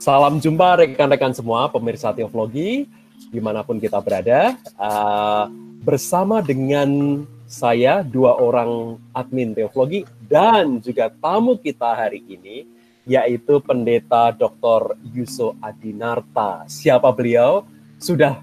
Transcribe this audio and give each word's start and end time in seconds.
Salam 0.00 0.40
jumpa 0.40 0.80
rekan-rekan 0.80 1.36
semua 1.36 1.68
pemirsa 1.68 2.08
Teologi 2.16 2.88
di 3.28 3.36
mana 3.36 3.60
pun 3.60 3.76
kita 3.76 4.00
berada 4.00 4.56
uh, 4.80 5.44
bersama 5.84 6.40
dengan 6.40 7.20
saya 7.44 8.00
dua 8.00 8.40
orang 8.40 8.96
admin 9.12 9.52
Teologi 9.52 10.08
dan 10.24 10.80
juga 10.80 11.12
tamu 11.12 11.60
kita 11.60 11.92
hari 11.92 12.24
ini 12.32 12.64
yaitu 13.04 13.60
Pendeta 13.60 14.32
Dr. 14.32 14.96
Yuso 15.12 15.52
Adinarta. 15.60 16.64
Siapa 16.64 17.12
beliau? 17.12 17.68
Sudah 18.00 18.40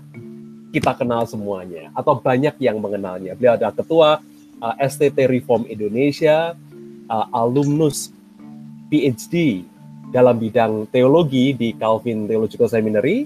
kita 0.70 0.94
kenal 0.94 1.26
semuanya 1.26 1.90
atau 1.98 2.22
banyak 2.22 2.54
yang 2.62 2.78
mengenalnya. 2.78 3.34
Beliau 3.34 3.58
adalah 3.58 3.74
ketua 3.74 4.22
uh, 4.62 4.76
STT 4.78 5.26
Reform 5.32 5.66
Indonesia, 5.66 6.54
uh, 7.10 7.26
alumnus 7.34 8.14
PhD 8.92 9.66
dalam 10.14 10.38
bidang 10.38 10.86
teologi 10.94 11.58
di 11.58 11.74
Calvin 11.74 12.30
Theological 12.30 12.70
Seminary 12.70 13.26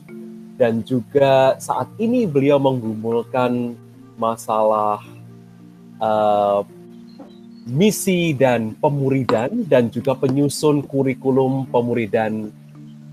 dan 0.56 0.82
juga 0.82 1.60
saat 1.60 1.92
ini 2.00 2.24
beliau 2.24 2.58
menggumulkan 2.58 3.76
masalah 4.18 5.04
uh, 6.02 6.66
misi 7.68 8.32
dan 8.32 8.74
pemuridan 8.80 9.68
dan 9.68 9.92
juga 9.92 10.16
penyusun 10.16 10.88
kurikulum 10.88 11.68
pemuridan 11.68 12.50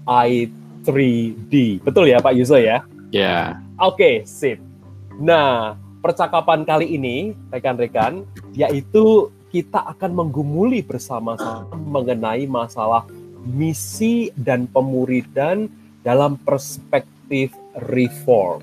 I3D. 0.07 1.83
Betul 1.83 2.15
ya 2.15 2.23
Pak 2.23 2.33
Yuso 2.39 2.57
ya? 2.57 2.63
Ya. 2.63 2.81
Yeah. 3.11 3.47
Oke, 3.83 3.99
okay, 3.99 4.15
sip. 4.23 4.63
Nah, 5.19 5.75
percakapan 6.05 6.69
kali 6.69 7.01
ini 7.01 7.33
rekan-rekan 7.49 8.29
yaitu 8.53 9.33
kita 9.49 9.81
akan 9.97 10.13
menggumuli 10.13 10.85
bersama-sama 10.85 11.65
mengenai 11.73 12.45
masalah 12.45 13.09
misi 13.49 14.29
dan 14.37 14.69
pemuridan 14.69 15.73
dalam 16.05 16.37
perspektif 16.37 17.57
reform. 17.97 18.61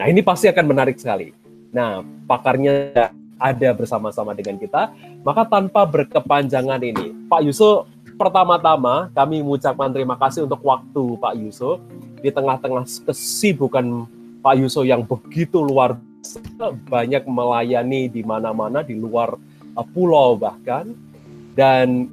Nah, 0.00 0.08
ini 0.08 0.24
pasti 0.24 0.48
akan 0.48 0.64
menarik 0.64 0.96
sekali. 0.96 1.36
Nah, 1.76 2.00
pakarnya 2.24 3.12
ada 3.36 3.68
bersama-sama 3.76 4.32
dengan 4.32 4.56
kita, 4.56 4.96
maka 5.20 5.44
tanpa 5.44 5.84
berkepanjangan 5.84 6.80
ini, 6.80 7.12
Pak 7.28 7.44
Yusuf, 7.44 7.84
pertama-tama 8.16 9.12
kami 9.12 9.44
mengucapkan 9.44 9.92
terima 9.92 10.16
kasih 10.16 10.48
untuk 10.48 10.64
waktu 10.64 11.04
Pak 11.20 11.34
Yusuf 11.36 11.76
di 12.24 12.32
tengah-tengah 12.32 12.88
kesibukan 13.04 14.08
Pak 14.40 14.54
Yusuf 14.56 14.88
yang 14.88 15.04
begitu 15.04 15.60
luar 15.60 15.96
biasa, 15.96 16.09
banyak 16.86 17.24
melayani 17.24 18.08
di 18.12 18.22
mana-mana 18.22 18.84
di 18.84 18.96
luar 18.96 19.34
uh, 19.76 19.86
pulau 19.96 20.36
bahkan 20.36 20.92
dan 21.56 22.08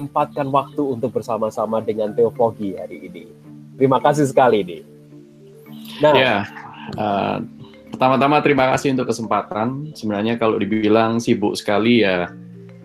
sempatkan 0.00 0.50
waktu 0.50 0.82
untuk 0.82 1.14
bersama-sama 1.14 1.78
dengan 1.84 2.10
Teofogi 2.12 2.74
hari 2.74 3.06
ini. 3.06 3.24
Terima 3.78 4.02
kasih 4.02 4.26
sekali 4.26 4.66
nih. 4.66 4.82
Nah, 6.02 6.14
ya, 6.14 6.36
uh, 6.98 7.38
pertama-tama 7.94 8.42
terima 8.42 8.74
kasih 8.74 8.94
untuk 8.96 9.10
kesempatan. 9.14 9.94
Sebenarnya 9.94 10.34
kalau 10.40 10.58
dibilang 10.58 11.22
sibuk 11.22 11.54
sekali 11.54 12.02
ya 12.02 12.30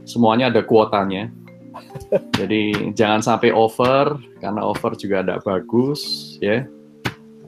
semuanya 0.05 0.53
ada 0.53 0.61
kuotanya. 0.61 1.33
Jadi 2.39 2.93
jangan 2.93 3.21
sampai 3.23 3.49
over 3.53 4.17
karena 4.41 4.61
over 4.65 4.93
juga 4.97 5.25
ada 5.25 5.41
bagus 5.41 6.35
ya. 6.41 6.65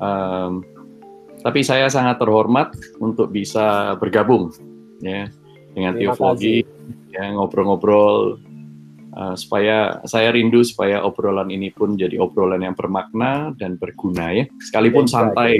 Um, 0.01 0.65
tapi 1.41 1.65
saya 1.65 1.89
sangat 1.89 2.21
terhormat 2.21 2.73
untuk 3.01 3.33
bisa 3.33 3.97
bergabung 3.97 4.53
ya 5.01 5.27
dengan 5.73 5.97
Teofogi 5.97 6.61
ya 7.11 7.33
ngobrol-ngobrol 7.35 8.39
uh, 9.15 9.35
supaya 9.35 9.99
saya 10.07 10.31
rindu 10.31 10.63
supaya 10.63 11.03
obrolan 11.03 11.51
ini 11.51 11.71
pun 11.71 11.99
jadi 11.99 12.19
obrolan 12.19 12.63
yang 12.63 12.75
bermakna 12.75 13.51
dan 13.59 13.75
berguna 13.75 14.31
ya. 14.31 14.45
Sekalipun 14.63 15.05
exactly. 15.07 15.27
santai. 15.27 15.53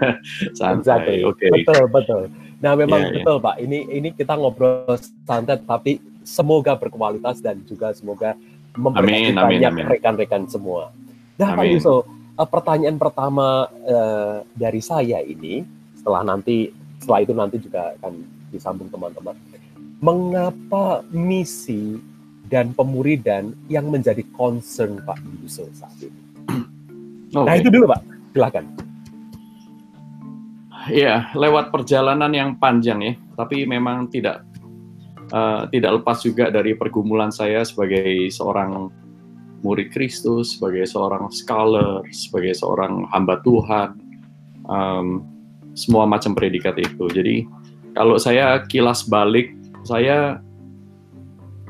Santai 0.58 1.14
oke. 1.26 1.38
Okay. 1.38 1.50
betul 1.62 1.82
betul. 1.90 2.22
Nah 2.60 2.72
memang 2.76 3.00
yeah, 3.08 3.14
betul 3.20 3.36
yeah. 3.38 3.46
pak. 3.46 3.56
Ini 3.62 3.78
ini 3.88 4.08
kita 4.14 4.34
ngobrol 4.36 4.96
santai 5.24 5.58
tapi 5.62 5.92
semoga 6.26 6.76
berkualitas 6.76 7.40
dan 7.40 7.62
juga 7.64 7.94
semoga 7.96 8.36
memberkati 8.76 9.34
banyak 9.34 9.72
rekan-rekan 9.98 10.46
semua. 10.46 10.92
Nah 11.40 11.54
amin. 11.54 11.58
pak 11.58 11.66
Yusuf 11.70 12.02
uh, 12.40 12.48
pertanyaan 12.48 12.96
pertama 12.96 13.68
uh, 13.84 14.40
dari 14.56 14.80
saya 14.80 15.20
ini 15.20 15.60
setelah 15.92 16.24
nanti 16.24 16.72
setelah 16.96 17.20
itu 17.20 17.32
nanti 17.36 17.56
juga 17.60 17.92
akan 18.00 18.24
disambung 18.48 18.88
teman-teman 18.88 19.36
mengapa 20.00 21.04
misi 21.12 22.00
dan 22.48 22.72
pemuridan 22.72 23.52
yang 23.68 23.92
menjadi 23.92 24.24
concern 24.34 24.98
Pak 25.04 25.20
Yusuf 25.38 25.68
saat 25.76 25.94
ini. 26.00 26.20
Okay. 27.30 27.46
Nah 27.46 27.54
itu 27.54 27.70
dulu 27.70 27.86
Pak, 27.86 28.02
silakan. 28.34 28.64
Ya, 30.90 31.30
lewat 31.38 31.70
perjalanan 31.70 32.34
yang 32.34 32.58
panjang 32.58 32.98
ya, 33.06 33.14
tapi 33.38 33.62
memang 33.70 34.10
tidak 34.10 34.42
uh, 35.30 35.62
tidak 35.70 36.02
lepas 36.02 36.26
juga 36.26 36.50
dari 36.50 36.74
pergumulan 36.74 37.30
saya 37.30 37.62
sebagai 37.62 38.34
seorang 38.34 38.90
murid 39.60 39.92
Kristus, 39.92 40.56
sebagai 40.56 40.88
seorang 40.88 41.28
scholar, 41.28 42.04
sebagai 42.10 42.56
seorang 42.56 43.04
hamba 43.12 43.40
Tuhan, 43.44 43.96
um, 44.66 45.24
semua 45.76 46.08
macam 46.08 46.32
predikat 46.32 46.76
itu. 46.80 47.06
Jadi 47.12 47.44
kalau 47.92 48.16
saya 48.16 48.62
kilas 48.66 49.04
balik, 49.06 49.52
saya 49.84 50.40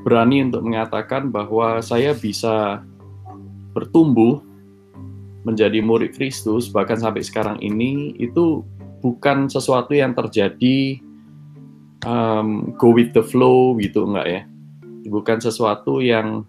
berani 0.00 0.48
untuk 0.48 0.64
mengatakan 0.64 1.28
bahwa 1.28 1.84
saya 1.84 2.16
bisa 2.16 2.80
bertumbuh 3.76 4.40
menjadi 5.44 5.80
murid 5.80 6.16
Kristus 6.16 6.68
bahkan 6.68 7.00
sampai 7.00 7.24
sekarang 7.24 7.56
ini 7.64 8.12
itu 8.20 8.64
bukan 9.00 9.48
sesuatu 9.48 9.96
yang 9.96 10.12
terjadi 10.12 11.00
um, 12.04 12.76
go 12.76 12.92
with 12.92 13.12
the 13.16 13.24
flow 13.24 13.76
gitu 13.80 14.04
enggak 14.04 14.28
ya 14.28 14.42
bukan 15.08 15.40
sesuatu 15.40 16.04
yang 16.04 16.44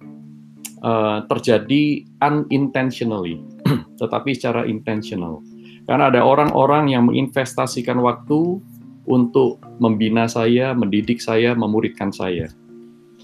uh, 0.81 1.25
terjadi 1.30 2.06
unintentionally 2.22 3.42
tetapi 4.02 4.36
secara 4.36 4.68
intentional 4.68 5.42
karena 5.90 6.14
ada 6.14 6.22
orang-orang 6.22 6.94
yang 6.94 7.09
menginvestasikan 7.09 7.97
waktu 8.06 8.62
untuk 9.09 9.58
membina 9.81 10.30
saya, 10.30 10.78
mendidik 10.78 11.18
saya, 11.18 11.58
memuridkan 11.58 12.14
saya 12.14 12.50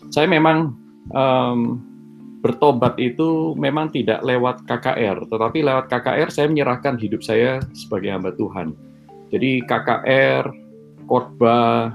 saya 0.09 0.27
memang 0.29 0.73
um, 1.13 1.81
bertobat 2.41 2.95
itu 3.01 3.57
memang 3.57 3.91
tidak 3.91 4.21
lewat 4.21 4.63
KKR, 4.69 5.25
tetapi 5.27 5.65
lewat 5.65 5.89
KKR 5.89 6.29
saya 6.29 6.47
menyerahkan 6.47 6.95
hidup 6.95 7.25
saya 7.25 7.59
sebagai 7.73 8.13
hamba 8.13 8.31
Tuhan. 8.37 8.77
Jadi 9.33 9.65
KKR, 9.67 10.47
khotbah, 11.09 11.91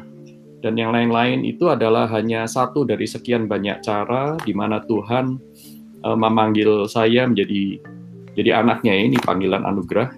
dan 0.63 0.79
yang 0.79 0.95
lain-lain 0.95 1.43
itu 1.43 1.67
adalah 1.67 2.07
hanya 2.15 2.47
satu 2.47 2.87
dari 2.87 3.05
sekian 3.05 3.51
banyak 3.51 3.83
cara 3.83 4.39
di 4.47 4.55
mana 4.55 4.79
Tuhan 4.87 5.37
uh, 6.07 6.15
memanggil 6.17 6.87
saya 6.87 7.27
menjadi 7.27 7.83
jadi 8.39 8.63
anaknya 8.63 8.95
ini 8.95 9.19
panggilan 9.21 9.67
anugerah. 9.67 10.09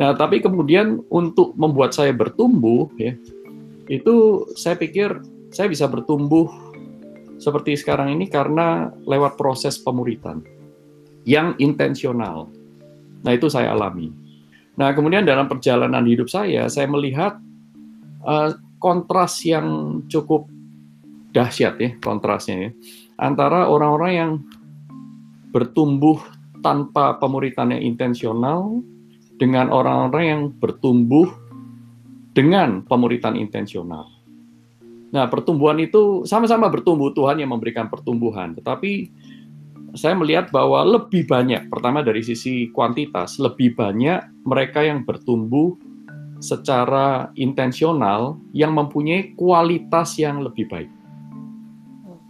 Nah, 0.00 0.16
tapi 0.16 0.40
kemudian 0.40 1.04
untuk 1.12 1.52
membuat 1.60 1.92
saya 1.92 2.10
bertumbuh 2.16 2.88
ya, 2.96 3.12
itu 3.86 4.48
saya 4.56 4.74
pikir 4.80 5.20
saya 5.52 5.68
bisa 5.68 5.84
bertumbuh 5.84 6.48
seperti 7.36 7.76
sekarang 7.76 8.16
ini 8.16 8.26
karena 8.32 8.88
lewat 9.04 9.36
proses 9.36 9.76
pemuritan 9.76 10.40
yang 11.28 11.52
intensional. 11.60 12.48
Nah, 13.20 13.32
itu 13.36 13.52
saya 13.52 13.76
alami. 13.76 14.08
Nah, 14.80 14.96
kemudian 14.96 15.28
dalam 15.28 15.44
perjalanan 15.44 16.08
hidup 16.08 16.32
saya, 16.32 16.64
saya 16.72 16.88
melihat 16.88 17.36
uh, 18.24 18.56
kontras 18.80 19.44
yang 19.44 20.00
cukup 20.08 20.48
dahsyat 21.30 21.78
ya, 21.78 21.90
kontrasnya 22.02 22.56
ya, 22.56 22.70
antara 23.20 23.70
orang-orang 23.70 24.12
yang 24.12 24.32
bertumbuh 25.54 26.18
tanpa 26.64 27.20
pemuritan 27.20 27.76
yang 27.76 27.94
intensional 27.94 28.82
dengan 29.38 29.70
orang-orang 29.72 30.24
yang 30.24 30.42
bertumbuh 30.56 31.28
dengan 32.34 32.82
pemuritan 32.84 33.34
intensional. 33.36 34.06
Nah, 35.10 35.26
pertumbuhan 35.26 35.80
itu 35.82 36.22
sama-sama 36.22 36.70
bertumbuh, 36.70 37.10
Tuhan 37.10 37.42
yang 37.42 37.50
memberikan 37.50 37.90
pertumbuhan. 37.90 38.54
Tetapi 38.54 39.10
saya 39.98 40.14
melihat 40.14 40.54
bahwa 40.54 40.86
lebih 40.86 41.26
banyak, 41.26 41.66
pertama 41.66 42.06
dari 42.06 42.22
sisi 42.22 42.70
kuantitas, 42.70 43.42
lebih 43.42 43.74
banyak 43.74 44.22
mereka 44.46 44.86
yang 44.86 45.02
bertumbuh 45.02 45.74
secara 46.40 47.28
intensional 47.36 48.40
yang 48.56 48.72
mempunyai 48.72 49.36
kualitas 49.36 50.16
yang 50.16 50.40
lebih 50.40 50.66
baik. 50.72 50.90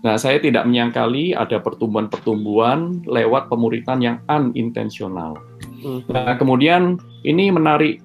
Nah, 0.01 0.17
saya 0.17 0.41
tidak 0.41 0.65
menyangkali 0.65 1.37
ada 1.37 1.61
pertumbuhan-pertumbuhan 1.61 3.05
lewat 3.05 3.53
pemuritan 3.53 4.01
yang 4.01 4.17
unintensional. 4.33 5.37
Hmm. 5.85 6.01
Nah, 6.09 6.35
kemudian 6.41 6.97
ini 7.23 7.53
menarik 7.53 8.01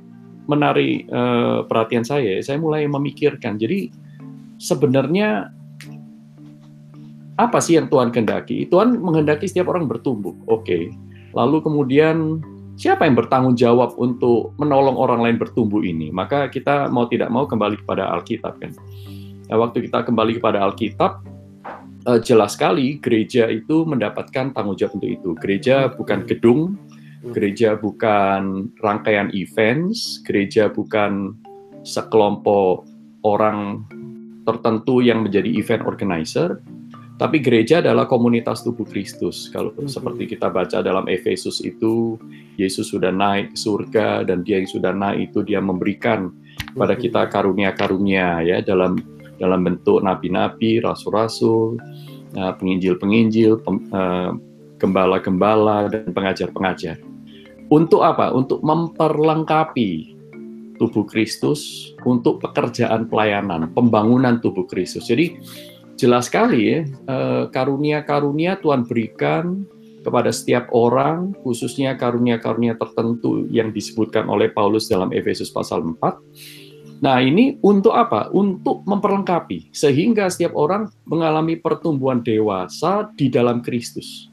menarik 0.45 1.07
uh, 1.09 1.63
perhatian 1.65 2.03
saya. 2.05 2.37
Saya 2.43 2.59
mulai 2.59 2.85
memikirkan. 2.85 3.57
Jadi 3.57 3.89
sebenarnya 4.59 5.49
apa 7.35 7.59
sih 7.59 7.79
yang 7.79 7.87
Tuhan 7.87 8.11
kehendaki? 8.11 8.67
Tuhan 8.67 8.99
menghendaki 8.99 9.47
setiap 9.47 9.71
orang 9.71 9.87
bertumbuh. 9.87 10.35
Oke. 10.51 10.91
Lalu 11.35 11.57
kemudian 11.63 12.39
siapa 12.75 13.07
yang 13.07 13.15
bertanggung 13.15 13.55
jawab 13.55 13.95
untuk 13.95 14.55
menolong 14.59 14.95
orang 14.99 15.19
lain 15.23 15.37
bertumbuh 15.39 15.81
ini? 15.83 16.11
Maka 16.11 16.51
kita 16.51 16.91
mau 16.91 17.07
tidak 17.07 17.31
mau 17.31 17.47
kembali 17.47 17.81
kepada 17.83 18.11
Alkitab 18.15 18.59
kan. 18.59 18.71
Nah, 19.45 19.57
waktu 19.61 19.87
kita 19.87 20.03
kembali 20.03 20.41
kepada 20.41 20.63
Alkitab, 20.65 21.23
uh, 22.05 22.19
jelas 22.21 22.53
sekali 22.55 22.99
gereja 22.99 23.49
itu 23.49 23.83
mendapatkan 23.87 24.53
tanggung 24.53 24.77
jawab 24.77 24.99
untuk 25.01 25.09
itu. 25.09 25.29
Gereja 25.39 25.89
bukan 25.93 26.25
gedung, 26.25 26.77
gereja 27.33 27.77
bukan 27.77 28.69
rangkaian 28.81 29.33
events, 29.33 30.21
gereja 30.25 30.69
bukan 30.69 31.33
sekelompok 31.85 32.85
orang 33.25 33.85
tertentu 34.45 35.01
yang 35.01 35.25
menjadi 35.25 35.49
event 35.57 35.85
organizer, 35.89 36.61
tapi 37.15 37.39
gereja 37.39 37.79
adalah 37.79 38.11
komunitas 38.11 38.59
tubuh 38.59 38.83
Kristus. 38.83 39.47
Kalau 39.47 39.71
mm 39.71 39.87
-hmm. 39.87 39.91
seperti 39.91 40.23
kita 40.35 40.51
baca 40.51 40.83
dalam 40.83 41.07
Efesus 41.07 41.63
itu, 41.63 42.19
Yesus 42.59 42.91
sudah 42.91 43.11
naik 43.11 43.55
ke 43.55 43.57
surga 43.59 44.27
dan 44.27 44.43
dia 44.43 44.59
yang 44.59 44.67
sudah 44.67 44.91
naik 44.91 45.31
itu 45.31 45.39
dia 45.47 45.63
memberikan 45.63 46.31
pada 46.75 46.95
kita 46.99 47.31
karunia-karunia 47.31 48.43
ya 48.43 48.57
dalam 48.59 48.99
dalam 49.39 49.63
bentuk 49.63 50.03
nabi-nabi, 50.03 50.83
rasul-rasul, 50.83 51.79
eh, 52.35 52.53
penginjil-penginjil, 52.59 53.63
eh, 53.63 54.31
gembala-gembala, 54.79 55.87
dan 55.87 56.11
pengajar-pengajar. 56.11 56.99
Untuk 57.71 58.03
apa? 58.03 58.31
Untuk 58.35 58.59
memperlengkapi 58.59 60.15
tubuh 60.75 61.07
Kristus 61.07 61.91
untuk 62.03 62.43
pekerjaan 62.43 63.07
pelayanan, 63.07 63.71
pembangunan 63.71 64.43
tubuh 64.43 64.67
Kristus. 64.67 65.07
Jadi 65.07 65.39
jelas 65.95 66.27
sekali 66.27 66.59
ya, 66.71 66.79
eh, 66.85 67.43
karunia-karunia 67.51 68.59
Tuhan 68.59 68.87
berikan 68.87 69.65
kepada 70.05 70.29
setiap 70.29 70.69
orang, 70.69 71.33
khususnya 71.41 71.97
karunia-karunia 71.97 72.77
tertentu 72.77 73.49
yang 73.49 73.73
disebutkan 73.73 74.29
oleh 74.29 74.53
Paulus 74.53 74.85
dalam 74.85 75.09
Efesus 75.09 75.49
pasal 75.49 75.81
4, 75.81 76.21
Nah, 77.03 77.19
ini 77.19 77.59
untuk 77.59 77.91
apa? 77.91 78.31
Untuk 78.31 78.87
memperlengkapi 78.87 79.75
sehingga 79.75 80.31
setiap 80.31 80.55
orang 80.55 80.87
mengalami 81.03 81.59
pertumbuhan 81.59 82.23
dewasa 82.23 83.11
di 83.19 83.27
dalam 83.27 83.59
Kristus. 83.59 84.31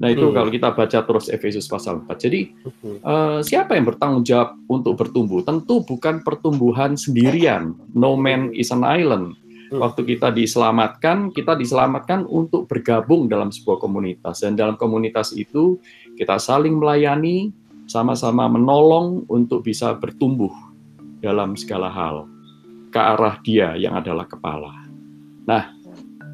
Nah, 0.00 0.10
itu 0.10 0.32
hmm. 0.32 0.34
kalau 0.34 0.50
kita 0.50 0.72
baca 0.72 0.98
terus 1.04 1.28
Efesus 1.28 1.68
pasal 1.68 2.02
4. 2.08 2.16
Jadi, 2.16 2.40
hmm. 2.48 2.96
uh, 3.04 3.38
siapa 3.44 3.76
yang 3.76 3.86
bertanggung 3.86 4.24
jawab 4.24 4.56
untuk 4.66 4.98
bertumbuh? 4.98 5.44
Tentu 5.44 5.84
bukan 5.84 6.24
pertumbuhan 6.24 6.96
sendirian. 6.96 7.76
No 7.92 8.16
man 8.16 8.50
is 8.56 8.72
an 8.72 8.82
island. 8.82 9.36
Hmm. 9.72 9.80
Waktu 9.80 10.04
kita 10.04 10.28
diselamatkan, 10.36 11.32
kita 11.32 11.56
diselamatkan 11.56 12.28
untuk 12.28 12.68
bergabung 12.68 13.24
dalam 13.24 13.48
sebuah 13.48 13.80
komunitas. 13.80 14.44
Dan 14.44 14.52
dalam 14.52 14.76
komunitas 14.76 15.32
itu, 15.32 15.80
kita 16.12 16.36
saling 16.36 16.76
melayani, 16.76 17.56
sama-sama 17.88 18.52
menolong 18.52 19.24
untuk 19.32 19.64
bisa 19.64 19.96
bertumbuh 19.96 20.52
dalam 21.24 21.56
segala 21.56 21.88
hal 21.88 22.28
ke 22.92 23.00
arah 23.00 23.40
dia 23.40 23.72
yang 23.80 23.96
adalah 23.96 24.28
kepala. 24.28 24.84
Nah, 25.48 25.72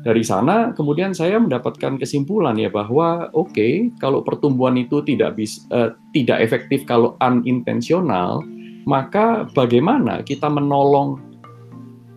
dari 0.02 0.26
sana 0.26 0.74
kemudian 0.74 1.14
saya 1.14 1.38
mendapatkan 1.38 1.98
kesimpulan 1.98 2.58
ya 2.58 2.70
bahwa 2.70 3.30
oke 3.34 3.54
okay, 3.54 3.90
kalau 4.02 4.22
pertumbuhan 4.22 4.78
itu 4.78 5.02
tidak 5.02 5.38
bisa 5.38 5.62
uh, 5.70 5.90
tidak 6.14 6.42
efektif 6.42 6.86
kalau 6.86 7.18
unintentional 7.22 8.42
maka 8.86 9.44
bagaimana 9.52 10.22
kita 10.22 10.46
menolong 10.46 11.27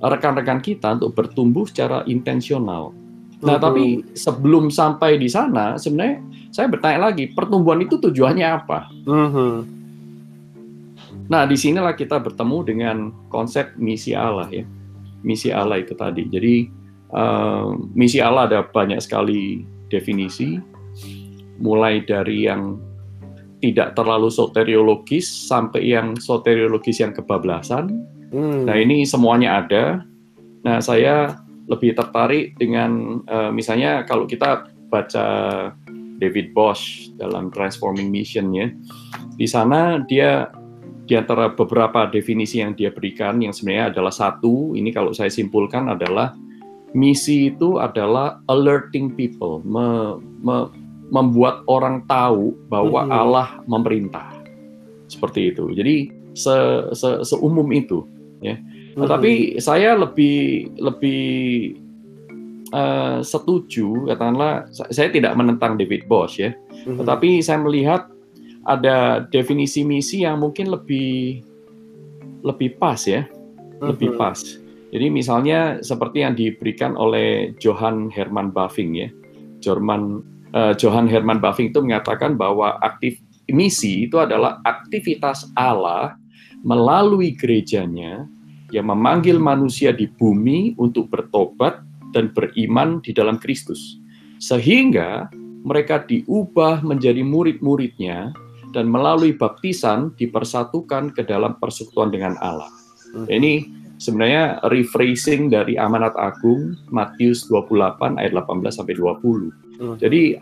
rekan-rekan 0.02 0.60
kita 0.60 0.98
untuk 0.98 1.14
bertumbuh 1.14 1.70
secara 1.70 2.02
intensional. 2.10 2.94
Nah, 3.42 3.58
tapi 3.58 4.06
sebelum 4.14 4.70
sampai 4.70 5.18
di 5.18 5.26
sana, 5.26 5.74
sebenarnya 5.74 6.22
saya 6.54 6.70
bertanya 6.70 7.10
lagi, 7.10 7.30
pertumbuhan 7.34 7.82
itu 7.82 7.98
tujuannya 7.98 8.46
apa? 8.46 8.86
Uh-huh. 9.06 9.66
Nah, 11.26 11.50
di 11.50 11.58
sinilah 11.58 11.98
kita 11.98 12.22
bertemu 12.22 12.58
dengan 12.62 12.98
konsep 13.34 13.74
misi 13.82 14.14
Allah 14.14 14.46
ya. 14.54 14.62
Misi 15.26 15.50
Allah 15.50 15.82
itu 15.82 15.98
tadi. 15.98 16.30
Jadi 16.30 16.70
uh, 17.18 17.74
misi 17.98 18.22
Allah 18.22 18.46
ada 18.46 18.60
banyak 18.62 19.02
sekali 19.02 19.66
definisi, 19.90 20.62
mulai 21.58 22.06
dari 22.06 22.46
yang 22.46 22.78
tidak 23.62 23.94
terlalu 23.94 24.30
soteriologis 24.30 25.26
sampai 25.26 25.94
yang 25.94 26.14
soteriologis 26.18 27.02
yang 27.02 27.14
kebablasan. 27.14 27.90
Hmm. 28.32 28.66
Nah, 28.66 28.76
ini 28.80 29.04
semuanya 29.04 29.64
ada. 29.64 29.84
Nah, 30.64 30.80
saya 30.80 31.36
lebih 31.68 31.96
tertarik 31.96 32.56
dengan 32.60 33.24
uh, 33.28 33.52
misalnya 33.52 34.04
kalau 34.04 34.28
kita 34.28 34.72
baca 34.92 35.28
David 36.22 36.54
Bosch 36.54 37.10
dalam 37.18 37.50
Transforming 37.50 38.12
Mission 38.12 38.54
ya. 38.54 38.70
Di 39.36 39.48
sana 39.50 40.04
dia 40.06 40.52
di 41.10 41.18
antara 41.18 41.52
beberapa 41.52 42.08
definisi 42.08 42.62
yang 42.62 42.78
dia 42.78 42.94
berikan 42.94 43.42
yang 43.42 43.52
sebenarnya 43.52 43.92
adalah 43.92 44.14
satu, 44.14 44.78
ini 44.78 44.94
kalau 44.94 45.12
saya 45.12 45.34
simpulkan 45.34 45.90
adalah 45.90 46.38
misi 46.94 47.52
itu 47.52 47.82
adalah 47.82 48.40
alerting 48.48 49.12
people, 49.18 49.60
me, 49.66 50.20
me, 50.44 50.70
membuat 51.12 51.66
orang 51.68 52.06
tahu 52.08 52.56
bahwa 52.72 53.04
mm 53.04 53.10
-hmm. 53.12 53.22
Allah 53.28 53.48
memerintah. 53.68 54.28
Seperti 55.12 55.52
itu. 55.52 55.68
Jadi 55.76 55.96
se, 56.32 56.56
se, 56.96 57.10
seumum 57.28 57.68
itu, 57.76 58.08
ya. 58.42 58.58
Mm 58.58 58.98
-hmm. 58.98 59.08
Tapi 59.08 59.32
saya 59.64 59.96
lebih 59.96 60.74
lebih 60.82 61.24
uh, 62.76 63.24
setuju, 63.24 64.12
katakanlah 64.12 64.68
saya 64.92 65.08
tidak 65.14 65.38
menentang 65.38 65.80
David 65.80 66.10
Bosch 66.12 66.42
ya, 66.42 66.52
mm 66.52 66.76
-hmm. 66.84 66.98
tetapi 67.00 67.40
saya 67.40 67.62
melihat 67.64 68.12
ada 68.66 69.26
definisi 69.34 69.82
misi 69.82 70.22
yang 70.22 70.38
mungkin 70.42 70.70
lebih 70.70 71.42
lebih 72.46 72.78
pas 72.78 73.06
ya, 73.06 73.26
lebih 73.82 74.14
mm-hmm. 74.14 74.22
pas. 74.22 74.40
Jadi 74.92 75.08
misalnya 75.08 75.80
seperti 75.80 76.26
yang 76.26 76.36
diberikan 76.36 77.00
oleh 77.00 77.56
Johann 77.64 78.12
Hermann 78.12 78.52
Bavinck 78.52 78.92
ya, 78.92 79.10
Johann 79.64 80.22
uh, 80.52 80.74
Johann 80.76 81.08
Hermann 81.08 81.40
Bavinck 81.40 81.72
itu 81.72 81.82
mengatakan 81.82 82.36
bahwa 82.36 82.76
aktif 82.84 83.18
misi 83.50 84.08
itu 84.10 84.20
adalah 84.20 84.60
aktivitas 84.68 85.50
Allah 85.56 86.16
melalui 86.62 87.34
gerejanya 87.34 88.26
yang 88.72 88.88
memanggil 88.88 89.38
manusia 89.38 89.92
di 89.92 90.08
bumi 90.08 90.78
untuk 90.80 91.12
bertobat 91.12 91.84
dan 92.16 92.32
beriman 92.32 93.04
di 93.04 93.12
dalam 93.12 93.36
Kristus. 93.40 94.00
Sehingga 94.42 95.30
mereka 95.62 96.02
diubah 96.02 96.82
menjadi 96.82 97.22
murid-muridnya 97.22 98.34
dan 98.72 98.88
melalui 98.88 99.36
baptisan 99.36 100.16
dipersatukan 100.16 101.12
ke 101.12 101.28
dalam 101.28 101.60
persekutuan 101.60 102.10
dengan 102.10 102.40
Allah. 102.40 102.72
Hmm. 103.12 103.28
Ini 103.28 103.68
sebenarnya 104.00 104.64
rephrasing 104.66 105.52
dari 105.52 105.76
amanat 105.76 106.16
agung 106.16 106.80
Matius 106.90 107.46
28 107.52 108.18
ayat 108.18 108.32
18 108.34 108.72
sampai 108.72 108.96
20. 108.96 109.52
Hmm. 109.78 109.96
Jadi 110.00 110.40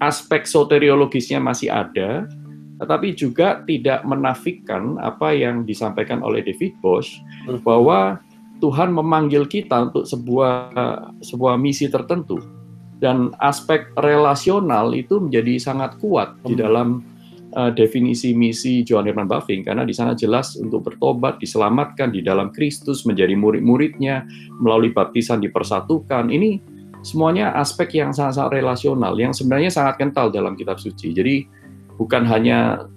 aspek 0.00 0.48
soteriologisnya 0.48 1.38
masih 1.38 1.68
ada, 1.70 2.26
tetapi 2.78 3.14
juga 3.14 3.62
tidak 3.66 4.06
menafikan 4.06 4.96
apa 5.02 5.34
yang 5.34 5.66
disampaikan 5.66 6.22
oleh 6.22 6.42
David 6.46 6.78
Bosch 6.78 7.18
hmm. 7.46 7.62
bahwa 7.66 8.22
Tuhan 8.58 8.90
memanggil 8.90 9.46
kita 9.46 9.90
untuk 9.90 10.06
sebuah 10.06 10.74
sebuah 11.22 11.54
misi 11.58 11.86
tertentu 11.86 12.42
dan 12.98 13.30
aspek 13.38 13.86
relasional 14.02 14.90
itu 14.94 15.22
menjadi 15.22 15.58
sangat 15.62 15.98
kuat 16.02 16.34
hmm. 16.42 16.46
di 16.50 16.54
dalam 16.58 16.88
uh, 17.54 17.70
definisi 17.70 18.34
misi 18.34 18.82
Johann 18.82 19.06
Hermann 19.06 19.30
Bavinck 19.30 19.70
karena 19.70 19.86
di 19.86 19.94
sana 19.94 20.12
jelas 20.12 20.58
untuk 20.58 20.90
bertobat, 20.90 21.38
diselamatkan 21.38 22.10
di 22.10 22.20
dalam 22.20 22.50
Kristus, 22.50 23.06
menjadi 23.06 23.38
murid-muridnya, 23.38 24.26
melalui 24.58 24.90
baptisan 24.90 25.38
dipersatukan. 25.38 26.28
Ini 26.28 26.58
semuanya 27.06 27.54
aspek 27.54 27.94
yang 28.02 28.10
sangat-sangat 28.10 28.58
relasional 28.58 29.14
yang 29.14 29.30
sebenarnya 29.30 29.70
sangat 29.70 30.02
kental 30.02 30.34
dalam 30.34 30.58
kitab 30.58 30.82
suci. 30.82 31.14
Jadi 31.14 31.46
bukan 31.98 32.22
hanya 32.24 32.88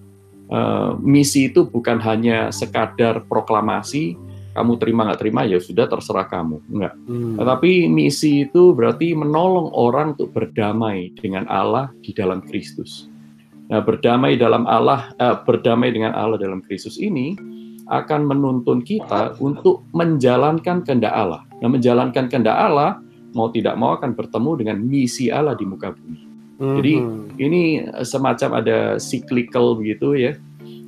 uh, 0.54 0.96
misi 1.02 1.50
itu 1.50 1.66
bukan 1.66 1.98
hanya 2.00 2.54
sekadar 2.54 3.26
proklamasi, 3.26 4.16
kamu 4.52 4.78
terima 4.78 5.08
nggak 5.08 5.20
terima 5.24 5.42
ya 5.48 5.58
sudah 5.58 5.88
terserah 5.88 6.28
kamu, 6.28 6.60
enggak. 6.70 6.94
Hmm. 7.08 7.36
Tetapi 7.40 7.88
misi 7.88 8.46
itu 8.46 8.76
berarti 8.76 9.16
menolong 9.16 9.72
orang 9.74 10.14
untuk 10.14 10.36
berdamai 10.36 11.12
dengan 11.18 11.48
Allah 11.50 11.90
di 12.04 12.12
dalam 12.12 12.44
Kristus. 12.44 13.08
Nah, 13.72 13.80
berdamai 13.80 14.36
dalam 14.36 14.68
Allah, 14.68 15.16
eh, 15.16 15.36
berdamai 15.48 15.96
dengan 15.96 16.12
Allah 16.12 16.36
dalam 16.36 16.60
Kristus 16.60 17.00
ini 17.00 17.40
akan 17.88 18.28
menuntun 18.28 18.84
kita 18.84 19.40
untuk 19.40 19.88
menjalankan 19.96 20.84
kehendak 20.84 21.16
Allah. 21.16 21.48
Nah, 21.64 21.72
menjalankan 21.72 22.28
kehendak 22.28 22.56
Allah 22.56 23.00
mau 23.32 23.48
tidak 23.48 23.80
mau 23.80 23.96
akan 23.96 24.12
bertemu 24.12 24.52
dengan 24.60 24.78
misi 24.84 25.32
Allah 25.32 25.56
di 25.56 25.64
muka 25.64 25.96
bumi. 25.96 26.31
Mm-hmm. 26.62 26.78
Jadi 26.78 26.94
ini 27.42 27.62
semacam 28.06 28.62
ada 28.62 29.02
cyclical 29.02 29.74
begitu 29.74 30.14
ya. 30.14 30.38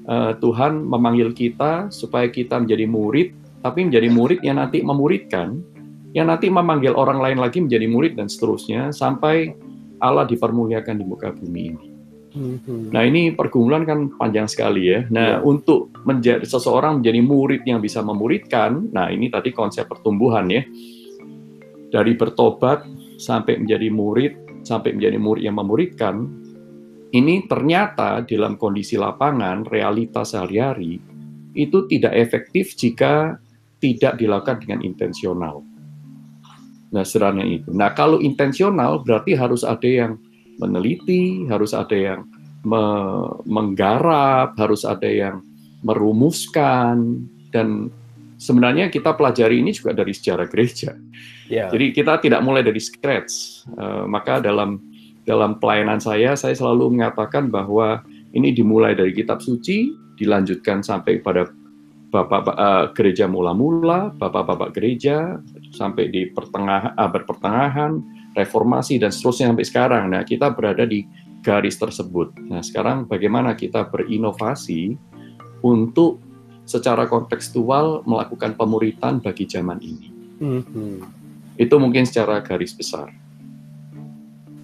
Uh, 0.05 0.37
Tuhan 0.37 0.85
memanggil 0.85 1.33
kita 1.33 1.89
supaya 1.89 2.29
kita 2.29 2.61
menjadi 2.61 2.85
murid, 2.85 3.33
tapi 3.65 3.89
menjadi 3.89 4.07
murid 4.13 4.39
yang 4.45 4.61
nanti 4.61 4.85
memuridkan 4.85 5.63
yang 6.13 6.29
nanti 6.29 6.45
memanggil 6.47 6.93
orang 6.93 7.17
lain 7.17 7.41
lagi 7.41 7.57
menjadi 7.57 7.89
murid 7.89 8.13
dan 8.13 8.29
seterusnya 8.29 8.93
sampai 8.93 9.57
Allah 9.97 10.29
dipermuliakan 10.29 11.01
di 11.01 11.05
muka 11.09 11.33
bumi 11.33 11.61
ini. 11.73 11.85
Mhm. 12.33 12.93
Nah 12.93 13.01
ini 13.05 13.33
pergumulan 13.33 13.85
kan 13.85 14.13
panjang 14.13 14.45
sekali 14.45 14.89
ya. 14.93 15.05
Nah 15.09 15.37
Ya. 15.37 15.41
untuk 15.41 15.89
menjadi 16.05 16.45
seseorang 16.45 17.01
menjadi 17.01 17.21
murid 17.21 17.61
yang 17.65 17.81
bisa 17.81 18.01
memuridkan, 18.05 18.89
nah 18.93 19.09
ini 19.09 19.29
tadi 19.29 19.49
konsep 19.53 19.89
pertumbuhan 19.89 20.49
ya. 20.49 20.61
Dari 21.93 22.17
bertobat 22.17 22.85
sampai 23.21 23.61
menjadi 23.61 23.89
murid, 23.93 24.33
sampai 24.63 24.95
menjadi 24.95 25.19
murid 25.19 25.43
yang 25.43 25.59
memuridkan, 25.59 26.15
ini 27.13 27.45
ternyata 27.45 28.25
dalam 28.25 28.57
kondisi 28.57 28.97
lapangan, 28.97 29.69
realitas 29.69 30.33
sehari-hari, 30.33 30.97
itu 31.53 31.85
tidak 31.85 32.17
efektif 32.17 32.73
jika 32.73 33.37
tidak 33.77 34.17
dilakukan 34.17 34.57
dengan 34.63 34.81
intensional. 34.81 35.61
Nah, 36.89 37.05
sederhana 37.05 37.45
itu. 37.45 37.69
Nah, 37.73 37.93
kalau 37.93 38.17
intensional 38.17 39.01
berarti 39.05 39.37
harus 39.37 39.61
ada 39.61 39.85
yang 39.85 40.17
meneliti, 40.57 41.45
harus 41.49 41.73
ada 41.73 41.93
yang 41.93 42.25
me- 42.65 43.33
menggarap, 43.45 44.57
harus 44.57 44.85
ada 44.85 45.09
yang 45.09 45.41
merumuskan, 45.83 47.27
dan 47.53 47.91
sebenarnya 48.43 48.91
kita 48.91 49.15
pelajari 49.15 49.63
ini 49.63 49.71
juga 49.71 49.95
dari 49.95 50.11
sejarah 50.11 50.51
gereja. 50.51 50.99
Ya. 51.47 51.71
Jadi 51.71 51.95
kita 51.95 52.19
tidak 52.19 52.43
mulai 52.43 52.59
dari 52.59 52.83
scratch. 52.83 53.63
Eh, 53.71 54.03
maka 54.03 54.43
dalam 54.43 54.83
dalam 55.23 55.55
pelayanan 55.63 56.03
saya, 56.03 56.35
saya 56.35 56.51
selalu 56.51 56.99
mengatakan 56.99 57.47
bahwa 57.47 58.03
ini 58.35 58.51
dimulai 58.51 58.91
dari 58.91 59.15
kitab 59.15 59.39
suci, 59.39 59.95
dilanjutkan 60.19 60.83
sampai 60.83 61.23
pada 61.23 61.47
bapak 62.11 62.43
eh, 62.51 62.85
gereja 62.99 63.25
mula-mula, 63.31 64.11
bapak-bapak 64.19 64.75
gereja, 64.75 65.39
sampai 65.71 66.11
di 66.11 66.27
pertengahan 66.27 66.91
abad 66.99 67.23
pertengahan, 67.23 68.03
reformasi 68.35 68.99
dan 68.99 69.15
seterusnya 69.15 69.55
sampai 69.55 69.65
sekarang. 69.65 70.03
Nah, 70.11 70.27
kita 70.27 70.51
berada 70.51 70.83
di 70.83 71.07
garis 71.43 71.79
tersebut. 71.79 72.35
Nah, 72.51 72.59
sekarang 72.59 73.07
bagaimana 73.07 73.55
kita 73.55 73.87
berinovasi 73.87 74.95
untuk 75.63 76.32
secara 76.63 77.05
kontekstual 77.07 78.07
melakukan 78.07 78.55
pemuritan 78.55 79.19
bagi 79.19 79.45
zaman 79.47 79.79
ini. 79.83 80.07
Mhm. 80.39 80.93
Itu 81.59 81.75
mungkin 81.77 82.07
secara 82.07 82.41
garis 82.41 82.73
besar. 82.73 83.11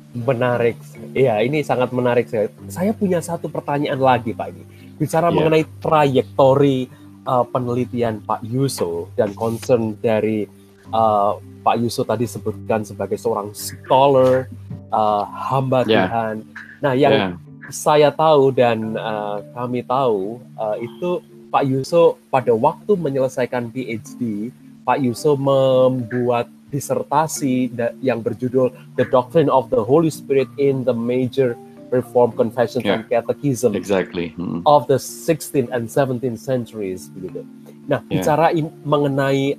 Menarik. 0.09 0.75
Iya, 1.13 1.37
ini 1.45 1.61
sangat 1.61 1.93
menarik. 1.93 2.25
Saya, 2.25 2.49
saya 2.65 2.91
punya 2.97 3.21
satu 3.21 3.45
pertanyaan 3.45 4.01
lagi, 4.01 4.33
Pak 4.33 4.47
ini. 4.49 4.63
Bicara 4.97 5.29
Iya. 5.29 5.35
mengenai 5.37 5.63
trayektori 5.77 6.89
uh, 7.29 7.45
penelitian 7.45 8.25
Pak 8.25 8.41
Yuso 8.41 9.13
dan 9.13 9.37
concern 9.37 9.93
dari 10.01 10.49
uh, 10.89 11.37
Pak 11.61 11.75
Yuso 11.77 12.01
tadi 12.03 12.25
sebutkan 12.25 12.81
sebagai 12.81 13.21
seorang 13.21 13.53
scholar, 13.53 14.49
uh, 14.89 15.23
hamba 15.29 15.85
Ya. 15.85 16.09
Tuhan. 16.09 16.35
Nah, 16.81 16.93
yang 16.97 17.13
Ya, 17.13 17.27
saya 17.69 18.09
tahu 18.09 18.49
dan 18.49 18.97
uh, 18.97 19.45
kami 19.53 19.85
tahu 19.85 20.41
uh, 20.57 20.73
itu 20.81 21.21
Pak 21.49 21.65
Yuso 21.65 22.21
pada 22.29 22.53
waktu 22.53 22.93
menyelesaikan 22.93 23.73
PhD, 23.73 24.53
Pak 24.85 25.01
Yuso 25.01 25.33
membuat 25.33 26.45
disertasi 26.69 27.73
yang 27.99 28.21
berjudul 28.21 28.69
The 28.93 29.09
Doctrine 29.09 29.49
of 29.49 29.73
the 29.73 29.81
Holy 29.81 30.13
Spirit 30.13 30.45
in 30.61 30.85
the 30.85 30.93
Major 30.93 31.57
Reformed 31.89 32.37
Confessions 32.37 32.85
Yeah. 32.85 33.01
and 33.01 33.09
Catechism 33.09 33.73
exactly. 33.73 34.37
Hmm. 34.37 34.61
of 34.69 34.85
the 34.85 35.01
16th 35.01 35.73
and 35.73 35.89
17th 35.89 36.37
centuries 36.37 37.09
begitu. 37.09 37.41
Nah, 37.89 38.05
Yeah. 38.05 38.21
bicara 38.21 38.53
mengenai 38.85 39.57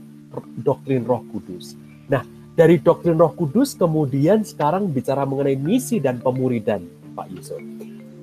doktrin 0.63 1.03
Roh 1.03 1.27
Kudus. 1.35 1.75
Nah, 2.07 2.23
dari 2.55 2.79
doktrin 2.79 3.19
Roh 3.19 3.35
Kudus 3.35 3.75
kemudian 3.75 4.47
sekarang 4.47 4.87
bicara 4.87 5.27
mengenai 5.27 5.59
misi 5.59 5.99
dan 5.99 6.23
pemuridan, 6.23 6.87
Pak 7.19 7.27
Yusuf. 7.35 7.59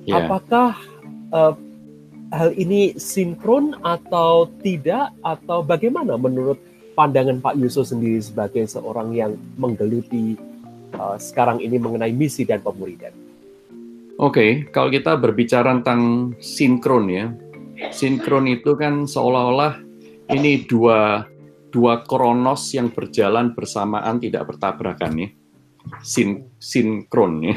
Ya. 0.08 0.24
Apakah 0.24 0.72
eh, 1.28 1.52
hal 2.32 2.52
ini 2.56 2.96
sinkron 2.96 3.76
atau 3.80 4.48
tidak 4.60 5.12
atau 5.24 5.64
bagaimana 5.64 6.20
menurut 6.20 6.60
pandangan 6.92 7.40
Pak 7.40 7.54
Yusuf 7.56 7.88
sendiri 7.88 8.18
sebagai 8.18 8.66
seorang 8.66 9.14
yang 9.14 9.32
menggeluti 9.56 10.34
eh, 10.92 11.16
sekarang 11.16 11.62
ini 11.62 11.78
mengenai 11.78 12.12
misi 12.12 12.42
dan 12.44 12.60
pemuridan? 12.60 13.14
Oke, 14.18 14.66
kalau 14.74 14.90
kita 14.90 15.14
berbicara 15.14 15.78
tentang 15.78 16.34
sinkron 16.42 17.06
ya, 17.06 17.30
sinkron 17.94 18.50
itu 18.50 18.74
kan 18.74 19.06
seolah-olah 19.06 19.78
ini 20.34 20.66
dua 20.66 21.22
dua 21.70 22.02
kronos 22.02 22.74
yang 22.74 22.90
berjalan 22.90 23.54
bersamaan 23.54 24.18
tidak 24.18 24.50
bertabrakan 24.50 25.22
ya, 25.22 25.28
Sin, 26.02 26.50
sinkron 26.58 27.46
ya. 27.46 27.54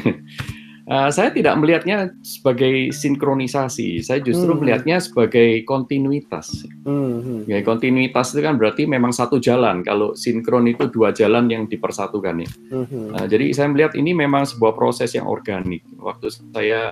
Eh, 0.82 1.10
saya 1.14 1.30
tidak 1.30 1.54
melihatnya 1.62 2.10
sebagai 2.26 2.90
sinkronisasi, 2.90 4.02
saya 4.02 4.18
justru 4.18 4.50
Hmm. 4.50 4.66
melihatnya 4.66 4.98
sebagai 4.98 5.62
kontinuitas. 5.62 6.66
Hmm, 6.82 7.46
Ya, 7.46 7.62
kontinuitas 7.62 8.34
itu 8.34 8.42
kan 8.42 8.58
berarti 8.58 8.90
memang 8.90 9.14
satu 9.14 9.38
jalan. 9.38 9.86
Kalau 9.86 10.18
sinkron 10.18 10.66
itu 10.66 10.90
dua 10.90 11.14
jalan 11.14 11.46
yang 11.46 11.70
dipersatukan 11.70 12.42
ya. 12.42 12.50
hmm, 12.74 13.14
Nah, 13.14 13.24
jadi 13.30 13.54
saya 13.54 13.70
melihat 13.70 13.94
ini 13.94 14.10
memang 14.10 14.42
sebuah 14.42 14.74
proses 14.74 15.14
yang 15.14 15.30
organik. 15.30 15.86
Waktu 16.02 16.34
saya 16.50 16.90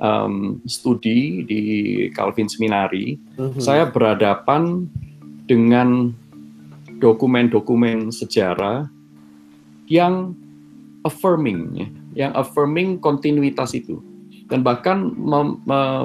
um, 0.00 0.64
studi 0.64 1.44
di 1.44 1.60
Calvin 2.16 2.48
Seminari, 2.48 3.20
hmm. 3.36 3.60
saya 3.60 3.84
berhadapan 3.84 4.88
dengan 5.44 6.08
dokumen-dokumen 6.98 8.08
sejarah 8.08 8.88
yang 9.92 10.32
affirming, 11.04 11.60
ya, 11.76 11.88
yang 12.14 12.32
affirming 12.34 12.98
kontinuitas 12.98 13.74
itu, 13.74 13.98
dan 14.48 14.62
bahkan 14.62 15.12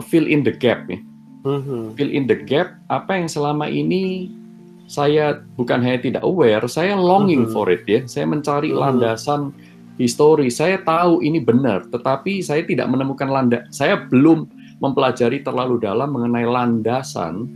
fill 0.10 0.26
in 0.28 0.44
the 0.44 0.54
gap. 0.54 0.86
Ya 0.90 1.00
Hmm, 1.40 1.96
fill 1.96 2.12
in 2.12 2.28
the 2.28 2.36
gap 2.36 2.76
apa 2.92 3.16
yang 3.16 3.32
selama 3.32 3.72
ini 3.72 4.28
saya 4.92 5.40
bukan 5.56 5.80
hanya 5.80 6.04
tidak 6.04 6.24
aware, 6.28 6.68
saya 6.68 7.00
longing 7.00 7.48
Mhm. 7.48 7.54
for 7.56 7.72
it 7.72 7.88
ya. 7.88 8.04
Saya 8.12 8.28
mencari 8.28 8.76
Mhm. 8.76 8.76
landasan 8.76 9.56
histori. 9.96 10.52
Saya 10.52 10.84
tahu 10.84 11.24
ini 11.24 11.40
benar, 11.40 11.88
tetapi 11.88 12.44
saya 12.44 12.68
tidak 12.68 12.92
menemukan 12.92 13.32
landa. 13.32 13.64
Saya 13.72 13.96
belum 13.96 14.52
mempelajari 14.84 15.40
terlalu 15.40 15.80
dalam 15.80 16.12
mengenai 16.12 16.44
landasan 16.44 17.48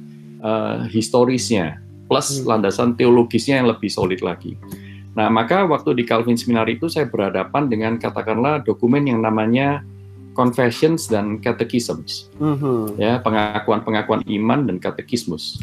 eh, 0.44 0.80
historisnya 0.92 1.80
plus 2.08 2.40
Mhm. 2.40 2.48
landasan 2.48 2.96
teologisnya 3.00 3.64
yang 3.64 3.72
lebih 3.72 3.88
solid 3.88 4.20
lagi. 4.24 4.56
Nah, 5.14 5.30
maka 5.30 5.62
waktu 5.70 5.94
di 5.94 6.04
Calvin 6.10 6.38
Seminar 6.38 6.66
itu 6.66 6.90
saya 6.90 7.06
berhadapan 7.06 7.70
dengan 7.70 8.02
katakanlah 8.02 8.66
dokumen 8.66 9.06
yang 9.06 9.22
namanya 9.22 9.86
Confessions 10.34 11.06
dan 11.06 11.38
Catechisms 11.38 12.34
hmm, 12.42 12.98
ya 12.98 13.22
pengakuan-pengakuan 13.22 14.26
iman 14.26 14.66
dan 14.66 14.82
katekismus. 14.82 15.62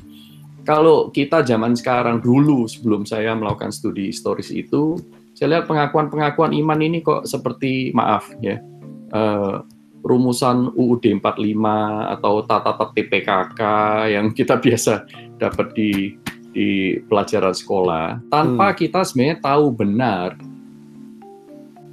Kalau 0.63 1.11
kita 1.11 1.43
zaman 1.43 1.75
sekarang 1.75 2.23
dulu 2.23 2.71
sebelum 2.71 3.03
saya 3.03 3.35
melakukan 3.35 3.75
studi 3.75 4.15
historis 4.15 4.55
itu, 4.55 4.95
saya 5.35 5.59
lihat 5.59 5.67
pengakuan-pengakuan 5.67 6.55
iman 6.55 6.79
ini 6.79 7.03
kok 7.03 7.27
seperti 7.27 7.91
maaf 7.91 8.31
ya 8.39 8.63
eh, 9.11 9.57
rumusan 10.01 10.73
UUD 10.73 11.05
45 11.21 12.15
atau 12.17 12.35
tata 12.45 12.73
tertib 12.77 13.07
PKK 13.13 13.61
yang 14.09 14.27
kita 14.33 14.57
biasa 14.57 15.05
dapat 15.37 15.73
di 15.77 16.17
di 16.51 16.99
pelajaran 17.07 17.55
sekolah 17.55 18.19
tanpa 18.31 18.75
kita 18.75 19.07
sebenarnya 19.07 19.39
tahu 19.39 19.71
benar 19.71 20.35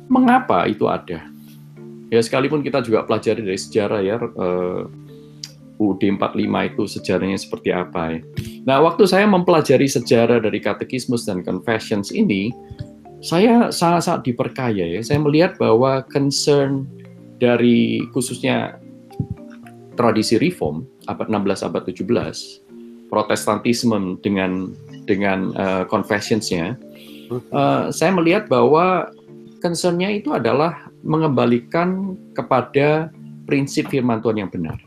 mengapa 0.09 0.65
itu 0.65 0.87
ada. 0.89 1.27
Ya 2.07 2.23
sekalipun 2.23 2.63
kita 2.63 2.79
juga 2.81 3.03
pelajari 3.03 3.43
dari 3.43 3.59
sejarah 3.59 3.99
ya 3.99 4.15
eh, 4.17 4.81
UUD 5.77 6.01
45 6.01 6.69
itu 6.73 6.83
sejarahnya 6.89 7.37
seperti 7.37 7.69
apa 7.69 8.17
ya. 8.17 8.19
Nah, 8.65 8.77
waktu 8.81 9.05
saya 9.05 9.29
mempelajari 9.29 9.85
sejarah 9.85 10.41
dari 10.41 10.57
katekismus 10.57 11.29
dan 11.29 11.45
confessions 11.45 12.09
ini, 12.09 12.49
saya 13.21 13.69
sangat-sangat 13.69 14.25
diperkaya 14.25 14.97
ya. 14.97 15.01
Saya 15.05 15.21
melihat 15.21 15.59
bahwa 15.61 16.01
concern 16.09 16.89
dari 17.37 18.01
khususnya 18.13 18.81
tradisi 19.97 20.37
reform 20.37 20.85
abad 21.09 21.29
16 21.29 21.67
abad 21.67 21.83
17 21.89 22.66
protestantisme 23.07 24.19
dengan 24.19 24.71
dengan 25.07 25.55
uh, 25.55 25.83
confessions-nya 25.87 26.75
uh, 27.51 27.89
saya 27.91 28.11
melihat 28.15 28.47
bahwa 28.47 29.11
concern-nya 29.59 30.11
itu 30.13 30.31
adalah 30.35 30.87
mengembalikan 31.03 32.15
kepada 32.35 33.11
prinsip 33.47 33.87
firman 33.87 34.19
Tuhan 34.19 34.43
yang 34.43 34.51
benar. 34.51 34.77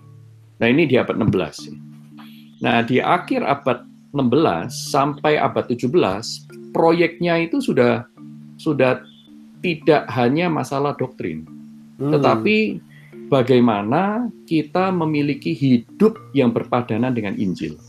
Nah, 0.60 0.68
ini 0.68 0.84
di 0.84 1.00
abad 1.00 1.16
16. 1.16 2.60
Nah, 2.60 2.84
di 2.84 3.00
akhir 3.00 3.40
abad 3.40 3.88
16 4.12 4.68
sampai 4.92 5.40
abad 5.40 5.64
17, 5.64 5.88
proyeknya 6.76 7.40
itu 7.40 7.64
sudah 7.64 8.04
sudah 8.60 9.00
tidak 9.64 10.04
hanya 10.12 10.52
masalah 10.52 10.92
doktrin, 10.96 11.48
hmm. 11.96 12.12
tetapi 12.12 12.80
bagaimana 13.32 14.28
kita 14.44 14.92
memiliki 14.92 15.56
hidup 15.56 16.16
yang 16.36 16.52
berpadanan 16.52 17.16
dengan 17.16 17.36
Injil. 17.40 17.80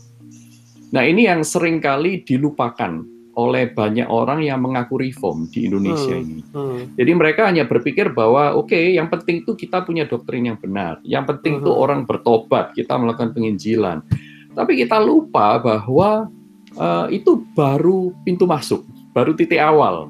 Nah, 0.92 1.02
ini 1.08 1.24
yang 1.24 1.40
sering 1.40 1.80
kali 1.80 2.20
dilupakan 2.20 3.00
oleh 3.32 3.72
banyak 3.72 4.12
orang 4.12 4.44
yang 4.44 4.60
mengaku 4.60 5.00
reform 5.00 5.48
di 5.48 5.64
Indonesia 5.64 6.12
Hmm, 6.12 6.20
ini. 6.20 6.38
hmm, 6.52 6.78
Jadi 7.00 7.12
mereka 7.16 7.48
hanya 7.48 7.64
berpikir 7.64 8.12
bahwa 8.12 8.52
oke, 8.52 8.76
yang 8.76 9.08
penting 9.08 9.40
itu 9.40 9.56
kita 9.56 9.80
punya 9.88 10.04
doktrin 10.04 10.52
yang 10.52 10.60
benar. 10.60 11.00
Yang 11.00 11.24
penting 11.32 11.64
itu 11.64 11.72
Mhm. 11.72 11.80
orang 11.80 12.00
bertobat, 12.04 12.76
kita 12.76 12.92
melakukan 13.00 13.32
penginjilan. 13.32 14.04
Tapi 14.52 14.76
kita 14.76 15.00
lupa 15.00 15.56
bahwa 15.58 16.28
eh, 16.72 17.20
itu 17.20 17.44
baru 17.52 18.16
pintu 18.24 18.48
masuk, 18.48 18.80
baru 19.12 19.36
titik 19.36 19.60
awal. 19.60 20.08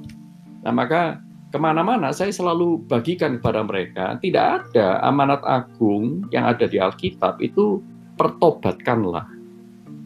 Nah 0.63 0.71
maka 0.71 1.19
ke 1.51 1.59
mana-mana 1.59 2.15
saya 2.15 2.31
selalu 2.31 2.87
bagikan 2.87 3.39
kepada 3.39 3.67
mereka, 3.67 4.15
tidak 4.23 4.71
ada 4.71 5.03
amanat 5.03 5.43
agung 5.43 6.23
yang 6.31 6.47
ada 6.47 6.71
di 6.71 6.79
Alkitab 6.79 7.43
itu 7.43 7.83
pertobatkanlah, 8.15 9.27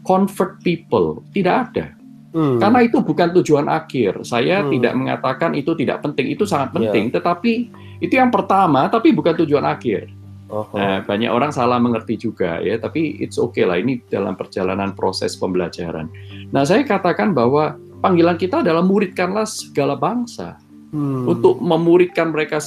convert 0.07 0.55
people, 0.63 1.19
tidak 1.35 1.67
ada. 1.69 1.91
hmm. 2.31 2.63
Karena 2.63 2.79
itu 2.87 3.03
bukan 3.03 3.35
tujuan 3.41 3.67
akhir. 3.67 4.23
Saya 4.23 4.63
Hmm. 4.63 4.71
tidak 4.71 4.93
mengatakan 4.95 5.51
itu 5.57 5.75
tidak 5.75 5.99
penting, 6.05 6.31
itu 6.31 6.47
sangat 6.47 6.71
Ya. 6.71 6.75
penting. 6.79 7.11
Tetapi 7.11 7.53
itu 7.99 8.13
yang 8.15 8.31
pertama, 8.31 8.87
tapi 8.87 9.11
bukan 9.11 9.35
tujuan 9.43 9.67
akhir. 9.67 10.07
Oh, 10.47 10.63
Nah, 10.71 11.03
banyak 11.03 11.27
orang 11.27 11.51
salah 11.51 11.75
mengerti 11.75 12.15
juga 12.15 12.63
ya. 12.63 12.79
Tapi 12.79 13.19
it's 13.19 13.35
okay 13.35 13.67
lah. 13.67 13.75
Ini 13.83 13.99
dalam 14.07 14.39
perjalanan 14.39 14.95
proses 14.95 15.35
pembelajaran. 15.35 16.07
Nah, 16.55 16.63
saya 16.63 16.87
katakan 16.87 17.35
bahwa 17.35 17.75
panggilan 17.99 18.39
kita 18.39 18.63
adalah 18.63 18.79
muridkanlah 18.79 19.43
segala 19.43 19.99
bangsa 19.99 20.55
hmm. 20.95 21.27
untuk 21.27 21.59
memuridkan 21.59 22.31
mereka 22.31 22.63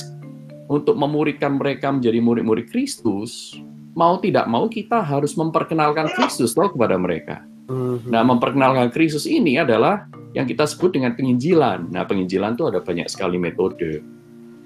untuk 0.69 0.95
memuridkan 0.95 1.57
mereka 1.57 1.89
menjadi 1.89 2.21
murid-murid 2.21 2.69
Kristus. 2.69 3.57
Mau 3.99 4.19
tidak 4.23 4.47
mau 4.47 4.71
kita 4.71 5.03
harus 5.03 5.35
memperkenalkan 5.35 6.11
Kristus 6.15 6.55
loh 6.55 6.71
kepada 6.71 6.95
mereka. 6.95 7.43
Hmm. 7.71 8.03
Nah, 8.11 8.27
memperkenalkan 8.27 8.91
Kristus 8.91 9.27
ini 9.31 9.59
adalah 9.59 10.11
yang 10.35 10.47
kita 10.47 10.67
sebut 10.67 10.95
dengan 10.95 11.15
penginjilan. 11.15 11.91
Nah, 11.91 12.03
penginjilan 12.07 12.55
itu 12.59 12.67
ada 12.67 12.83
banyak 12.83 13.07
sekali 13.11 13.39
metode. 13.39 14.03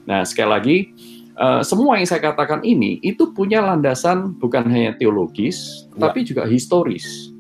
Nah, 0.04 0.25
sekali 0.25 0.50
lagi, 0.50 0.76
eh, 1.37 1.62
semua 1.64 1.97
yang 2.00 2.09
saya 2.09 2.21
katakan 2.21 2.61
ini 2.64 3.00
itu 3.00 3.33
punya 3.33 3.64
landasan 3.64 4.37
bukan 4.37 4.69
hanya 4.69 4.97
teologis, 4.97 5.88
Ya. 5.97 6.09
tapi 6.09 6.25
juga 6.25 6.45
historis. 6.45 7.33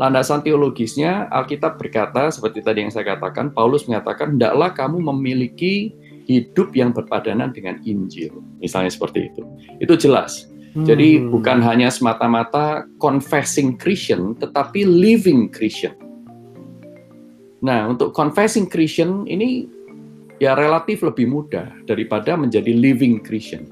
Landasan 0.00 0.40
teologisnya, 0.40 1.28
Alkitab 1.28 1.76
berkata, 1.76 2.32
seperti 2.32 2.64
tadi 2.64 2.88
yang 2.88 2.92
saya 2.92 3.04
katakan, 3.16 3.52
Paulus 3.52 3.84
mengatakan, 3.84 4.32
hendaklah 4.32 4.72
kamu 4.72 4.96
memiliki 5.12 5.92
hidup 6.26 6.74
yang 6.76 6.90
berpadanan 6.92 7.52
dengan 7.54 7.80
Injil. 7.84 8.34
Misalnya 8.60 8.92
seperti 8.92 9.32
itu. 9.32 9.42
Itu 9.80 9.96
jelas. 9.96 10.50
Jadi 10.70 11.18
Hmm. 11.18 11.34
bukan 11.34 11.58
hanya 11.66 11.90
semata-mata 11.90 12.86
confessing 13.02 13.74
Christian, 13.74 14.38
tetapi 14.38 14.86
living 14.86 15.50
Christian. 15.50 15.98
Nah, 17.58 17.90
untuk 17.90 18.14
confessing 18.14 18.70
Christian 18.70 19.26
ini 19.26 19.66
ya 20.38 20.54
relatif 20.54 21.02
lebih 21.02 21.26
mudah 21.26 21.68
daripada 21.90 22.38
menjadi 22.38 22.70
living 22.70 23.18
Christian. 23.20 23.66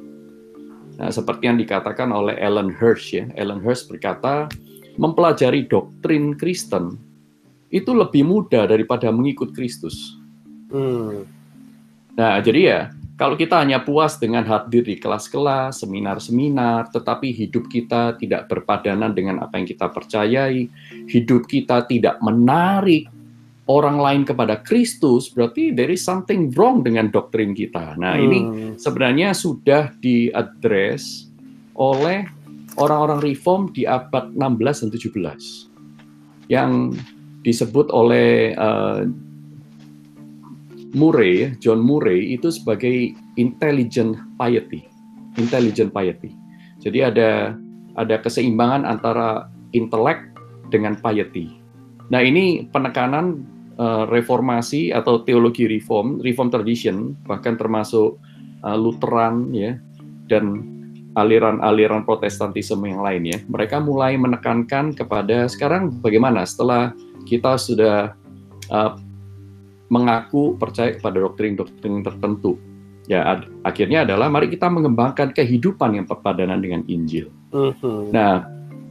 Nah, 0.98 1.14
seperti 1.14 1.46
yang 1.46 1.56
dikatakan 1.62 2.10
oleh 2.10 2.34
Ellen 2.42 2.74
Hirsch 2.74 3.14
ya. 3.14 3.30
Ellen 3.38 3.62
Hirsch 3.62 3.86
berkata, 3.86 4.50
mempelajari 4.98 5.70
doktrin 5.70 6.34
Kristen 6.34 6.98
itu 7.70 7.94
lebih 7.94 8.26
mudah 8.26 8.66
daripada 8.66 9.08
mengikut 9.14 9.54
Kristus. 9.54 10.18
Hmm. 10.74 11.24
Nah, 12.18 12.42
jadi 12.42 12.60
ya, 12.60 12.80
kalau 13.14 13.38
kita 13.38 13.62
hanya 13.62 13.82
puas 13.82 14.18
dengan 14.18 14.42
hadir 14.42 14.82
di 14.82 14.98
kelas-kelas, 14.98 15.82
seminar-seminar, 15.82 16.90
tetapi 16.90 17.30
hidup 17.30 17.70
kita 17.70 18.18
tidak 18.18 18.50
berpadanan 18.50 19.14
dengan 19.14 19.38
apa 19.38 19.58
yang 19.58 19.66
kita 19.66 19.86
percayai, 19.90 20.66
hidup 21.06 21.46
kita 21.46 21.86
tidak 21.86 22.18
menarik 22.18 23.06
orang 23.70 24.00
lain 24.00 24.22
kepada 24.26 24.58
Kristus, 24.64 25.30
berarti 25.30 25.70
there 25.70 25.92
is 25.92 26.02
something 26.02 26.50
wrong 26.58 26.82
dengan 26.82 27.10
doktrin 27.10 27.52
kita. 27.54 27.94
Nah, 28.00 28.18
ini 28.18 28.40
Hmm. 28.42 28.74
sebenarnya 28.80 29.30
sudah 29.36 29.92
diadres 30.02 31.28
oleh 31.78 32.26
orang-orang 32.78 33.20
reform 33.22 33.70
di 33.70 33.82
abad 33.86 34.30
16 34.34 34.82
dan 34.82 34.88
17 34.90 35.70
yang 36.48 36.94
disebut 37.42 37.92
oleh 37.92 38.54
eh, 38.56 39.00
Murray, 40.98 41.54
John 41.62 41.80
Murray 41.80 42.34
itu 42.34 42.50
sebagai 42.50 43.14
intelligent 43.38 44.18
piety, 44.34 44.84
intelligent 45.38 45.94
piety. 45.94 46.34
Jadi 46.82 46.98
ada 47.06 47.54
ada 47.94 48.16
keseimbangan 48.18 48.82
antara 48.86 49.46
intelek 49.70 50.34
dengan 50.74 50.98
piety. 50.98 51.58
Nah 52.10 52.18
ini 52.18 52.66
penekanan 52.68 53.46
eh, 53.78 54.04
reformasi 54.10 54.90
atau 54.90 55.22
teologi 55.22 55.70
reform, 55.70 56.18
reform 56.20 56.50
tradition, 56.50 57.14
bahkan 57.24 57.54
termasuk 57.54 58.18
eh, 58.66 58.76
Lutheran 58.78 59.54
ya 59.54 59.78
dan 60.26 60.74
aliran-aliran 61.18 62.06
Protestantisme 62.06 62.86
yang 62.86 63.02
lain 63.02 63.22
ya. 63.26 63.38
Mereka 63.50 63.82
mulai 63.82 64.14
menekankan 64.14 64.94
kepada 64.94 65.50
sekarang 65.50 65.98
bagaimana 65.98 66.46
setelah 66.46 66.94
kita 67.26 67.58
sudah 67.58 68.14
uh, 68.70 68.94
mengaku 69.88 70.56
percaya 70.60 70.96
kepada 70.96 71.24
doktrin-doktrin 71.24 72.04
tertentu. 72.04 72.60
Ya, 73.08 73.24
ad- 73.24 73.48
akhirnya 73.64 74.04
adalah 74.04 74.28
mari 74.28 74.52
kita 74.52 74.68
mengembangkan 74.68 75.32
kehidupan 75.32 75.96
yang 75.96 76.04
berpadanan 76.04 76.60
dengan 76.60 76.84
Injil. 76.84 77.32
Hmm. 77.48 78.12
Nah, 78.12 78.44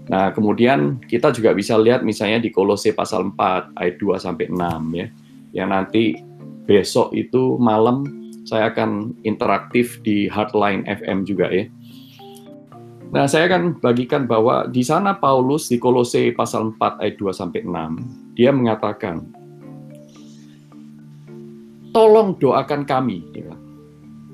nah 0.09 0.33
kemudian 0.33 0.97
kita 1.05 1.29
juga 1.29 1.53
bisa 1.53 1.77
lihat 1.77 2.01
misalnya 2.01 2.41
di 2.41 2.49
Kolose 2.49 2.97
pasal 2.97 3.29
4 3.29 3.77
ayat 3.77 3.95
2 4.01 4.17
sampai 4.17 4.49
6 4.49 4.57
ya. 4.97 5.07
Yang 5.53 5.69
nanti 5.69 6.03
besok 6.65 7.13
itu 7.13 7.61
malam 7.61 8.03
saya 8.49 8.73
akan 8.73 9.13
interaktif 9.21 10.01
di 10.01 10.25
Hardline 10.25 10.81
FM 10.89 11.21
juga 11.27 11.53
ya. 11.53 11.69
Nah, 13.07 13.23
saya 13.23 13.47
akan 13.47 13.79
bagikan 13.79 14.27
bahwa 14.27 14.67
di 14.67 14.83
sana 14.83 15.15
Paulus 15.15 15.71
di 15.71 15.79
Kolose 15.79 16.35
pasal 16.35 16.75
4 16.75 16.99
ayat 16.99 17.15
2 17.15 17.31
sampai 17.31 17.63
6, 17.63 18.35
dia 18.35 18.51
mengatakan 18.51 19.23
tolong 21.97 22.37
doakan 22.37 22.85
kami 22.85 23.25
ya, 23.33 23.57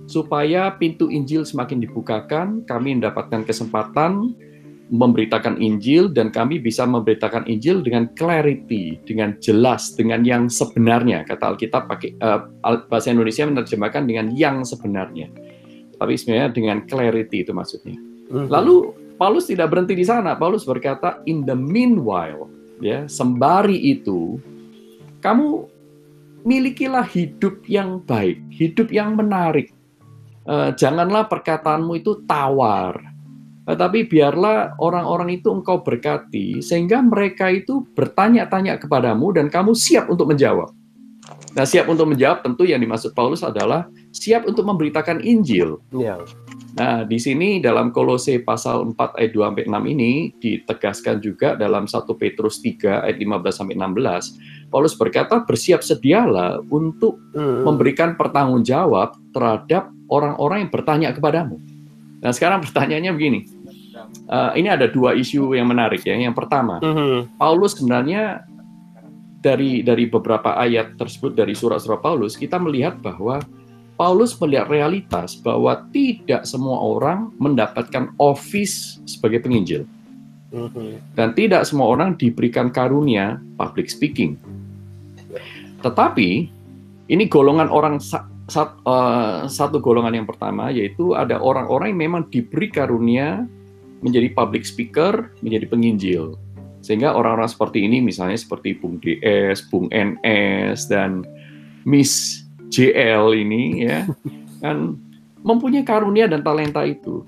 supaya 0.04 0.76
pintu 0.76 1.08
Injil 1.08 1.48
semakin 1.48 1.80
dibukakan, 1.80 2.68
kami 2.68 3.00
mendapatkan 3.00 3.48
kesempatan 3.48 4.36
memberitakan 4.94 5.58
Injil 5.58 6.12
dan 6.12 6.30
kami 6.30 6.60
bisa 6.62 6.84
memberitakan 6.86 7.48
Injil 7.50 7.82
dengan 7.82 8.12
clarity, 8.14 9.00
dengan 9.08 9.34
jelas, 9.42 9.96
dengan 9.96 10.22
yang 10.22 10.52
sebenarnya. 10.52 11.26
Kata 11.26 11.56
Alkitab 11.56 11.90
pakai 11.90 12.14
Al- 12.62 12.86
bahasa 12.86 13.10
Indonesia 13.10 13.48
menerjemahkan 13.48 14.06
dengan 14.06 14.36
yang 14.38 14.62
sebenarnya. 14.62 15.34
Tapi 15.98 16.14
sebenarnya 16.14 16.54
dengan 16.54 16.78
clarity 16.86 17.42
itu 17.42 17.56
maksudnya. 17.56 17.98
Hmm. 18.30 18.52
Lalu 18.52 18.94
Paulus 19.18 19.50
tidak 19.50 19.74
berhenti 19.74 19.98
di 19.98 20.06
sana. 20.06 20.38
Paulus 20.38 20.68
berkata, 20.68 21.26
in 21.26 21.48
the 21.48 21.58
meanwhile, 21.58 22.52
ya 22.78 23.10
sembari 23.10 23.80
itu, 23.98 24.38
kamu 25.26 25.73
milikilah 26.44 27.08
hidup 27.08 27.64
yang 27.68 28.04
baik, 28.04 28.40
hidup 28.52 28.92
yang 28.92 29.16
menarik. 29.16 29.72
Eh, 30.44 30.70
janganlah 30.76 31.32
perkataanmu 31.32 32.04
itu 32.04 32.24
tawar, 32.28 33.00
tetapi 33.64 34.12
biarlah 34.12 34.76
orang-orang 34.76 35.40
itu 35.40 35.48
engkau 35.48 35.80
berkati 35.80 36.60
sehingga 36.60 37.00
mereka 37.00 37.48
itu 37.48 37.88
bertanya-tanya 37.96 38.76
kepadamu 38.76 39.32
dan 39.32 39.48
kamu 39.48 39.72
siap 39.72 40.12
untuk 40.12 40.36
menjawab. 40.36 40.68
Nah, 41.56 41.64
siap 41.64 41.88
untuk 41.88 42.12
menjawab 42.12 42.44
tentu 42.44 42.68
yang 42.68 42.84
dimaksud 42.84 43.16
Paulus 43.16 43.46
adalah 43.46 43.88
siap 44.12 44.44
untuk 44.44 44.68
memberitakan 44.68 45.24
Injil. 45.24 45.80
Ya. 45.96 46.20
Nah, 46.74 47.06
di 47.06 47.22
sini 47.22 47.62
dalam 47.62 47.94
Kolose 47.94 48.42
pasal 48.42 48.82
4 48.98 49.14
ayat 49.22 49.32
2 49.32 49.46
sampai 49.46 49.66
6 49.70 49.84
ini 49.94 50.12
ditegaskan 50.42 51.22
juga 51.22 51.54
dalam 51.54 51.86
1 51.86 52.18
Petrus 52.18 52.66
3 52.66 53.06
ayat 53.06 53.18
15 53.22 53.54
sampai 53.62 53.78
16. 53.78 54.42
Paulus 54.74 54.98
berkata, 54.98 55.46
"Bersiap 55.46 55.86
sedialah 55.86 56.66
untuk 56.74 57.22
Hmm. 57.38 57.62
memberikan 57.62 58.18
pertanggungjawab 58.18 59.14
terhadap 59.30 59.94
orang-orang 60.10 60.66
yang 60.66 60.72
bertanya 60.74 61.10
kepadamu." 61.14 61.62
Nah, 62.26 62.34
sekarang 62.34 62.66
pertanyaannya 62.66 63.14
begini. 63.14 63.40
Eh, 64.24 64.52
ini 64.58 64.68
ada 64.72 64.90
dua 64.90 65.14
isu 65.14 65.54
yang 65.54 65.70
menarik 65.70 66.02
ya. 66.02 66.18
Yang 66.18 66.34
pertama, 66.42 66.82
Hmm. 66.82 67.30
Paulus 67.38 67.78
sebenarnya 67.78 68.50
dari 69.44 69.84
dari 69.84 70.08
beberapa 70.08 70.56
ayat 70.56 70.96
tersebut 70.96 71.36
dari 71.36 71.52
surat-surat 71.54 72.00
Paulus 72.00 72.40
kita 72.40 72.56
melihat 72.58 72.98
bahwa 73.04 73.44
Paulus 73.94 74.34
melihat 74.42 74.68
realitas 74.70 75.38
bahwa 75.38 75.86
tidak 75.94 76.50
semua 76.50 76.82
orang 76.82 77.30
mendapatkan 77.38 78.10
office 78.18 79.00
sebagai 79.06 79.44
penginjil 79.46 79.86
Hmm. 80.54 81.02
dan 81.18 81.34
tidak 81.34 81.66
semua 81.66 81.90
orang 81.90 82.14
diberikan 82.14 82.70
karunia 82.70 83.42
public 83.58 83.90
speaking. 83.90 84.38
Tetapi 85.82 86.30
ini 87.10 87.24
golongan 87.26 87.74
orang 87.74 87.98
sat- 87.98 88.78
eh, 88.86 89.50
satu 89.50 89.82
golongan 89.82 90.14
yang 90.14 90.28
pertama 90.30 90.70
yaitu 90.70 91.18
ada 91.18 91.42
orang-orang 91.42 91.98
yang 91.98 92.02
memang 92.06 92.24
diberi 92.30 92.70
karunia 92.70 93.50
menjadi 94.06 94.30
public 94.36 94.62
speaker, 94.68 95.34
menjadi 95.42 95.66
penginjil. 95.74 96.38
Sehingga 96.86 97.16
orang-orang 97.16 97.50
seperti 97.50 97.88
ini 97.88 98.04
misalnya 98.04 98.36
seperti 98.38 98.78
Bung 98.78 99.02
DS, 99.02 99.64
Bung 99.72 99.90
NS 99.90 100.86
dan 100.86 101.26
Miss 101.88 102.43
JL 102.74 103.38
ini 103.38 103.86
ya 103.86 104.10
kan 104.66 104.98
mempunyai 105.46 105.86
karunia 105.86 106.26
dan 106.26 106.42
talenta 106.42 106.82
itu. 106.82 107.22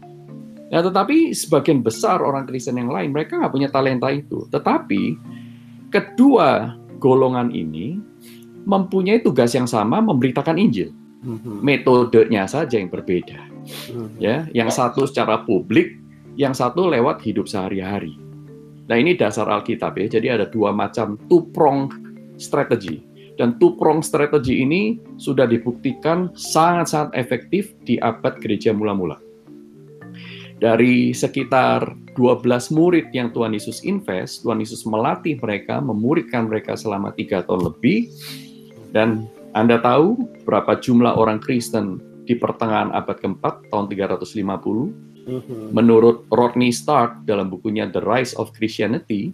Nah, 0.65 0.81
tetapi 0.81 1.29
sebagian 1.37 1.85
besar 1.85 2.25
orang 2.25 2.49
Kristen 2.49 2.81
yang 2.81 2.89
lain 2.89 3.13
mereka 3.13 3.37
nggak 3.37 3.53
punya 3.53 3.69
talenta 3.69 4.09
itu. 4.09 4.49
Tetapi 4.49 5.03
kedua 5.93 6.73
golongan 6.97 7.53
ini 7.53 8.01
mempunyai 8.65 9.21
tugas 9.21 9.53
yang 9.53 9.69
sama 9.69 10.01
memberitakan 10.01 10.57
Injil. 10.57 10.89
Mhm. 11.21 11.61
Metodenya 11.61 12.49
saja 12.49 12.81
yang 12.81 12.89
berbeda. 12.89 13.37
Mhm. 13.93 14.17
Ya, 14.17 14.49
yang 14.57 14.73
satu 14.73 15.05
secara 15.05 15.45
publik, 15.45 16.01
yang 16.33 16.57
satu 16.57 16.89
lewat 16.89 17.21
hidup 17.21 17.45
sehari-hari. 17.45 18.17
Nah 18.89 18.97
ini 18.97 19.13
dasar 19.13 19.45
Alkitab 19.49 19.97
ya. 20.01 20.17
Jadi 20.17 20.27
ada 20.33 20.45
dua 20.49 20.73
macam 20.73 21.17
two 21.29 21.45
prong 21.53 21.93
strategi. 22.41 23.04
Dan 23.35 23.59
two 23.59 23.75
prong 23.75 23.99
strategi 23.99 24.63
ini 24.63 24.99
sudah 25.19 25.43
dibuktikan 25.43 26.31
sangat-sangat 26.35 27.11
efektif 27.19 27.75
di 27.83 27.99
abad 27.99 28.39
gereja 28.39 28.71
mula-mula. 28.71 29.19
Dari 30.55 31.11
sekitar 31.11 31.83
12 32.15 32.71
murid 32.71 33.11
yang 33.11 33.35
Tuhan 33.35 33.51
Yesus 33.51 33.83
invest, 33.83 34.47
Tuhan 34.47 34.63
Yesus 34.63 34.87
melatih 34.87 35.35
mereka, 35.43 35.83
memuridkan 35.83 36.47
mereka 36.47 36.79
selama 36.79 37.11
tiga 37.11 37.43
tahun 37.43 37.75
lebih. 37.75 38.07
Dan 38.95 39.27
Anda 39.51 39.83
tahu 39.83 40.15
berapa 40.47 40.79
jumlah 40.79 41.19
orang 41.19 41.43
Kristen 41.43 41.99
di 42.23 42.39
pertengahan 42.39 42.95
abad 42.95 43.19
keempat, 43.19 43.67
tahun 43.67 43.91
350, 43.91 45.05
Mm-hmm. 45.25 45.73
Menurut 45.73 46.29
Rodney 46.29 46.69
Stark 46.69 47.25
dalam 47.25 47.49
bukunya 47.49 47.89
The 47.89 48.01
Rise 48.01 48.37
of 48.37 48.53
Christianity, 48.53 49.33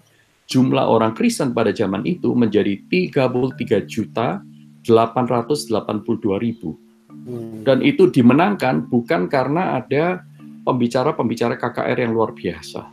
jumlah 0.51 0.83
orang 0.83 1.15
Kristen 1.15 1.55
pada 1.55 1.71
zaman 1.71 2.03
itu 2.03 2.35
menjadi 2.35 2.75
33 2.91 3.87
juta 3.87 4.43
882 4.83 6.43
ribu. 6.43 6.75
Hmm. 7.07 7.63
Dan 7.63 7.79
itu 7.79 8.11
dimenangkan 8.11 8.91
bukan 8.91 9.31
karena 9.31 9.79
ada 9.79 10.27
pembicara-pembicara 10.67 11.55
KKR 11.55 11.97
yang 12.03 12.11
luar 12.11 12.35
biasa. 12.35 12.83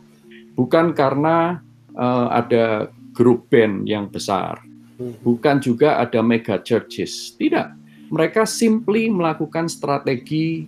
Bukan 0.55 0.95
karena 0.95 1.59
uh, 1.99 2.27
ada 2.31 2.87
grup 3.11 3.51
band 3.51 3.83
yang 3.83 4.07
besar. 4.07 4.63
Hmm. 4.95 5.19
Bukan 5.19 5.59
juga 5.59 5.99
ada 5.99 6.23
mega 6.23 6.63
churches. 6.63 7.35
Tidak. 7.35 7.75
Mereka 8.09 8.47
simply 8.47 9.11
melakukan 9.11 9.67
strategi 9.67 10.65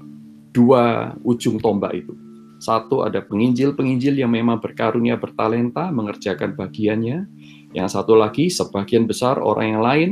dua 0.52 1.16
ujung 1.24 1.58
tombak 1.58 1.96
itu. 1.96 2.14
Satu 2.62 3.02
ada 3.02 3.26
penginjil-penginjil 3.26 4.22
yang 4.22 4.38
memang 4.38 4.62
berkarunia 4.62 5.18
bertalenta 5.18 5.90
mengerjakan 5.90 6.54
bagiannya. 6.54 7.26
Yang 7.74 7.90
satu 7.98 8.14
lagi 8.14 8.54
sebagian 8.54 9.10
besar 9.10 9.42
orang 9.42 9.74
yang 9.74 9.82
lain 9.82 10.10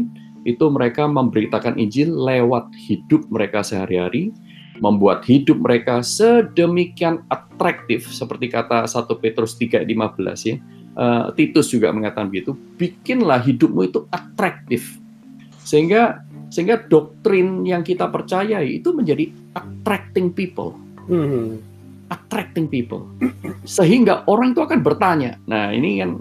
itu 0.49 0.65
mereka 0.73 1.05
memberitakan 1.05 1.77
Injil 1.77 2.09
lewat 2.09 2.73
hidup 2.73 3.29
mereka 3.29 3.62
sehari-hari, 3.62 4.33
membuat 4.81 5.21
hidup 5.29 5.62
mereka 5.62 6.01
sedemikian 6.01 7.21
atraktif 7.29 8.09
seperti 8.09 8.49
kata 8.49 8.89
1 8.89 9.21
Petrus 9.21 9.53
3:15 9.53 10.49
ya. 10.49 10.57
Uh, 10.97 11.29
Titus 11.38 11.69
juga 11.69 11.93
mengatakan 11.93 12.33
begitu, 12.33 12.57
bikinlah 12.81 13.45
hidupmu 13.45 13.85
itu 13.85 14.09
atraktif. 14.09 14.97
Sehingga 15.62 16.25
sehingga 16.49 16.81
doktrin 16.81 17.62
yang 17.62 17.85
kita 17.85 18.09
percayai 18.09 18.81
itu 18.81 18.89
menjadi 18.89 19.29
attracting 19.53 20.33
people. 20.33 20.73
Hmm. 21.05 21.68
Attracting 22.10 22.65
people. 22.65 23.06
Sehingga 23.65 24.26
orang 24.26 24.58
itu 24.58 24.62
akan 24.65 24.82
bertanya. 24.82 25.38
Nah, 25.45 25.69
ini 25.69 26.02
kan 26.02 26.17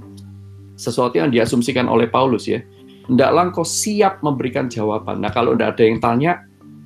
sesuatu 0.76 1.16
yang 1.16 1.32
diasumsikan 1.32 1.88
oleh 1.88 2.06
Paulus 2.06 2.46
ya. 2.46 2.60
Hendaklah 3.08 3.48
engkau 3.48 3.64
siap 3.64 4.20
memberikan 4.20 4.68
jawaban. 4.68 5.24
Nah, 5.24 5.32
kalau 5.32 5.56
tidak 5.56 5.80
ada 5.80 5.82
yang 5.88 5.98
tanya, 5.98 6.32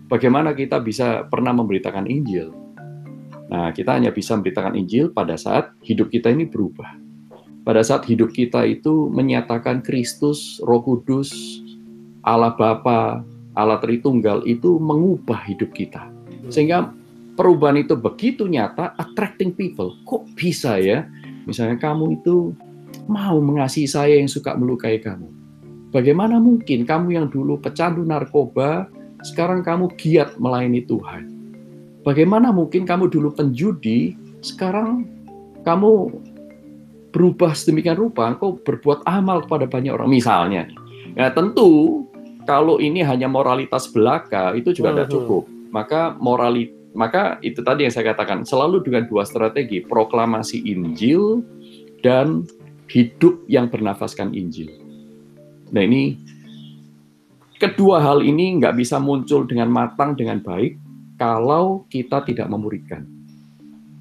bagaimana 0.06 0.54
kita 0.54 0.78
bisa 0.78 1.26
pernah 1.26 1.50
memberitakan 1.50 2.06
Injil? 2.06 2.54
Nah, 3.50 3.74
kita 3.74 3.98
hanya 3.98 4.14
bisa 4.14 4.38
memberitakan 4.38 4.78
Injil 4.78 5.10
pada 5.10 5.34
saat 5.34 5.74
hidup 5.82 6.14
kita 6.14 6.30
ini 6.30 6.46
berubah. 6.46 6.94
Pada 7.66 7.82
saat 7.82 8.06
hidup 8.06 8.30
kita 8.30 8.62
itu 8.66 9.10
menyatakan 9.10 9.82
Kristus, 9.82 10.62
Roh 10.62 10.82
Kudus, 10.82 11.30
Allah 12.22 12.54
Bapa, 12.54 13.26
Allah 13.58 13.78
Tritunggal 13.82 14.46
itu 14.46 14.78
mengubah 14.78 15.42
hidup 15.46 15.74
kita. 15.74 16.06
Sehingga 16.48 16.90
perubahan 17.42 17.82
itu 17.82 17.98
begitu 17.98 18.46
nyata, 18.46 18.94
attracting 19.02 19.50
people. 19.50 19.98
Kok 20.06 20.30
bisa 20.38 20.78
ya? 20.78 21.02
Misalnya 21.42 21.74
kamu 21.82 22.22
itu 22.22 22.54
mau 23.10 23.42
mengasihi 23.42 23.90
saya 23.90 24.14
yang 24.14 24.30
suka 24.30 24.54
melukai 24.54 25.02
kamu. 25.02 25.26
Bagaimana 25.90 26.38
mungkin 26.38 26.86
kamu 26.86 27.18
yang 27.18 27.26
dulu 27.34 27.58
pecandu 27.58 28.06
narkoba, 28.06 28.86
sekarang 29.26 29.66
kamu 29.66 29.90
giat 29.98 30.38
melayani 30.38 30.86
Tuhan? 30.86 31.34
Bagaimana 32.06 32.54
mungkin 32.54 32.86
kamu 32.86 33.10
dulu 33.10 33.34
penjudi, 33.34 34.14
sekarang 34.38 35.02
kamu 35.66 36.14
berubah 37.10 37.58
sedemikian 37.58 37.98
rupa, 37.98 38.30
engkau 38.30 38.54
berbuat 38.62 39.02
amal 39.02 39.42
kepada 39.42 39.66
banyak 39.66 39.92
orang. 39.98 40.06
Misalnya, 40.06 40.70
ya 41.18 41.34
tentu 41.34 42.06
kalau 42.46 42.78
ini 42.78 43.02
hanya 43.02 43.26
moralitas 43.26 43.90
belaka 43.90 44.54
itu 44.54 44.70
juga 44.70 44.94
tidak 44.94 45.10
cukup. 45.10 45.42
Maka 45.74 46.14
morali 46.22 46.81
maka 46.92 47.40
itu 47.40 47.64
tadi 47.64 47.88
yang 47.88 47.94
saya 47.94 48.12
katakan 48.12 48.44
selalu 48.44 48.84
dengan 48.84 49.08
dua 49.08 49.24
strategi 49.24 49.80
proklamasi 49.80 50.60
Injil 50.68 51.40
dan 52.04 52.44
hidup 52.92 53.40
yang 53.48 53.72
bernafaskan 53.72 54.36
Injil. 54.36 54.68
Nah 55.72 55.80
ini 55.80 56.20
kedua 57.56 58.04
hal 58.04 58.20
ini 58.20 58.60
nggak 58.60 58.76
bisa 58.76 59.00
muncul 59.00 59.48
dengan 59.48 59.72
matang 59.72 60.12
dengan 60.12 60.44
baik 60.44 60.76
kalau 61.16 61.88
kita 61.88 62.20
tidak 62.28 62.50
memuridkan, 62.52 63.08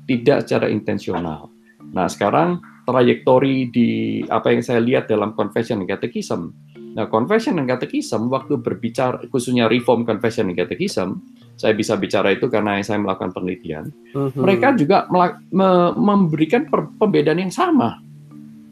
tidak 0.10 0.43
secara 0.43 0.67
intensional. 0.67 1.47
Nah 1.95 2.12
sekarang 2.12 2.60
trayektori 2.84 3.71
di 3.71 3.89
apa 4.27 4.51
yang 4.51 4.65
saya 4.65 4.84
lihat 4.84 5.08
dalam 5.08 5.32
confession 5.38 5.86
catechism 5.88 6.51
Nah, 6.91 7.08
confession 7.08 7.56
dan 7.56 7.71
catechism 7.71 8.27
waktu 8.27 8.60
berbicara 8.60 9.23
khususnya 9.32 9.71
reform 9.71 10.04
confession 10.04 10.51
dan 10.51 10.60
catechism, 10.60 11.23
saya 11.56 11.71
bisa 11.71 11.95
bicara 11.95 12.36
itu 12.36 12.51
karena 12.51 12.84
saya 12.84 12.99
melakukan 12.99 13.32
penelitian. 13.32 13.95
Uh-huh. 14.12 14.36
Mereka 14.36 14.75
juga 14.75 15.08
me- 15.08 15.95
memberikan 15.95 16.67
per- 16.67 16.91
pembedaan 16.99 17.39
yang 17.39 17.54
sama. 17.54 18.04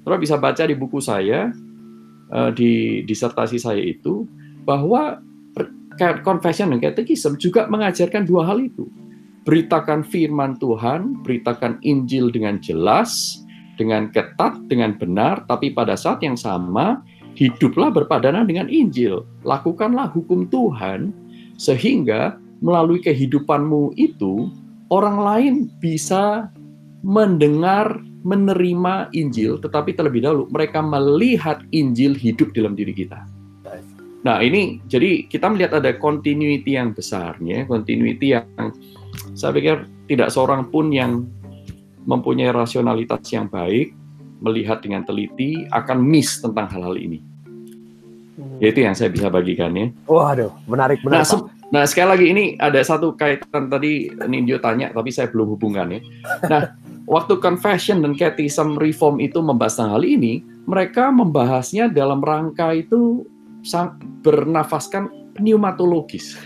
Terus 0.03 0.19
bisa 0.19 0.35
baca 0.35 0.63
di 0.67 0.75
buku 0.75 0.99
saya 0.99 1.53
uh, 2.33 2.51
di 2.51 3.05
disertasi 3.07 3.55
saya 3.55 3.79
itu 3.79 4.27
bahwa 4.67 5.21
confession 6.23 6.71
dan 6.71 6.79
catechism 6.79 7.35
juga 7.35 7.67
mengajarkan 7.67 8.23
dua 8.23 8.47
hal 8.47 8.63
itu. 8.63 8.87
Beritakan 9.43 10.03
firman 10.03 10.59
Tuhan, 10.59 11.23
beritakan 11.23 11.79
Injil 11.83 12.31
dengan 12.31 12.59
jelas, 12.63 13.43
dengan 13.79 14.11
ketat, 14.11 14.59
dengan 14.67 14.95
benar, 14.95 15.43
tapi 15.47 15.71
pada 15.71 15.95
saat 15.95 16.23
yang 16.23 16.35
sama 16.35 17.03
hiduplah 17.39 17.87
berpadanan 17.87 18.43
dengan 18.43 18.67
Injil, 18.67 19.23
lakukanlah 19.47 20.11
hukum 20.11 20.51
Tuhan, 20.51 21.15
sehingga 21.55 22.35
melalui 22.59 22.99
kehidupanmu 22.99 23.95
itu 23.95 24.51
orang 24.91 25.17
lain 25.23 25.53
bisa 25.79 26.51
mendengar, 26.99 28.03
menerima 28.27 29.07
Injil, 29.15 29.63
tetapi 29.63 29.95
terlebih 29.95 30.27
dahulu 30.27 30.51
mereka 30.51 30.83
melihat 30.83 31.63
Injil 31.71 32.11
hidup 32.11 32.51
dalam 32.51 32.75
diri 32.75 32.91
kita. 32.91 33.23
Nah 34.19 34.43
ini 34.43 34.83
jadi 34.91 35.23
kita 35.31 35.47
melihat 35.47 35.79
ada 35.79 35.95
continuity 35.95 36.75
yang 36.75 36.91
besarnya, 36.91 37.63
continuity 37.63 38.35
yang 38.35 38.43
saya 39.31 39.55
pikir 39.55 39.87
tidak 40.11 40.35
seorang 40.35 40.67
pun 40.67 40.91
yang 40.91 41.23
mempunyai 42.03 42.51
rasionalitas 42.51 43.23
yang 43.31 43.47
baik, 43.47 43.95
melihat 44.39 44.79
dengan 44.79 45.03
teliti 45.03 45.67
akan 45.71 45.99
miss 45.99 46.39
tentang 46.39 46.67
hal-hal 46.71 46.95
ini. 46.95 47.19
Hmm. 48.39 48.59
Itu 48.63 48.79
yang 48.83 48.95
saya 48.95 49.11
bisa 49.11 49.27
bagikan 49.27 49.75
ya. 49.75 49.91
Waduh, 50.07 50.51
menarik 50.65 51.03
benar. 51.03 51.27
Nah, 51.27 51.51
nah, 51.71 51.83
sekali 51.83 52.07
lagi 52.07 52.25
ini 52.31 52.43
ada 52.55 52.79
satu 52.79 53.13
kaitan 53.13 53.67
tadi 53.67 54.07
Nindyo 54.15 54.63
tanya, 54.63 54.95
tapi 54.95 55.11
saya 55.11 55.27
belum 55.27 55.59
hubungkan 55.59 55.91
ya. 55.91 55.99
Nah, 56.47 56.71
waktu 57.15 57.35
confession 57.43 57.99
dan 57.99 58.15
catechism 58.15 58.79
reform 58.79 59.19
itu 59.19 59.43
membahas 59.43 59.83
hal 59.83 60.07
ini, 60.07 60.39
mereka 60.69 61.11
membahasnya 61.11 61.91
dalam 61.91 62.23
rangka 62.23 62.71
itu 62.71 63.27
bernafaskan 64.23 65.35
pneumatologis. 65.35 66.39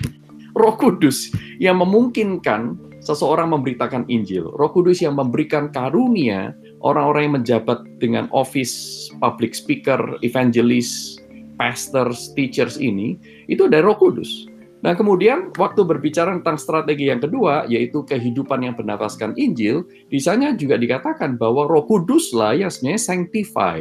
Roh 0.53 0.77
Kudus 0.77 1.33
yang 1.57 1.81
memungkinkan 1.81 2.77
seseorang 3.03 3.51
memberitakan 3.51 4.07
Injil. 4.07 4.47
Roh 4.53 4.71
Kudus 4.71 5.01
yang 5.03 5.17
memberikan 5.17 5.69
karunia 5.69 6.55
orang-orang 6.83 7.31
yang 7.31 7.35
menjabat 7.41 7.79
dengan 7.97 8.27
office 8.35 9.07
public 9.23 9.55
speaker, 9.55 9.99
evangelist, 10.21 11.23
pastors, 11.55 12.35
teachers 12.35 12.75
ini 12.77 13.17
itu 13.47 13.65
dari 13.71 13.81
Roh 13.81 13.97
Kudus. 13.97 14.51
Nah, 14.83 14.91
kemudian 14.91 15.55
waktu 15.55 15.87
berbicara 15.87 16.35
tentang 16.35 16.59
strategi 16.59 17.07
yang 17.07 17.23
kedua, 17.23 17.63
yaitu 17.71 18.03
kehidupan 18.03 18.67
yang 18.67 18.75
bernafaskan 18.75 19.31
Injil, 19.39 19.87
di 20.11 20.19
sana 20.19 20.51
juga 20.59 20.75
dikatakan 20.75 21.39
bahwa 21.39 21.71
Roh 21.71 21.87
Kuduslah 21.87 22.59
yang 22.59 22.67
sebenarnya 22.67 22.99
sanctify, 22.99 23.79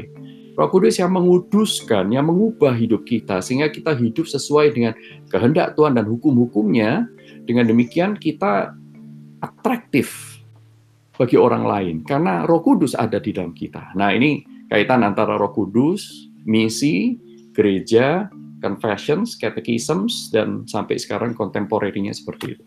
Roh 0.54 0.70
Kudus 0.70 1.02
yang 1.02 1.10
menguduskan, 1.10 2.14
yang 2.14 2.30
mengubah 2.30 2.76
hidup 2.78 3.02
kita 3.02 3.42
sehingga 3.42 3.72
kita 3.72 3.98
hidup 3.98 4.30
sesuai 4.30 4.70
dengan 4.70 4.94
kehendak 5.32 5.74
Tuhan 5.74 5.98
dan 5.98 6.06
hukum-hukumnya. 6.06 7.10
Dengan 7.42 7.66
demikian 7.66 8.14
kita 8.14 8.70
atraktif 9.42 10.31
bagi 11.16 11.36
orang 11.36 11.64
lain 11.68 11.96
karena 12.04 12.48
Roh 12.48 12.64
Kudus 12.64 12.96
ada 12.96 13.20
di 13.20 13.30
dalam 13.36 13.52
kita. 13.52 13.92
Nah, 13.96 14.12
ini 14.12 14.42
kaitan 14.72 15.04
antara 15.04 15.36
Roh 15.36 15.52
Kudus, 15.52 16.28
misi, 16.48 17.20
gereja, 17.52 18.32
confessions, 18.64 19.36
catechisms 19.36 20.32
dan 20.32 20.64
sampai 20.64 20.96
sekarang 20.96 21.36
kontemporerinya 21.36 22.14
seperti 22.14 22.56
itu. 22.56 22.64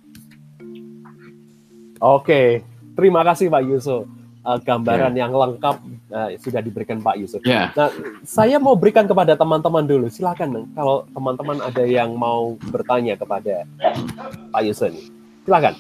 Oke, 2.04 2.62
terima 2.94 3.24
kasih 3.24 3.50
Pak 3.50 3.64
Yusuf 3.66 4.04
uh, 4.46 4.60
gambaran 4.62 5.18
yeah. 5.18 5.26
yang 5.26 5.32
lengkap 5.34 5.76
uh, 6.14 6.30
sudah 6.38 6.62
diberikan 6.62 7.02
Pak 7.02 7.18
Yusuf. 7.18 7.42
Yeah. 7.42 7.74
Nah, 7.74 7.90
saya 8.22 8.62
mau 8.62 8.78
berikan 8.78 9.10
kepada 9.10 9.34
teman-teman 9.34 9.88
dulu. 9.90 10.06
Silakan, 10.12 10.70
kalau 10.78 11.10
teman-teman 11.16 11.64
ada 11.66 11.84
yang 11.88 12.14
mau 12.14 12.60
bertanya 12.70 13.18
kepada 13.18 13.66
Pak 14.54 14.62
Yusuf, 14.62 14.94
silakan. 15.48 15.74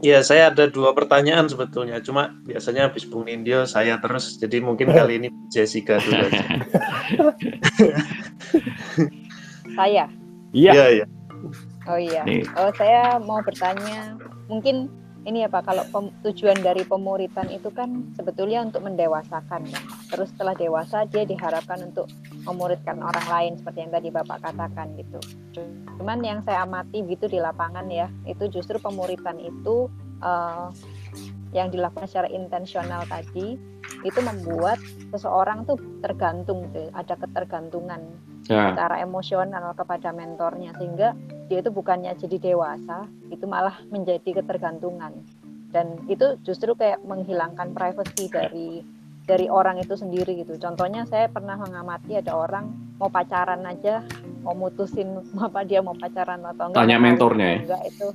Ya, 0.00 0.22
saya 0.22 0.54
ada 0.54 0.70
dua 0.70 0.94
pertanyaan 0.94 1.50
sebetulnya. 1.50 1.98
Cuma 1.98 2.30
biasanya 2.46 2.86
habis 2.86 3.02
Bung 3.02 3.26
Nindyo 3.26 3.66
saya 3.66 3.98
terus. 3.98 4.38
Jadi 4.38 4.62
mungkin 4.62 4.94
kali 4.94 5.18
ini 5.18 5.28
Jessica 5.50 5.98
dulu 5.98 6.22
aja. 6.22 6.44
saya? 9.78 10.04
Iya. 10.54 10.72
Iya, 10.72 10.86
ya. 11.02 11.06
Oh 11.88 11.98
iya. 11.98 12.22
Oh, 12.54 12.70
saya 12.76 13.16
mau 13.18 13.40
bertanya. 13.42 14.14
Mungkin 14.46 14.92
ini 15.28 15.44
ya 15.44 15.48
Pak, 15.52 15.68
kalau 15.68 15.84
pem, 15.92 16.08
tujuan 16.24 16.56
dari 16.64 16.88
pemuritan 16.88 17.52
itu 17.52 17.68
kan 17.68 18.08
sebetulnya 18.16 18.64
untuk 18.64 18.80
mendewasakan 18.80 19.68
kan. 19.68 19.84
Terus 20.08 20.32
setelah 20.32 20.56
dewasa 20.56 21.04
dia 21.04 21.28
diharapkan 21.28 21.84
untuk 21.84 22.08
memuridkan 22.48 22.96
orang 23.04 23.26
lain 23.28 23.52
seperti 23.60 23.84
yang 23.84 23.92
tadi 23.92 24.08
Bapak 24.08 24.40
katakan 24.40 24.96
gitu. 24.96 25.20
Cuman 26.00 26.24
yang 26.24 26.40
saya 26.48 26.64
amati 26.64 27.04
gitu 27.04 27.28
di 27.28 27.36
lapangan 27.44 27.84
ya, 27.92 28.08
itu 28.24 28.48
justru 28.48 28.80
pemuritan 28.80 29.36
itu 29.36 29.92
uh, 30.24 30.72
yang 31.52 31.68
dilakukan 31.68 32.08
secara 32.08 32.28
intensional 32.32 33.04
tadi 33.08 33.60
itu 34.04 34.20
membuat 34.20 34.80
seseorang 35.12 35.64
tuh 35.68 35.76
tergantung 36.00 36.72
tuh, 36.72 36.88
ada 36.96 37.16
ketergantungan 37.16 38.00
ya. 38.48 38.72
secara 38.72 39.00
emosional 39.00 39.72
kepada 39.76 40.12
mentornya 40.12 40.76
sehingga 40.76 41.16
dia 41.48 41.64
itu 41.64 41.72
bukannya 41.72 42.12
jadi 42.20 42.52
dewasa 42.52 43.08
itu 43.32 43.44
malah 43.48 43.80
menjadi 43.88 44.44
ketergantungan 44.44 45.12
dan 45.68 46.00
itu 46.08 46.36
justru 46.44 46.72
kayak 46.72 47.00
menghilangkan 47.04 47.76
privasi 47.76 48.28
dari 48.32 48.80
dari 49.28 49.44
orang 49.52 49.76
itu 49.76 49.92
sendiri 49.92 50.40
gitu. 50.40 50.56
Contohnya 50.56 51.04
saya 51.04 51.28
pernah 51.28 51.60
mengamati 51.60 52.16
ada 52.16 52.32
orang 52.32 52.72
mau 52.96 53.12
pacaran 53.12 53.60
aja, 53.68 54.00
mau 54.40 54.56
mutusin 54.56 55.20
apa 55.46 55.68
dia 55.68 55.84
mau 55.84 55.92
pacaran 55.92 56.40
atau 56.40 56.72
enggak. 56.72 56.80
Tanya 56.80 56.96
mentornya 56.96 57.46
ya. 57.46 57.58
Enggak 57.68 57.82
itu 57.92 58.06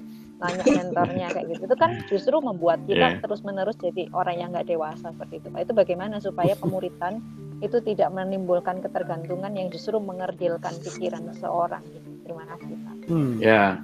nanya 0.41 0.65
mentornya 0.65 1.27
kayak 1.29 1.45
gitu. 1.53 1.61
Itu 1.69 1.75
kan 1.77 1.91
justru 2.09 2.35
membuat 2.41 2.81
kita 2.89 3.07
yeah. 3.15 3.21
terus 3.21 3.45
menerus 3.45 3.77
jadi 3.77 4.09
orang 4.17 4.35
yang 4.41 4.49
nggak 4.49 4.65
dewasa 4.65 5.13
seperti 5.13 5.45
itu. 5.45 5.47
Itu 5.53 5.73
bagaimana 5.77 6.17
supaya 6.17 6.57
pemuritan 6.57 7.21
itu 7.63 7.79
tidak 7.79 8.11
menimbulkan 8.11 8.83
ketergantungan 8.83 9.55
yang 9.55 9.71
justru 9.71 9.95
mengerdilkan 9.95 10.75
pikiran 10.83 11.31
seseorang. 11.31 11.79
Gitu. 11.87 12.09
Terima 12.27 12.43
kasih 12.51 12.75
Pak. 12.75 12.95
Hmm. 13.07 13.33
Ya. 13.39 13.79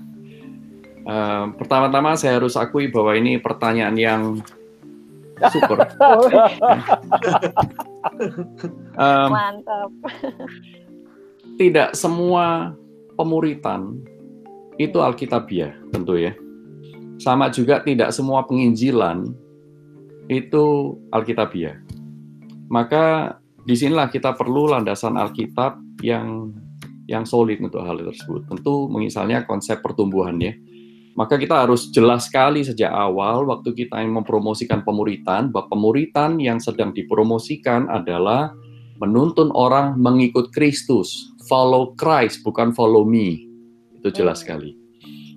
Uh, 1.08 1.56
pertama-tama 1.56 2.20
saya 2.20 2.44
harus 2.44 2.60
akui 2.60 2.92
bahwa 2.92 3.16
ini 3.16 3.40
pertanyaan 3.40 3.96
yang 3.96 4.44
super. 5.48 5.80
um, 9.00 9.30
Mantap. 9.32 9.90
Tidak 11.56 11.96
semua 11.96 12.76
pemuritan 13.16 14.04
itu 14.76 15.00
alkitabiah 15.00 15.72
tentu 15.96 16.20
ya. 16.20 16.36
Sama 17.20 17.48
juga 17.48 17.80
tidak 17.84 18.12
semua 18.12 18.44
penginjilan 18.44 19.32
itu 20.28 20.96
alkitabiah. 21.16 21.80
Maka 22.68 23.40
di 23.66 23.76
sinilah 23.76 24.12
kita 24.12 24.36
perlu 24.36 24.72
landasan 24.72 25.16
Alkitab 25.16 26.02
yang 26.04 26.54
yang 27.10 27.26
solid 27.26 27.58
untuk 27.60 27.82
hal 27.82 27.98
tersebut. 27.98 28.46
Tentu 28.46 28.86
misalnya 28.94 29.42
konsep 29.50 29.82
pertumbuhan 29.82 30.38
ya. 30.38 30.54
Maka 31.18 31.36
kita 31.36 31.66
harus 31.66 31.90
jelas 31.90 32.30
sekali 32.30 32.64
sejak 32.64 32.94
awal 32.94 33.44
waktu 33.50 33.74
kita 33.76 33.98
ingin 34.00 34.24
mempromosikan 34.24 34.86
pemuritan, 34.86 35.52
bahwa 35.52 35.74
pemuritan 35.74 36.40
yang 36.40 36.62
sedang 36.62 36.94
dipromosikan 36.96 37.90
adalah 37.92 38.54
menuntun 39.02 39.52
orang 39.52 40.00
mengikut 40.00 40.54
Kristus, 40.56 41.34
follow 41.50 41.98
Christ, 42.00 42.46
bukan 42.46 42.72
follow 42.72 43.04
me. 43.04 43.50
Itu 44.00 44.16
jelas 44.16 44.46
sekali. 44.46 44.78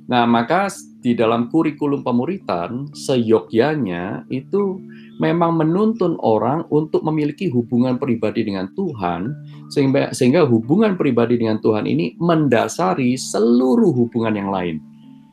Nah, 0.06 0.28
maka 0.28 0.70
di 1.02 1.18
dalam 1.18 1.50
kurikulum 1.50 2.06
pemuritan, 2.06 2.90
seyogyanya 2.94 4.22
itu 4.30 4.78
memang 5.22 5.54
menuntun 5.54 6.18
orang 6.18 6.66
untuk 6.74 7.06
memiliki 7.06 7.46
hubungan 7.46 7.94
pribadi 7.94 8.42
dengan 8.42 8.66
Tuhan, 8.74 9.30
sehingga, 9.70 10.11
sehingga 10.11 10.42
hubungan 10.42 10.98
pribadi 10.98 11.38
dengan 11.38 11.62
Tuhan 11.62 11.87
ini 11.87 12.18
mendasari 12.18 13.14
seluruh 13.14 13.94
hubungan 13.94 14.35
yang 14.35 14.50
lain. 14.50 14.82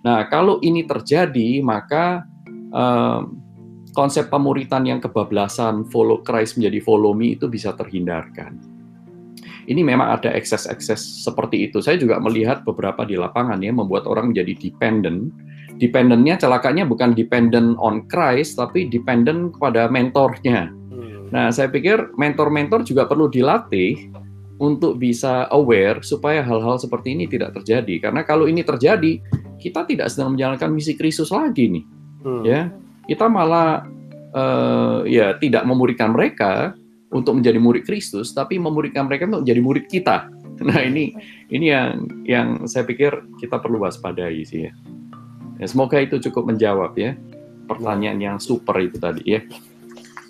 Nah, 0.05 0.29
kalau 0.29 0.61
ini 0.61 0.85
terjadi, 0.85 1.65
maka 1.65 2.21
eh, 2.69 3.21
konsep 3.97 4.29
pemuritan 4.29 4.85
yang 4.85 5.01
kebablasan 5.01 5.89
follow 5.89 6.21
Christ 6.21 6.61
menjadi 6.61 6.79
follow 6.85 7.17
me 7.17 7.33
itu 7.33 7.49
bisa 7.49 7.73
terhindarkan. 7.73 8.68
Ini 9.69 9.85
memang 9.85 10.17
ada 10.17 10.33
ekses-ekses 10.33 11.21
seperti 11.21 11.69
itu. 11.69 11.77
Saya 11.77 12.01
juga 12.01 12.17
melihat 12.17 12.65
beberapa 12.65 13.05
di 13.05 13.13
lapangan 13.13 13.61
ya 13.61 13.69
membuat 13.69 14.09
orang 14.09 14.33
menjadi 14.33 14.57
dependent 14.57 15.29
dependentnya 15.79 16.35
celakanya 16.35 16.83
bukan 16.83 17.15
dependent 17.15 17.79
on 17.79 18.03
Christ 18.11 18.59
tapi 18.59 18.91
dependent 18.91 19.55
kepada 19.55 19.87
mentornya. 19.87 20.67
Hmm. 20.69 21.31
Nah, 21.31 21.47
saya 21.49 21.71
pikir 21.71 22.13
mentor-mentor 22.19 22.83
juga 22.83 23.07
perlu 23.07 23.31
dilatih 23.31 24.11
untuk 24.59 24.99
bisa 24.99 25.47
aware 25.55 26.03
supaya 26.03 26.43
hal-hal 26.43 26.75
seperti 26.75 27.15
ini 27.15 27.25
tidak 27.31 27.55
terjadi. 27.55 28.11
Karena 28.11 28.27
kalau 28.27 28.45
ini 28.45 28.59
terjadi, 28.59 29.23
kita 29.55 29.87
tidak 29.87 30.11
sedang 30.11 30.35
menjalankan 30.35 30.67
misi 30.75 30.99
Kristus 30.99 31.31
lagi 31.31 31.71
nih. 31.71 31.85
Hmm. 32.27 32.43
Ya, 32.43 32.61
kita 33.07 33.31
malah 33.31 33.87
uh, 34.35 35.07
ya 35.07 35.39
tidak 35.39 35.63
memuridkan 35.63 36.11
mereka 36.11 36.75
untuk 37.09 37.41
menjadi 37.41 37.57
murid 37.57 37.83
Kristus, 37.85 38.31
tapi 38.33 38.61
memuridkan 38.61 39.09
mereka 39.09 39.25
untuk 39.29 39.45
menjadi 39.45 39.61
murid 39.61 39.85
kita. 39.89 40.29
Nah, 40.59 40.83
ini 40.83 41.15
ini 41.47 41.71
yang 41.71 42.03
yang 42.27 42.47
saya 42.67 42.83
pikir 42.83 43.15
kita 43.39 43.63
perlu 43.63 43.79
waspadai 43.79 44.43
sih 44.43 44.67
ya. 44.67 44.73
Ya, 45.59 45.65
semoga 45.67 45.99
itu 45.99 46.19
cukup 46.19 46.51
menjawab 46.51 46.99
ya 46.99 47.15
pertanyaan 47.69 48.19
yang 48.19 48.37
super 48.41 48.75
itu 48.81 48.99
tadi 48.99 49.39
ya. 49.39 49.41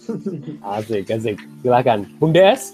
Asik, 0.78 1.10
asik. 1.14 1.38
Silakan, 1.62 2.10
Bung 2.18 2.34
Des. 2.34 2.74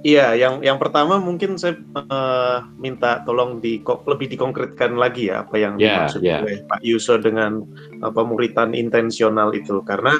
Iya, 0.00 0.32
yang 0.32 0.64
yang 0.64 0.80
pertama 0.80 1.20
mungkin 1.20 1.60
saya 1.60 1.76
uh, 1.92 2.64
minta 2.80 3.20
tolong 3.28 3.60
di 3.60 3.84
lebih 3.84 4.32
dikonkretkan 4.32 4.96
lagi 4.96 5.28
ya 5.28 5.44
apa 5.44 5.60
yang 5.60 5.76
yeah, 5.76 6.08
dimaksud 6.08 6.20
yeah. 6.24 6.40
oleh 6.40 6.64
Pak 6.64 6.80
Yuso 6.80 7.20
dengan 7.20 7.60
uh, 8.00 8.08
pemuritan 8.08 8.72
intensional 8.72 9.52
itu 9.52 9.84
karena 9.84 10.16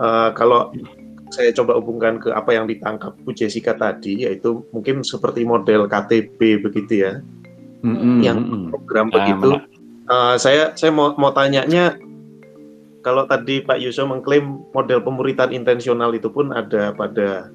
uh, 0.00 0.32
kalau 0.32 0.72
saya 1.30 1.54
coba 1.54 1.78
hubungkan 1.78 2.18
ke 2.18 2.28
apa 2.34 2.50
yang 2.54 2.66
ditangkap 2.66 3.14
Bu 3.22 3.30
Jessica 3.30 3.74
tadi 3.74 4.26
yaitu 4.26 4.66
mungkin 4.74 5.06
seperti 5.06 5.46
model 5.46 5.86
KTP 5.86 6.62
begitu 6.62 7.06
ya. 7.06 7.12
Mm 7.80 7.96
-hmm. 7.96 8.16
Yang 8.20 8.38
program 8.74 9.06
nah, 9.08 9.14
begitu. 9.16 9.48
uh, 10.10 10.34
saya 10.36 10.74
saya 10.76 10.90
mau 10.92 11.14
mau 11.16 11.32
tanyanya 11.32 11.96
kalau 13.00 13.24
tadi 13.24 13.64
Pak 13.64 13.80
Yuso 13.80 14.04
mengklaim 14.04 14.60
model 14.76 15.00
pemuritan 15.00 15.54
intensional 15.56 16.12
itu 16.12 16.28
pun 16.28 16.52
ada 16.52 16.92
pada 16.92 17.48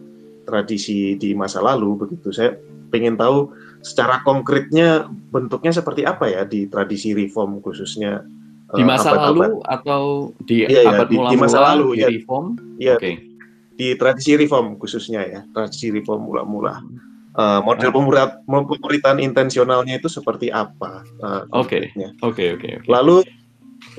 tradisi 0.50 1.14
di 1.20 1.38
masa 1.38 1.62
lalu 1.62 2.08
begitu. 2.08 2.34
Saya 2.34 2.58
ingin 2.96 3.20
tahu 3.20 3.52
secara 3.84 4.24
konkretnya 4.24 5.06
bentuknya 5.30 5.76
seperti 5.76 6.08
apa 6.08 6.32
ya 6.32 6.48
di 6.48 6.66
tradisi 6.72 7.12
reform 7.12 7.60
khususnya 7.60 8.24
di 8.74 8.82
eh, 8.82 8.88
masa 8.88 9.14
abad, 9.14 9.22
lalu 9.30 9.42
abad, 9.46 9.52
atau 9.78 10.04
di 10.42 10.66
iya, 10.66 10.82
iya 10.82 10.90
abad 10.90 11.08
mula-mula 11.12 11.30
di, 11.30 11.36
di 11.36 11.38
masa 11.38 11.60
lalu 11.62 11.88
di 11.94 12.00
ya 12.02 12.08
reform? 12.10 12.46
Ya 12.82 12.96
okay. 12.98 13.35
Di 13.76 13.94
tradisi 14.00 14.40
reform 14.40 14.80
khususnya 14.80 15.22
ya 15.28 15.42
tradisi 15.52 15.92
reform 15.92 16.32
mula-mula 16.32 16.80
uh, 17.36 17.60
model 17.62 17.92
pemuritan, 17.92 18.30
pemuritan 18.48 19.18
intensionalnya 19.20 20.00
itu 20.00 20.08
seperti 20.10 20.50
apa? 20.50 21.04
Eh, 21.22 21.44
oke, 21.52 21.78
oke, 22.24 22.44
oke. 22.60 22.70
Lalu, 22.88 23.22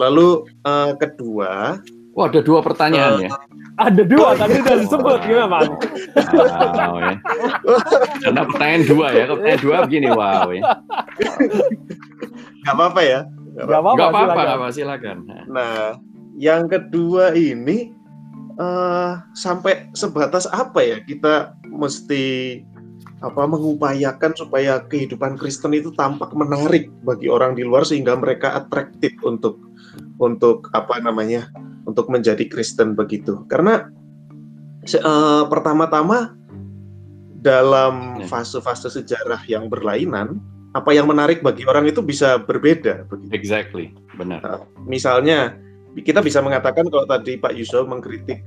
lalu 0.01 0.49
uh, 0.65 0.97
kedua. 0.97 1.81
Wah, 2.17 2.27
ada 2.33 2.41
dua 2.41 2.65
pertanyaan 2.65 3.13
uh, 3.21 3.25
ya. 3.29 3.31
Ada 3.77 4.03
dua, 4.09 4.33
tadi 4.41 4.57
sudah 4.57 4.77
disebut 4.81 5.21
gimana, 5.29 5.49
Pak? 5.53 5.63
Wow, 6.33 6.97
ya. 6.97 7.17
Karena 8.25 8.43
pertanyaan 8.49 8.85
dua 8.89 9.07
ya, 9.13 9.25
pertanyaan 9.29 9.61
dua 9.61 9.77
begini, 9.85 10.09
wow 10.17 10.49
ya. 10.49 10.63
Gak 12.65 12.73
apa-apa 12.73 13.01
ya. 13.05 13.21
Gak 13.57 13.81
apa-apa, 13.85 14.01
gak 14.01 14.33
apa-apa, 14.33 14.67
silakan. 14.73 15.29
Nah, 15.53 16.01
yang 16.41 16.73
kedua 16.73 17.37
ini 17.37 17.93
uh, 18.61 19.23
sampai 19.37 19.89
sebatas 19.93 20.49
apa 20.51 20.81
ya 20.83 20.99
kita 21.05 21.57
mesti 21.69 22.61
apa 23.25 23.49
mengupayakan 23.49 24.37
supaya 24.37 24.85
kehidupan 24.85 25.41
Kristen 25.41 25.73
itu 25.73 25.89
tampak 25.97 26.37
menarik 26.37 26.93
bagi 27.01 27.33
orang 27.33 27.57
di 27.57 27.65
luar 27.65 27.89
sehingga 27.89 28.13
mereka 28.13 28.53
atraktif 28.53 29.17
untuk 29.25 29.57
untuk 30.21 30.69
apa 30.77 31.01
namanya 31.01 31.49
untuk 31.89 32.13
menjadi 32.13 32.45
Kristen 32.45 32.93
begitu 32.93 33.41
karena 33.49 33.89
uh, 35.01 35.49
pertama-tama 35.49 36.37
dalam 37.41 38.21
ya. 38.21 38.29
fase-fase 38.29 38.93
sejarah 38.93 39.41
yang 39.49 39.73
berlainan 39.73 40.37
apa 40.77 40.93
yang 40.93 41.09
menarik 41.09 41.41
bagi 41.41 41.65
orang 41.65 41.89
itu 41.89 42.05
bisa 42.05 42.37
berbeda 42.37 43.09
begitu. 43.09 43.33
Exactly, 43.33 43.97
benar. 44.21 44.45
Uh, 44.45 44.61
misalnya 44.85 45.57
kita 46.05 46.21
bisa 46.21 46.45
mengatakan 46.45 46.89
kalau 46.93 47.09
tadi 47.09 47.41
Pak 47.41 47.57
Yusuf 47.57 47.89
mengkritik 47.89 48.45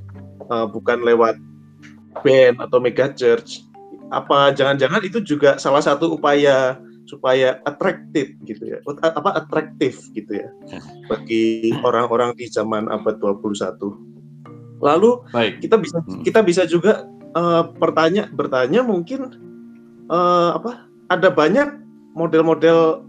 uh, 0.50 0.70
bukan 0.70 1.02
lewat 1.02 1.38
band 2.22 2.62
atau 2.62 2.78
mega 2.82 3.10
church 3.14 3.66
apa 4.10 4.54
jangan-jangan 4.58 5.02
itu 5.06 5.22
juga 5.22 5.62
salah 5.62 5.82
satu 5.86 6.18
upaya 6.18 6.82
supaya 7.06 7.58
atraktif 7.66 8.38
gitu 8.46 8.78
ya 8.78 8.78
apa 9.02 9.42
atraktif 9.42 10.10
gitu 10.14 10.46
ya 10.46 10.50
bagi 11.10 11.74
orang-orang 11.82 12.38
di 12.38 12.46
zaman 12.50 12.86
abad 12.90 13.18
21 13.18 14.82
lalu 14.82 15.12
Baik. 15.34 15.62
kita 15.62 15.76
bisa 15.78 15.98
hmm. 16.02 16.22
kita 16.26 16.40
bisa 16.46 16.64
juga 16.70 17.06
uh, 17.34 17.66
bertanya 17.78 18.30
bertanya 18.34 18.86
mungkin 18.86 19.42
uh, 20.10 20.58
apa 20.58 20.86
ada 21.10 21.34
banyak 21.34 21.82
model-model 22.14 23.06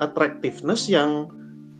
attractiveness 0.00 0.88
yang 0.88 1.32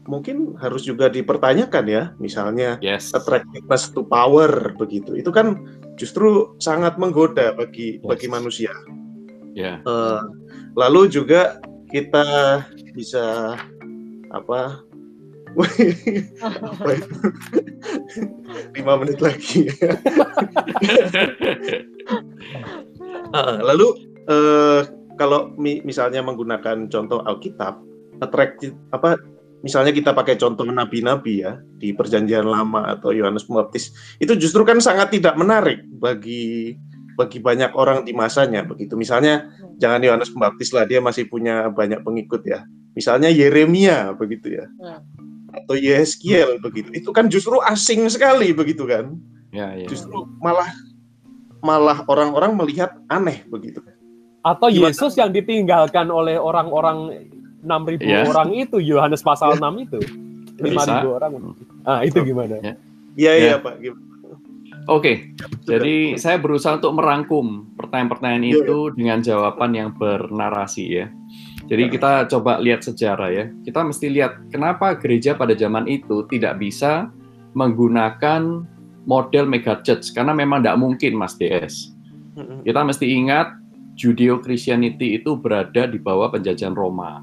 mungkin 0.08 0.56
harus 0.56 0.88
juga 0.88 1.12
dipertanyakan 1.12 1.84
ya 1.84 2.16
misalnya 2.16 2.80
yes. 2.80 3.12
attractiveness 3.12 3.92
to 3.92 4.00
power 4.08 4.72
begitu 4.80 5.12
itu 5.20 5.28
kan 5.28 5.60
justru 6.00 6.56
sangat 6.56 6.96
menggoda 6.96 7.52
bagi 7.52 8.00
yes. 8.00 8.06
bagi 8.08 8.26
manusia. 8.32 8.72
Yeah. 9.52 9.84
Ya. 9.84 9.90
Uh, 9.90 10.22
lalu 10.78 11.12
juga 11.12 11.60
kita 11.92 12.24
bisa 12.96 13.58
apa? 14.32 14.80
Lima 18.76 18.94
menit 19.00 19.18
lagi. 19.18 19.66
uh, 23.34 23.58
lalu 23.66 23.86
uh, 24.30 24.86
kalau 25.18 25.50
mi 25.58 25.82
misalnya 25.82 26.22
menggunakan 26.22 26.86
contoh 26.86 27.26
Alkitab, 27.26 27.82
atraktif 28.22 28.70
apa 28.94 29.18
misalnya 29.62 29.90
kita 29.90 30.14
pakai 30.14 30.38
contoh 30.38 30.62
nabi-nabi 30.66 31.42
ya 31.42 31.58
di 31.78 31.90
perjanjian 31.90 32.46
lama 32.46 32.94
atau 32.94 33.10
Yohanes 33.10 33.46
Pembaptis 33.46 33.90
itu 34.22 34.32
justru 34.38 34.62
kan 34.62 34.78
sangat 34.78 35.10
tidak 35.10 35.34
menarik 35.34 35.82
bagi 35.98 36.78
bagi 37.18 37.42
banyak 37.42 37.74
orang 37.74 38.06
di 38.06 38.14
masanya 38.14 38.62
begitu 38.62 38.94
misalnya 38.94 39.50
hmm. 39.50 39.82
jangan 39.82 40.00
Yohanes 40.06 40.30
Pembaptis 40.30 40.70
lah 40.70 40.86
dia 40.86 41.02
masih 41.02 41.26
punya 41.26 41.66
banyak 41.74 42.06
pengikut 42.06 42.46
ya 42.46 42.62
misalnya 42.94 43.26
Yeremia 43.26 44.14
begitu 44.14 44.62
ya 44.62 44.70
hmm. 44.70 45.02
atau 45.58 45.74
Yeskiel 45.74 46.62
begitu 46.62 46.94
itu 46.94 47.10
kan 47.10 47.26
justru 47.26 47.58
asing 47.66 48.06
sekali 48.06 48.54
begitu 48.54 48.86
kan 48.86 49.18
ya, 49.50 49.74
ya. 49.74 49.90
justru 49.90 50.22
malah 50.38 50.70
malah 51.58 52.06
orang-orang 52.06 52.54
melihat 52.54 52.94
aneh 53.10 53.42
begitu 53.50 53.82
kan 53.82 53.98
atau 54.46 54.70
Yesus 54.70 55.18
yang 55.18 55.34
ditinggalkan 55.34 56.06
oleh 56.08 56.38
orang-orang 56.38 57.26
enam 57.64 57.82
ribu 57.86 58.06
yeah. 58.06 58.26
orang 58.26 58.54
itu 58.54 58.78
Yohanes 58.78 59.22
pasal 59.22 59.58
yeah. 59.58 59.70
6 59.70 59.84
itu 59.86 60.00
lima 60.58 60.82
ribu 60.86 61.08
orang 61.14 61.30
ah 61.86 62.00
itu 62.02 62.18
gimana 62.22 62.58
iya 62.62 62.74
yeah. 63.16 63.34
iya 63.36 63.48
yeah. 63.54 63.58
pak 63.60 63.78
Oke, 64.88 65.04
okay. 65.04 65.16
jadi 65.68 66.16
saya 66.16 66.40
berusaha 66.40 66.80
untuk 66.80 66.96
merangkum 66.96 67.76
pertanyaan-pertanyaan 67.76 68.48
yeah. 68.48 68.56
itu 68.64 68.78
dengan 68.96 69.20
jawaban 69.20 69.76
yang 69.76 69.92
bernarasi 69.92 70.84
ya. 70.88 71.12
Jadi 71.68 71.92
kita 71.92 72.24
coba 72.32 72.56
lihat 72.56 72.80
sejarah 72.80 73.28
ya. 73.28 73.44
Kita 73.68 73.84
mesti 73.84 74.08
lihat 74.08 74.48
kenapa 74.48 74.96
gereja 74.96 75.36
pada 75.36 75.52
zaman 75.52 75.84
itu 75.84 76.24
tidak 76.32 76.56
bisa 76.56 77.12
menggunakan 77.52 78.64
model 79.04 79.44
mega 79.44 79.76
church 79.84 80.16
karena 80.16 80.32
memang 80.32 80.64
tidak 80.64 80.80
mungkin 80.80 81.20
Mas 81.20 81.36
DS. 81.36 81.92
Kita 82.64 82.80
mesti 82.80 83.06
ingat 83.12 83.52
Judeo 83.98 84.40
Christianity 84.40 85.20
itu 85.20 85.36
berada 85.36 85.84
di 85.84 86.00
bawah 86.00 86.32
penjajahan 86.32 86.72
Roma. 86.72 87.20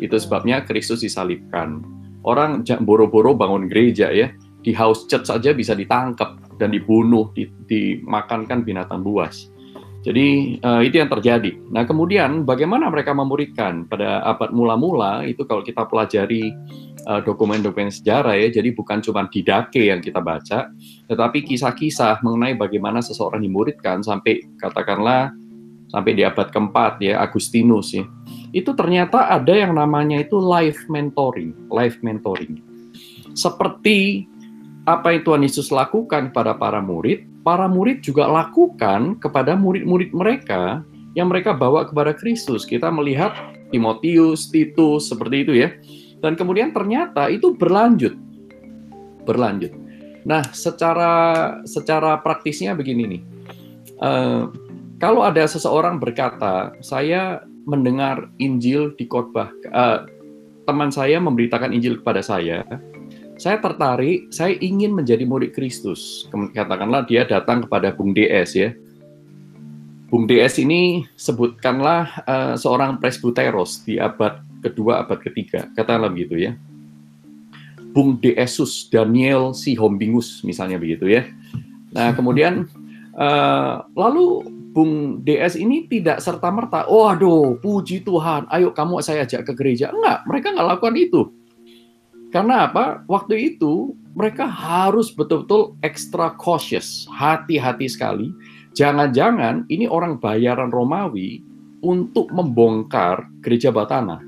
Itu 0.00 0.18
sebabnya 0.18 0.64
Kristus 0.64 1.02
disalibkan. 1.02 1.82
Orang 2.24 2.64
boro-boro 2.82 3.36
bangun 3.36 3.68
gereja 3.68 4.08
ya, 4.08 4.32
di 4.64 4.72
house 4.72 5.04
church 5.04 5.28
saja 5.28 5.52
bisa 5.52 5.76
ditangkap 5.76 6.40
dan 6.56 6.72
dibunuh, 6.72 7.28
dimakankan 7.68 8.64
binatang 8.64 9.04
buas. 9.04 9.52
Jadi 10.04 10.60
uh, 10.60 10.84
itu 10.84 11.00
yang 11.00 11.08
terjadi. 11.08 11.56
Nah 11.72 11.88
kemudian 11.88 12.44
bagaimana 12.44 12.92
mereka 12.92 13.16
memuridkan 13.16 13.88
pada 13.88 14.20
abad 14.20 14.52
mula-mula 14.52 15.24
itu 15.24 15.48
kalau 15.48 15.64
kita 15.64 15.88
pelajari 15.88 16.52
eh, 17.08 17.20
dokumen-dokumen 17.24 17.88
sejarah 17.88 18.36
ya, 18.36 18.52
jadi 18.52 18.76
bukan 18.76 19.00
cuma 19.00 19.24
didake 19.32 19.88
yang 19.88 20.04
kita 20.04 20.20
baca, 20.20 20.68
tetapi 21.08 21.48
kisah-kisah 21.48 22.20
mengenai 22.20 22.52
bagaimana 22.52 23.00
seseorang 23.00 23.40
dimuridkan 23.40 24.04
sampai 24.04 24.44
katakanlah 24.60 25.32
sampai 25.88 26.12
di 26.12 26.20
abad 26.24 26.52
keempat 26.52 27.00
ya 27.00 27.24
Agustinus 27.24 27.96
ya 27.96 28.04
itu 28.54 28.70
ternyata 28.78 29.26
ada 29.34 29.50
yang 29.50 29.74
namanya 29.74 30.22
itu 30.22 30.38
life 30.38 30.78
mentoring, 30.86 31.50
life 31.74 31.98
mentoring. 32.06 32.62
Seperti 33.34 34.30
apa 34.86 35.10
yang 35.10 35.26
Tuhan 35.26 35.42
Yesus 35.42 35.74
lakukan 35.74 36.30
kepada 36.30 36.54
para 36.54 36.78
murid, 36.78 37.26
para 37.42 37.66
murid 37.66 38.06
juga 38.06 38.30
lakukan 38.30 39.18
kepada 39.18 39.58
murid-murid 39.58 40.14
mereka 40.14 40.86
yang 41.18 41.34
mereka 41.34 41.50
bawa 41.50 41.90
kepada 41.90 42.14
Kristus. 42.14 42.62
Kita 42.62 42.94
melihat 42.94 43.34
Timotius, 43.74 44.46
Titus, 44.54 45.10
seperti 45.10 45.36
itu 45.42 45.52
ya. 45.58 45.74
Dan 46.22 46.38
kemudian 46.38 46.70
ternyata 46.70 47.26
itu 47.26 47.58
berlanjut. 47.58 48.14
Berlanjut. 49.26 49.74
Nah, 50.22 50.46
secara 50.54 51.12
secara 51.66 52.22
praktisnya 52.22 52.72
begini 52.78 53.18
nih. 53.18 53.22
Uh, 53.98 54.46
kalau 55.02 55.26
ada 55.26 55.42
seseorang 55.44 55.98
berkata, 55.98 56.72
saya 56.80 57.44
mendengar 57.64 58.28
Injil 58.40 58.92
di 58.96 59.08
khotbah, 59.08 59.50
uh, 59.72 60.04
teman 60.64 60.88
saya 60.92 61.20
memberitakan 61.20 61.72
Injil 61.72 62.00
kepada 62.00 62.20
saya, 62.24 62.64
saya 63.34 63.58
tertarik, 63.58 64.30
saya 64.30 64.54
ingin 64.62 64.94
menjadi 64.94 65.26
murid 65.26 65.50
Kristus. 65.52 66.30
Katakanlah 66.54 67.02
dia 67.04 67.26
datang 67.26 67.66
kepada 67.66 67.90
Bung 67.90 68.14
DS 68.14 68.50
ya. 68.54 68.70
Bung 70.06 70.30
DS 70.30 70.62
ini 70.62 71.02
sebutkanlah 71.18 72.22
uh, 72.24 72.54
seorang 72.54 73.02
presbuteros 73.02 73.82
di 73.82 73.98
abad 73.98 74.38
kedua, 74.62 75.02
abad 75.02 75.18
ketiga, 75.18 75.66
katakanlah 75.74 76.14
begitu 76.14 76.46
ya. 76.46 76.52
Bung 77.94 78.18
Desus 78.18 78.90
Daniel 78.90 79.54
si 79.54 79.78
Hombingus 79.78 80.42
misalnya 80.42 80.78
begitu 80.78 81.10
ya. 81.10 81.26
Nah 81.94 82.14
kemudian 82.14 82.66
uh, 83.14 83.86
lalu 83.94 84.46
Bung 84.74 85.22
DS 85.22 85.54
ini 85.54 85.86
tidak 85.86 86.18
serta-merta, 86.18 86.90
oh 86.90 87.06
aduh, 87.06 87.62
puji 87.62 88.02
Tuhan, 88.02 88.50
ayo 88.50 88.74
kamu 88.74 88.98
saya 89.06 89.22
ajak 89.22 89.46
ke 89.46 89.52
gereja. 89.54 89.94
Enggak, 89.94 90.26
mereka 90.26 90.50
nggak 90.50 90.68
lakukan 90.74 90.96
itu. 90.98 91.30
Karena 92.34 92.66
apa? 92.66 93.06
Waktu 93.06 93.54
itu 93.54 93.94
mereka 94.18 94.50
harus 94.50 95.14
betul-betul 95.14 95.78
extra 95.86 96.34
cautious, 96.34 97.06
hati-hati 97.06 97.86
sekali. 97.86 98.34
Jangan-jangan 98.74 99.70
ini 99.70 99.86
orang 99.86 100.18
bayaran 100.18 100.74
Romawi 100.74 101.38
untuk 101.86 102.34
membongkar 102.34 103.30
gereja 103.46 103.70
Batana. 103.70 104.18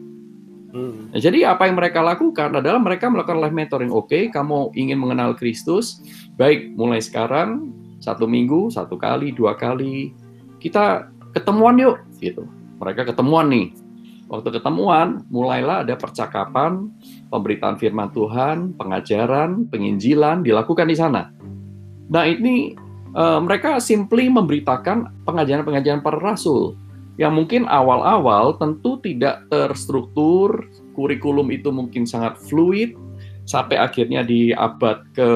Hmm. 0.71 1.11
Nah, 1.11 1.19
jadi 1.19 1.59
apa 1.59 1.67
yang 1.67 1.75
mereka 1.75 2.07
lakukan 2.07 2.55
adalah 2.55 2.79
mereka 2.79 3.11
melakukan 3.11 3.43
live 3.43 3.57
mentoring. 3.57 3.91
Oke, 3.91 4.07
okay, 4.07 4.23
kamu 4.31 4.71
ingin 4.79 5.03
mengenal 5.03 5.35
Kristus, 5.35 5.99
baik 6.39 6.79
mulai 6.79 7.03
sekarang 7.03 7.75
satu 7.99 8.31
minggu, 8.31 8.71
satu 8.71 8.95
kali, 8.95 9.35
dua 9.35 9.59
kali, 9.59 10.15
kita 10.63 11.11
ketemuan 11.37 11.77
yuk 11.77 11.97
gitu. 12.21 12.49
Mereka 12.81 13.13
ketemuan 13.13 13.49
nih. 13.49 13.73
Waktu 14.27 14.59
ketemuan 14.59 15.23
mulailah 15.31 15.87
ada 15.87 15.95
percakapan 15.95 16.91
pemberitaan 17.31 17.79
firman 17.79 18.11
Tuhan 18.11 18.75
pengajaran 18.75 19.71
penginjilan 19.71 20.43
dilakukan 20.43 20.91
di 20.91 20.97
sana. 20.99 21.31
Nah 22.11 22.27
ini 22.27 22.75
uh, 23.15 23.39
mereka 23.39 23.79
simply 23.79 24.27
memberitakan 24.27 25.23
pengajaran-pengajaran 25.23 26.03
para 26.03 26.19
rasul 26.19 26.75
yang 27.17 27.33
mungkin 27.33 27.65
awal-awal 27.71 28.59
tentu 28.61 29.01
tidak 29.01 29.47
terstruktur 29.49 30.69
kurikulum 30.93 31.49
itu 31.49 31.73
mungkin 31.73 32.05
sangat 32.05 32.37
fluid 32.37 32.93
sampai 33.49 33.81
akhirnya 33.81 34.21
di 34.27 34.53
abad 34.53 35.01
ke 35.17 35.31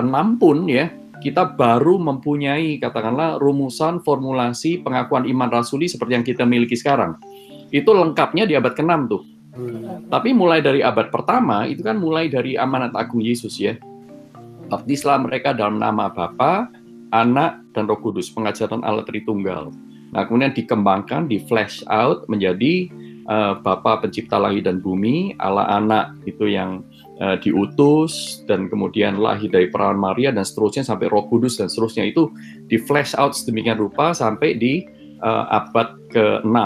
6 0.00 0.40
pun 0.42 0.66
ya 0.66 0.90
kita 1.20 1.56
baru 1.56 1.96
mempunyai 1.96 2.76
katakanlah 2.80 3.40
rumusan 3.40 4.00
formulasi 4.04 4.80
pengakuan 4.84 5.24
iman 5.26 5.50
rasuli 5.50 5.88
seperti 5.88 6.12
yang 6.14 6.26
kita 6.26 6.44
miliki 6.44 6.76
sekarang. 6.76 7.16
Itu 7.74 7.92
lengkapnya 7.92 8.46
di 8.46 8.54
abad 8.54 8.76
ke-6 8.76 9.00
tuh. 9.10 9.22
Hmm. 9.56 10.06
Tapi 10.12 10.36
mulai 10.36 10.60
dari 10.60 10.84
abad 10.84 11.08
pertama 11.08 11.64
itu 11.64 11.80
kan 11.80 11.96
mulai 11.96 12.28
dari 12.28 12.54
amanat 12.54 12.92
agung 12.92 13.24
Yesus 13.24 13.56
ya. 13.56 13.74
Baptislah 14.66 15.22
mereka 15.22 15.54
dalam 15.54 15.78
nama 15.78 16.10
Bapa, 16.10 16.68
Anak, 17.14 17.62
dan 17.72 17.86
Roh 17.86 18.02
Kudus, 18.02 18.28
pengajaran 18.34 18.82
Allah 18.82 19.06
Tritunggal. 19.06 19.70
Nah, 20.10 20.22
kemudian 20.26 20.50
dikembangkan, 20.50 21.30
di 21.30 21.38
flash 21.46 21.86
out 21.86 22.26
menjadi 22.26 22.90
uh, 23.30 23.62
Bapa 23.62 24.02
pencipta 24.02 24.38
langit 24.42 24.66
dan 24.66 24.82
bumi, 24.82 25.38
Allah 25.38 25.70
Anak 25.70 26.18
itu 26.26 26.50
yang 26.50 26.82
uh, 27.20 27.36
diutus 27.40 28.44
dan 28.44 28.68
kemudian 28.68 29.20
lahir 29.20 29.48
dari 29.48 29.68
perawan 29.72 29.98
Maria 29.98 30.32
dan 30.32 30.44
seterusnya 30.44 30.84
sampai 30.84 31.08
Roh 31.08 31.26
Kudus 31.28 31.56
dan 31.60 31.68
seterusnya 31.68 32.08
itu 32.08 32.28
di 32.68 32.76
flash 32.76 33.16
out 33.16 33.32
sedemikian 33.32 33.80
rupa 33.80 34.12
sampai 34.12 34.56
di 34.56 34.84
uh, 35.24 35.48
abad 35.52 35.96
ke-6 36.12 36.56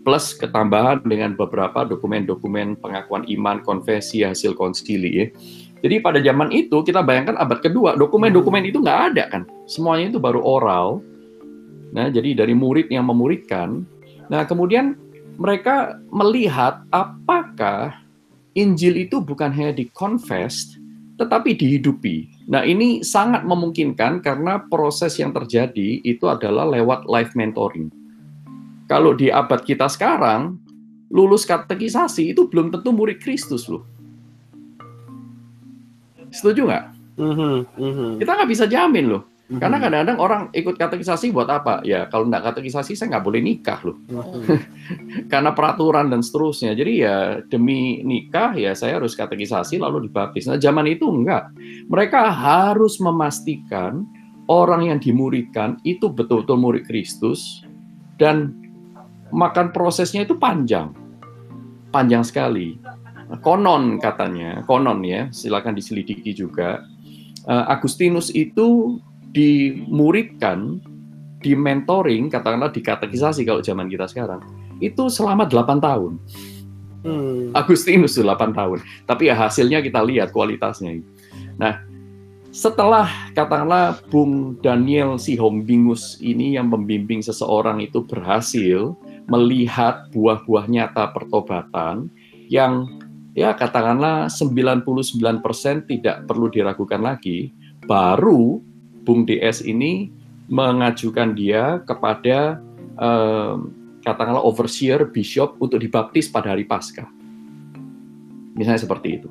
plus 0.00 0.32
ketambahan 0.32 1.04
dengan 1.04 1.36
beberapa 1.36 1.84
dokumen-dokumen 1.84 2.80
pengakuan 2.80 3.28
iman, 3.28 3.60
konfesi, 3.60 4.24
hasil 4.24 4.56
konsili 4.56 5.10
ya. 5.12 5.26
Jadi 5.80 5.96
pada 6.00 6.20
zaman 6.20 6.52
itu 6.52 6.84
kita 6.84 7.00
bayangkan 7.00 7.40
abad 7.40 7.60
kedua 7.64 7.96
dokumen-dokumen 7.96 8.68
itu 8.68 8.80
nggak 8.80 9.00
ada 9.12 9.24
kan, 9.32 9.42
semuanya 9.64 10.16
itu 10.16 10.20
baru 10.20 10.40
oral. 10.40 11.00
Nah 11.92 12.12
jadi 12.12 12.36
dari 12.36 12.52
murid 12.52 12.92
yang 12.92 13.08
memuridkan. 13.08 13.84
Nah 14.28 14.44
kemudian 14.44 14.96
mereka 15.40 15.96
melihat 16.12 16.84
apakah 16.92 17.96
Injil 18.58 19.06
itu 19.06 19.22
bukan 19.22 19.54
hanya 19.54 19.70
dikonfes, 19.70 20.74
tetapi 21.20 21.54
dihidupi. 21.54 22.48
Nah 22.50 22.66
ini 22.66 23.06
sangat 23.06 23.46
memungkinkan 23.46 24.24
karena 24.24 24.62
proses 24.66 25.14
yang 25.22 25.30
terjadi 25.30 26.02
itu 26.02 26.26
adalah 26.26 26.66
lewat 26.66 27.06
live 27.06 27.32
mentoring. 27.38 27.90
Kalau 28.90 29.14
di 29.14 29.30
abad 29.30 29.62
kita 29.62 29.86
sekarang, 29.86 30.58
lulus 31.14 31.46
katekisasi 31.46 32.34
itu 32.34 32.50
belum 32.50 32.74
tentu 32.74 32.90
murid 32.90 33.22
Kristus 33.22 33.70
loh 33.70 33.86
Setuju 36.30 36.70
nggak? 36.70 36.84
Mm-hmm, 37.18 37.54
mm-hmm. 37.76 38.10
Kita 38.22 38.30
nggak 38.38 38.50
bisa 38.50 38.64
jamin 38.70 39.10
loh. 39.10 39.22
Mm-hmm. 39.50 39.66
Karena 39.66 39.76
kadang-kadang 39.82 40.18
orang 40.22 40.42
ikut 40.54 40.78
katekisasi 40.78 41.34
buat 41.34 41.50
apa? 41.50 41.82
Ya 41.82 42.06
kalau 42.06 42.30
nggak 42.30 42.54
katekisasi 42.54 42.94
saya 42.94 43.18
nggak 43.18 43.26
boleh 43.26 43.42
nikah 43.42 43.82
loh. 43.82 43.98
Karena 45.32 45.50
peraturan 45.50 46.06
dan 46.06 46.22
seterusnya. 46.22 46.78
Jadi 46.78 47.02
ya 47.02 47.42
demi 47.50 47.98
nikah 48.06 48.54
ya 48.54 48.78
saya 48.78 49.02
harus 49.02 49.18
katekisasi 49.18 49.82
lalu 49.82 50.06
dibaptis. 50.06 50.46
Nah 50.46 50.54
zaman 50.54 50.86
itu 50.86 51.10
enggak. 51.10 51.50
Mereka 51.90 52.30
harus 52.30 53.02
memastikan 53.02 54.06
orang 54.46 54.86
yang 54.94 55.02
dimuridkan 55.02 55.82
itu 55.82 56.06
betul-betul 56.06 56.54
murid 56.54 56.86
Kristus 56.86 57.66
dan 58.22 58.54
makan 59.34 59.74
prosesnya 59.74 60.22
itu 60.22 60.38
panjang. 60.38 60.94
Panjang 61.90 62.22
sekali 62.22 62.78
konon 63.38 64.02
katanya, 64.02 64.66
konon 64.66 65.06
ya, 65.06 65.30
silakan 65.30 65.78
diselidiki 65.78 66.34
juga. 66.34 66.82
Uh, 67.46 67.64
Agustinus 67.70 68.34
itu 68.34 68.98
dimuridkan, 69.30 70.80
di 71.40 71.56
mentoring, 71.56 72.28
katakanlah 72.28 72.68
di 72.70 72.84
katekisasi 72.84 73.48
kalau 73.48 73.64
zaman 73.64 73.88
kita 73.88 74.04
sekarang, 74.06 74.44
itu 74.82 75.08
selama 75.08 75.48
8 75.48 75.80
tahun. 75.80 76.12
Hmm. 77.00 77.56
Agustinus 77.56 78.20
8 78.20 78.52
tahun. 78.52 78.84
Tapi 79.08 79.32
ya 79.32 79.34
hasilnya 79.34 79.80
kita 79.80 80.04
lihat 80.04 80.36
kualitasnya. 80.36 81.00
Nah, 81.56 81.80
setelah 82.50 83.08
katakanlah 83.32 84.02
Bung 84.10 84.58
Daniel 84.58 85.16
Sihombingus 85.16 86.18
ini 86.20 86.58
yang 86.58 86.68
membimbing 86.68 87.22
seseorang 87.22 87.80
itu 87.80 88.02
berhasil 88.04 88.92
melihat 89.30 90.10
buah-buah 90.10 90.66
nyata 90.66 91.14
pertobatan 91.14 92.10
yang 92.50 92.90
ya 93.38 93.54
katakanlah 93.54 94.26
99% 94.26 94.90
tidak 95.86 96.26
perlu 96.26 96.50
diragukan 96.50 96.98
lagi, 96.98 97.54
baru 97.86 98.58
Bung 99.04 99.24
DS 99.24 99.64
ini 99.64 100.12
mengajukan 100.50 101.32
dia 101.32 101.78
kepada 101.86 102.58
eh, 102.98 103.54
katakanlah 104.02 104.42
overseer 104.42 105.06
bishop 105.08 105.56
untuk 105.62 105.78
dibaptis 105.80 106.26
pada 106.26 106.52
hari 106.52 106.66
Paskah. 106.66 107.06
Misalnya 108.58 108.82
seperti 108.82 109.22
itu. 109.22 109.28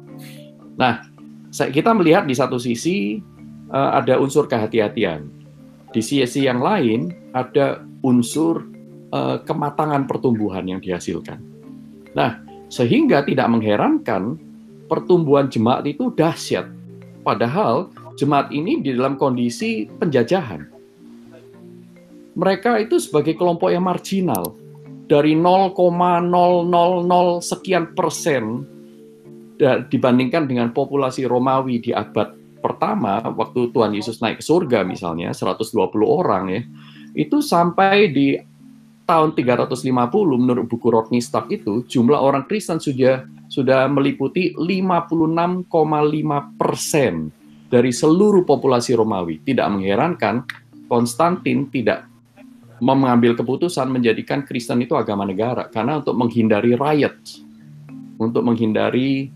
Nah, 0.80 1.04
kita 1.52 1.92
melihat 1.92 2.24
di 2.24 2.34
satu 2.34 2.56
sisi 2.56 3.20
eh, 3.70 3.92
ada 3.94 4.18
unsur 4.18 4.48
kehati-hatian. 4.48 5.28
Di 5.90 6.02
sisi 6.06 6.46
yang 6.46 6.62
lain 6.62 7.12
ada 7.36 7.84
unsur 8.06 8.64
eh, 9.12 9.38
kematangan 9.44 10.08
pertumbuhan 10.08 10.66
yang 10.66 10.80
dihasilkan. 10.80 11.42
Nah, 12.16 12.42
sehingga 12.70 13.26
tidak 13.26 13.50
mengherankan 13.50 14.38
pertumbuhan 14.90 15.50
jemaat 15.50 15.86
itu 15.86 16.10
dahsyat. 16.14 16.66
Padahal 17.22 17.94
jemaat 18.20 18.52
ini 18.52 18.84
di 18.84 18.92
dalam 18.92 19.16
kondisi 19.16 19.88
penjajahan. 19.88 20.68
Mereka 22.36 22.84
itu 22.84 23.00
sebagai 23.00 23.40
kelompok 23.40 23.72
yang 23.72 23.88
marginal. 23.88 24.60
Dari 25.10 25.34
0,000 25.34 25.74
sekian 27.42 27.98
persen 27.98 28.62
dibandingkan 29.90 30.46
dengan 30.46 30.70
populasi 30.70 31.26
Romawi 31.26 31.82
di 31.82 31.92
abad 31.96 32.36
pertama, 32.62 33.24
waktu 33.34 33.74
Tuhan 33.74 33.96
Yesus 33.96 34.22
naik 34.22 34.44
ke 34.44 34.46
surga 34.46 34.86
misalnya, 34.86 35.34
120 35.34 35.74
orang 36.06 36.44
ya, 36.54 36.62
itu 37.18 37.42
sampai 37.42 38.14
di 38.14 38.38
tahun 39.10 39.34
350 39.34 39.90
menurut 40.38 40.70
buku 40.70 40.94
Rodney 40.94 41.18
Stark 41.18 41.50
itu 41.50 41.82
jumlah 41.90 42.22
orang 42.22 42.46
Kristen 42.46 42.78
sudah 42.78 43.26
sudah 43.50 43.90
meliputi 43.90 44.54
56,5 44.54 45.66
persen 46.62 47.34
dari 47.70 47.94
seluruh 47.94 48.44
populasi 48.44 48.98
Romawi. 48.98 49.40
Tidak 49.46 49.66
mengherankan 49.70 50.44
Konstantin 50.90 51.70
tidak 51.70 52.10
mengambil 52.82 53.38
keputusan 53.38 53.86
menjadikan 53.94 54.42
Kristen 54.42 54.82
itu 54.82 54.98
agama 54.98 55.28
negara 55.28 55.70
karena 55.70 56.02
untuk 56.02 56.18
menghindari 56.18 56.74
riot, 56.74 57.16
untuk 58.18 58.42
menghindari 58.42 59.30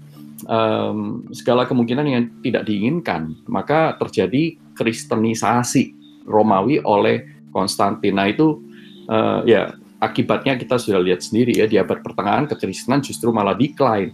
um, 0.49 1.27
segala 1.29 1.69
kemungkinan 1.69 2.05
yang 2.09 2.25
tidak 2.41 2.65
diinginkan, 2.65 3.37
maka 3.45 3.93
terjadi 4.01 4.57
kristenisasi 4.73 5.93
Romawi 6.25 6.81
oleh 6.81 7.45
Konstantin. 7.53 8.17
Nah 8.17 8.31
itu 8.31 8.63
uh, 9.11 9.45
ya 9.45 9.77
akibatnya 10.01 10.57
kita 10.59 10.75
sudah 10.75 10.99
lihat 10.99 11.21
sendiri 11.21 11.55
ya 11.55 11.69
di 11.69 11.77
abad 11.77 12.03
pertengahan 12.03 12.49
kekristenan 12.49 12.99
justru 12.99 13.29
malah 13.29 13.53
decline. 13.53 14.11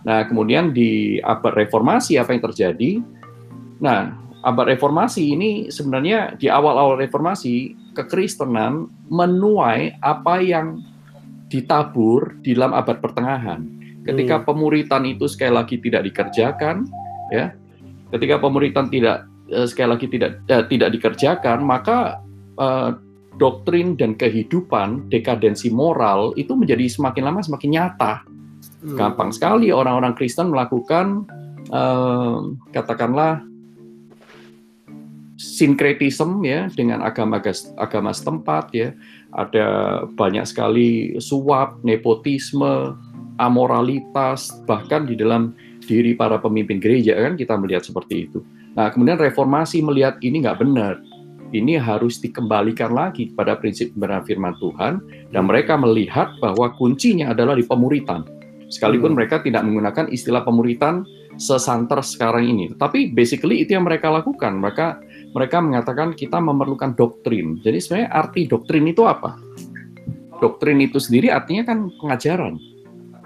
Nah, 0.00 0.24
kemudian 0.24 0.72
di 0.72 1.20
abad 1.20 1.52
reformasi 1.52 2.16
apa 2.16 2.32
yang 2.32 2.40
terjadi? 2.40 3.04
Nah, 3.80 4.14
abad 4.44 4.72
reformasi 4.72 5.36
ini 5.36 5.50
sebenarnya 5.68 6.36
di 6.36 6.48
awal-awal 6.48 7.00
reformasi 7.00 7.76
kekristenan 7.96 8.88
menuai 9.08 10.00
apa 10.00 10.40
yang 10.40 10.80
ditabur 11.50 12.38
di 12.40 12.54
dalam 12.54 12.76
abad 12.76 13.02
pertengahan. 13.02 13.66
Ketika 14.06 14.40
hmm. 14.40 14.46
pemuritan 14.46 15.02
itu 15.04 15.26
sekali 15.28 15.52
lagi 15.52 15.76
tidak 15.76 16.06
dikerjakan, 16.08 16.86
ya. 17.34 17.52
Ketika 18.10 18.38
pemuritan 18.40 18.88
tidak 18.88 19.26
eh, 19.50 19.66
sekali 19.66 19.88
lagi 19.98 20.06
tidak 20.08 20.40
eh, 20.46 20.64
tidak 20.70 20.88
dikerjakan, 20.94 21.58
maka 21.60 22.22
eh, 22.56 22.90
doktrin 23.40 23.96
dan 23.96 24.14
kehidupan 24.20 25.08
dekadensi 25.08 25.72
moral 25.72 26.36
itu 26.36 26.52
menjadi 26.52 26.86
semakin 26.86 27.24
lama 27.24 27.40
semakin 27.40 27.70
nyata. 27.72 28.24
Hmm. 28.84 28.96
Gampang 28.96 29.32
sekali 29.32 29.72
orang-orang 29.72 30.12
Kristen 30.12 30.52
melakukan 30.52 31.24
uh, 31.72 32.52
katakanlah 32.76 33.40
sinkretisme 35.40 36.44
ya 36.44 36.68
dengan 36.68 37.00
agama 37.00 37.40
agama 37.80 38.12
setempat 38.12 38.64
ya. 38.76 38.92
Ada 39.32 39.66
banyak 40.12 40.44
sekali 40.44 41.16
suap, 41.16 41.80
nepotisme, 41.80 42.92
amoralitas 43.40 44.52
bahkan 44.68 45.08
di 45.08 45.16
dalam 45.16 45.56
diri 45.80 46.12
para 46.12 46.36
pemimpin 46.36 46.76
gereja 46.76 47.16
kan 47.16 47.40
kita 47.40 47.56
melihat 47.56 47.88
seperti 47.88 48.28
itu. 48.28 48.44
Nah, 48.76 48.92
kemudian 48.92 49.16
reformasi 49.16 49.80
melihat 49.80 50.20
ini 50.20 50.44
nggak 50.44 50.60
benar 50.60 51.00
ini 51.50 51.74
harus 51.78 52.22
dikembalikan 52.22 52.94
lagi 52.94 53.30
kepada 53.34 53.58
prinsip 53.58 53.90
kebenaran 53.94 54.22
firman 54.26 54.54
Tuhan 54.62 55.02
dan 55.34 55.42
mereka 55.46 55.74
melihat 55.74 56.30
bahwa 56.38 56.70
kuncinya 56.78 57.34
adalah 57.34 57.58
di 57.58 57.66
pemuritan. 57.66 58.22
Sekalipun 58.70 59.14
hmm. 59.14 59.18
mereka 59.18 59.42
tidak 59.42 59.66
menggunakan 59.66 60.06
istilah 60.14 60.46
pemuritan 60.46 61.02
sesanter 61.40 61.98
sekarang 62.04 62.46
ini, 62.46 62.70
tapi 62.76 63.10
basically 63.10 63.64
itu 63.64 63.74
yang 63.74 63.86
mereka 63.86 64.12
lakukan. 64.12 64.60
Mereka 64.60 65.00
mereka 65.30 65.62
mengatakan 65.62 66.14
kita 66.16 66.42
memerlukan 66.42 66.94
doktrin. 66.98 67.62
Jadi 67.62 67.78
sebenarnya 67.78 68.10
arti 68.10 68.50
doktrin 68.50 68.86
itu 68.90 69.06
apa? 69.06 69.38
Doktrin 70.42 70.80
itu 70.82 70.96
sendiri 70.96 71.28
artinya 71.30 71.68
kan 71.68 71.92
pengajaran, 72.00 72.56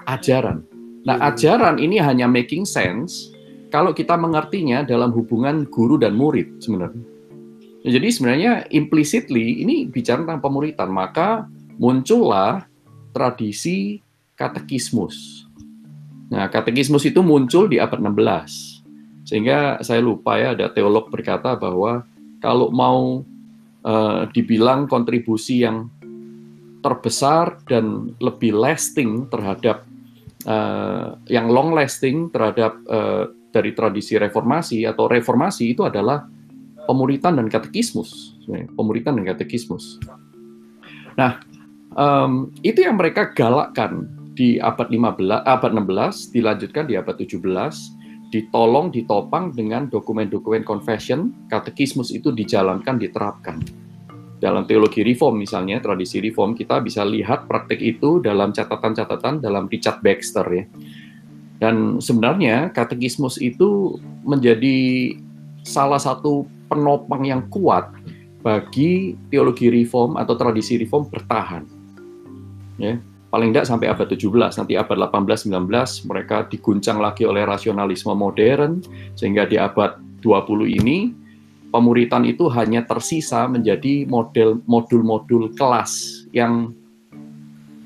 ajaran. 0.04 0.66
Nah, 1.04 1.20
ajaran 1.20 1.78
ini 1.78 2.00
hanya 2.00 2.24
making 2.24 2.64
sense 2.64 3.30
kalau 3.70 3.92
kita 3.92 4.16
mengertinya 4.16 4.82
dalam 4.82 5.12
hubungan 5.12 5.68
guru 5.68 6.00
dan 6.00 6.16
murid 6.16 6.58
sebenarnya. 6.58 7.04
Jadi 7.84 8.08
sebenarnya 8.08 8.64
implicitly 8.72 9.60
ini 9.60 9.84
bicara 9.84 10.24
tentang 10.24 10.40
pemuritan, 10.40 10.88
maka 10.88 11.44
muncullah 11.76 12.64
tradisi 13.12 14.00
katekismus. 14.34 15.44
Nah, 16.32 16.48
katekismus 16.48 17.04
itu 17.04 17.20
muncul 17.20 17.68
di 17.68 17.76
abad 17.76 18.00
16. 18.00 18.73
Sehingga 19.24 19.80
saya 19.80 20.04
lupa 20.04 20.36
ya 20.36 20.52
ada 20.52 20.68
teolog 20.68 21.08
berkata 21.08 21.56
bahwa 21.56 22.04
kalau 22.44 22.68
mau 22.68 23.24
uh, 23.84 24.28
dibilang 24.32 24.84
kontribusi 24.84 25.64
yang 25.64 25.88
terbesar 26.84 27.56
dan 27.64 28.12
lebih 28.20 28.52
lasting 28.52 29.32
terhadap 29.32 29.88
uh, 30.44 31.16
yang 31.32 31.48
long 31.48 31.72
lasting 31.72 32.28
terhadap 32.28 32.76
uh, 32.92 33.32
dari 33.48 33.72
tradisi 33.72 34.20
reformasi 34.20 34.84
atau 34.84 35.08
reformasi 35.08 35.72
itu 35.72 35.88
adalah 35.88 36.28
pemuritan 36.84 37.40
dan 37.40 37.48
katekismus, 37.48 38.36
pemuritan 38.76 39.16
dan 39.16 39.24
katekismus. 39.32 39.96
Nah, 41.16 41.40
um, 41.96 42.52
itu 42.60 42.84
yang 42.84 43.00
mereka 43.00 43.32
galakkan 43.32 44.04
di 44.34 44.58
abad 44.58 44.90
15, 44.90 45.46
abad 45.46 45.70
16, 45.70 46.34
dilanjutkan 46.34 46.84
di 46.90 46.98
abad 46.98 47.14
17, 47.16 47.40
ditolong, 48.34 48.90
ditopang 48.90 49.54
dengan 49.54 49.86
dokumen-dokumen 49.86 50.66
confession, 50.66 51.46
katekismus 51.46 52.10
itu 52.10 52.34
dijalankan, 52.34 52.98
diterapkan. 52.98 53.62
Dalam 54.42 54.66
teologi 54.66 55.06
reform 55.06 55.38
misalnya, 55.38 55.78
tradisi 55.78 56.18
reform, 56.18 56.58
kita 56.58 56.82
bisa 56.82 57.06
lihat 57.06 57.46
praktek 57.46 57.78
itu 57.78 58.18
dalam 58.18 58.50
catatan-catatan 58.50 59.38
dalam 59.38 59.70
Richard 59.70 60.02
Baxter 60.02 60.42
ya. 60.50 60.66
Dan 61.62 62.02
sebenarnya 62.02 62.74
katekismus 62.74 63.38
itu 63.38 64.02
menjadi 64.26 65.14
salah 65.62 66.02
satu 66.02 66.50
penopang 66.66 67.22
yang 67.22 67.46
kuat 67.46 67.94
bagi 68.42 69.14
teologi 69.30 69.70
reform 69.70 70.18
atau 70.18 70.34
tradisi 70.34 70.74
reform 70.76 71.06
bertahan. 71.06 71.62
Ya, 72.82 72.98
paling 73.34 73.50
tidak 73.50 73.66
sampai 73.66 73.90
abad 73.90 74.06
17, 74.06 74.30
nanti 74.62 74.78
abad 74.78 75.10
18, 75.10 75.50
19 75.50 76.06
mereka 76.06 76.46
diguncang 76.46 77.02
lagi 77.02 77.26
oleh 77.26 77.42
rasionalisme 77.42 78.14
modern, 78.14 78.78
sehingga 79.18 79.42
di 79.42 79.58
abad 79.58 79.98
20 80.22 80.70
ini 80.70 81.10
pemuritan 81.74 82.22
itu 82.22 82.46
hanya 82.54 82.86
tersisa 82.86 83.50
menjadi 83.50 84.06
model 84.06 84.62
modul-modul 84.70 85.50
kelas 85.58 86.22
yang 86.30 86.70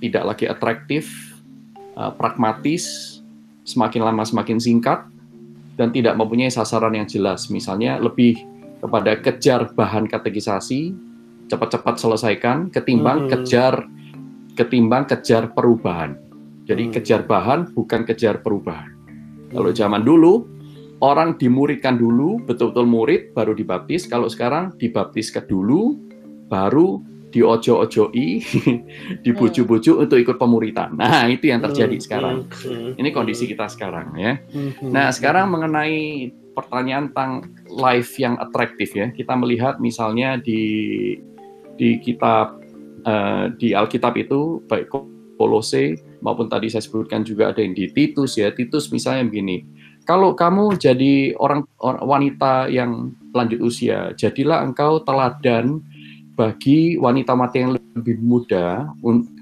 tidak 0.05 0.37
lagi 0.37 0.45
atraktif, 0.53 1.09
uh, 1.97 2.13
pragmatis, 2.13 3.17
semakin 3.65 4.05
lama 4.05 4.29
semakin 4.29 4.61
singkat, 4.61 5.09
dan 5.81 5.97
tidak 5.97 6.13
mempunyai 6.21 6.53
sasaran 6.53 6.93
yang 6.93 7.09
jelas. 7.09 7.49
Misalnya 7.49 7.97
lebih 7.97 8.37
kepada 8.85 9.17
kejar 9.17 9.73
bahan 9.73 10.13
katekisasi, 10.13 10.93
cepat-cepat 11.49 11.97
selesaikan, 11.97 12.69
ketimbang 12.69 13.25
hmm. 13.25 13.31
kejar 13.33 13.89
ketimbang 14.59 15.07
kejar 15.07 15.55
perubahan. 15.55 16.19
Jadi 16.67 16.91
hmm. 16.91 16.93
kejar 16.99 17.23
bahan 17.25 17.71
bukan 17.73 18.03
kejar 18.03 18.43
perubahan. 18.43 18.91
Kalau 19.55 19.71
hmm. 19.71 19.79
zaman 19.79 20.03
dulu 20.03 20.45
orang 20.99 21.39
dimuridkan 21.39 21.95
dulu, 21.95 22.43
betul-betul 22.43 22.85
murid 22.91 23.23
baru 23.33 23.55
dibaptis. 23.55 24.11
Kalau 24.11 24.27
sekarang 24.27 24.75
dibaptis 24.77 25.31
ke 25.31 25.47
dulu, 25.47 25.95
baru 26.51 26.99
diojo-ojoi, 27.29 28.29
dibujuk-bujuk 29.25 29.95
hmm. 29.95 30.05
untuk 30.09 30.19
ikut 30.19 30.37
pemuritan. 30.37 30.97
Nah, 30.99 31.29
itu 31.31 31.55
yang 31.55 31.63
terjadi 31.63 31.97
hmm. 31.97 32.05
sekarang. 32.05 32.37
Ini 32.99 33.09
kondisi 33.15 33.47
kita 33.47 33.71
sekarang 33.71 34.19
ya. 34.19 34.43
Nah, 34.83 35.15
sekarang 35.15 35.55
mengenai 35.55 36.33
pertanyaan 36.59 37.15
tentang 37.15 37.55
life 37.71 38.19
yang 38.19 38.35
atraktif 38.43 38.91
ya. 38.97 39.15
Kita 39.15 39.39
melihat 39.39 39.79
misalnya 39.79 40.41
di 40.43 40.61
di 41.79 42.03
kitab 42.03 42.58
uh, 43.09 43.49
di 43.57 43.73
Alkitab 43.73 44.21
itu 44.21 44.61
baik 44.69 44.93
Kolose 45.39 45.97
maupun 46.21 46.51
tadi 46.51 46.67
saya 46.69 46.83
sebutkan 46.83 47.23
juga 47.23 47.55
ada 47.55 47.63
yang 47.63 47.73
di 47.73 47.89
Titus 47.89 48.37
ya. 48.37 48.53
Titus 48.53 48.91
misalnya 48.93 49.25
begini. 49.31 49.65
Kalau 50.05 50.33
kamu 50.33 50.81
jadi 50.81 51.37
orang, 51.37 51.69
orang 51.85 52.03
wanita 52.03 52.67
yang 52.73 53.13
lanjut 53.37 53.61
usia, 53.61 54.17
jadilah 54.17 54.65
engkau 54.65 55.05
teladan 55.05 55.85
bagi 56.39 56.95
wanita 56.95 57.35
mati 57.35 57.67
yang 57.67 57.75
lebih 57.75 58.23
muda 58.23 58.87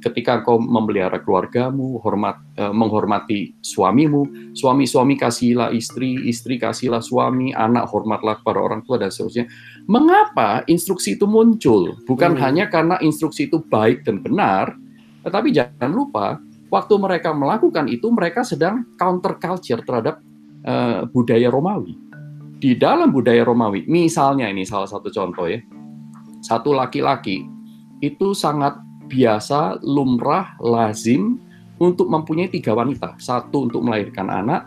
ketika 0.00 0.40
engkau 0.40 0.56
memelihara 0.56 1.20
keluargamu, 1.20 2.00
hormat 2.00 2.40
eh, 2.56 2.72
menghormati 2.72 3.52
suamimu, 3.60 4.56
suami-suami 4.56 5.20
kasihilah 5.20 5.76
istri, 5.76 6.16
istri 6.24 6.56
kasihlah 6.56 7.04
suami, 7.04 7.52
anak 7.52 7.84
hormatlah 7.92 8.40
kepada 8.40 8.64
orang 8.64 8.80
tua 8.88 8.96
dan 8.96 9.12
seterusnya. 9.12 9.44
Mengapa 9.86 10.66
instruksi 10.66 11.14
itu 11.14 11.30
muncul? 11.30 11.94
Bukan 12.10 12.34
hmm. 12.34 12.42
hanya 12.42 12.64
karena 12.66 12.98
instruksi 12.98 13.46
itu 13.46 13.62
baik 13.62 14.02
dan 14.02 14.18
benar, 14.18 14.74
tetapi 15.22 15.54
jangan 15.54 15.94
lupa 15.94 16.42
waktu 16.70 16.94
mereka 16.98 17.30
melakukan 17.30 17.86
itu 17.86 18.10
mereka 18.10 18.42
sedang 18.42 18.82
counter 18.98 19.38
culture 19.38 19.82
terhadap 19.86 20.18
uh, 20.66 21.06
budaya 21.10 21.46
Romawi. 21.50 21.94
Di 22.58 22.74
dalam 22.74 23.14
budaya 23.14 23.46
Romawi, 23.46 23.86
misalnya 23.86 24.50
ini 24.50 24.66
salah 24.66 24.90
satu 24.90 25.06
contoh 25.12 25.46
ya, 25.46 25.62
satu 26.42 26.72
laki-laki 26.74 27.46
itu 28.02 28.32
sangat 28.32 28.74
biasa, 29.06 29.78
lumrah, 29.86 30.58
lazim 30.58 31.38
untuk 31.76 32.08
mempunyai 32.08 32.48
tiga 32.48 32.72
wanita. 32.72 33.14
Satu 33.20 33.68
untuk 33.68 33.84
melahirkan 33.84 34.32
anak, 34.32 34.66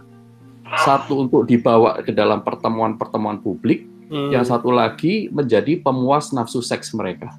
satu 0.85 1.25
untuk 1.25 1.49
dibawa 1.49 1.99
ke 2.05 2.13
dalam 2.13 2.45
pertemuan-pertemuan 2.45 3.41
publik, 3.41 3.88
Hmm. 4.09 4.33
Yang 4.33 4.49
satu 4.49 4.73
lagi 4.73 5.29
menjadi 5.29 5.77
pemuas 5.85 6.33
nafsu 6.33 6.65
seks 6.65 6.91
mereka. 6.97 7.29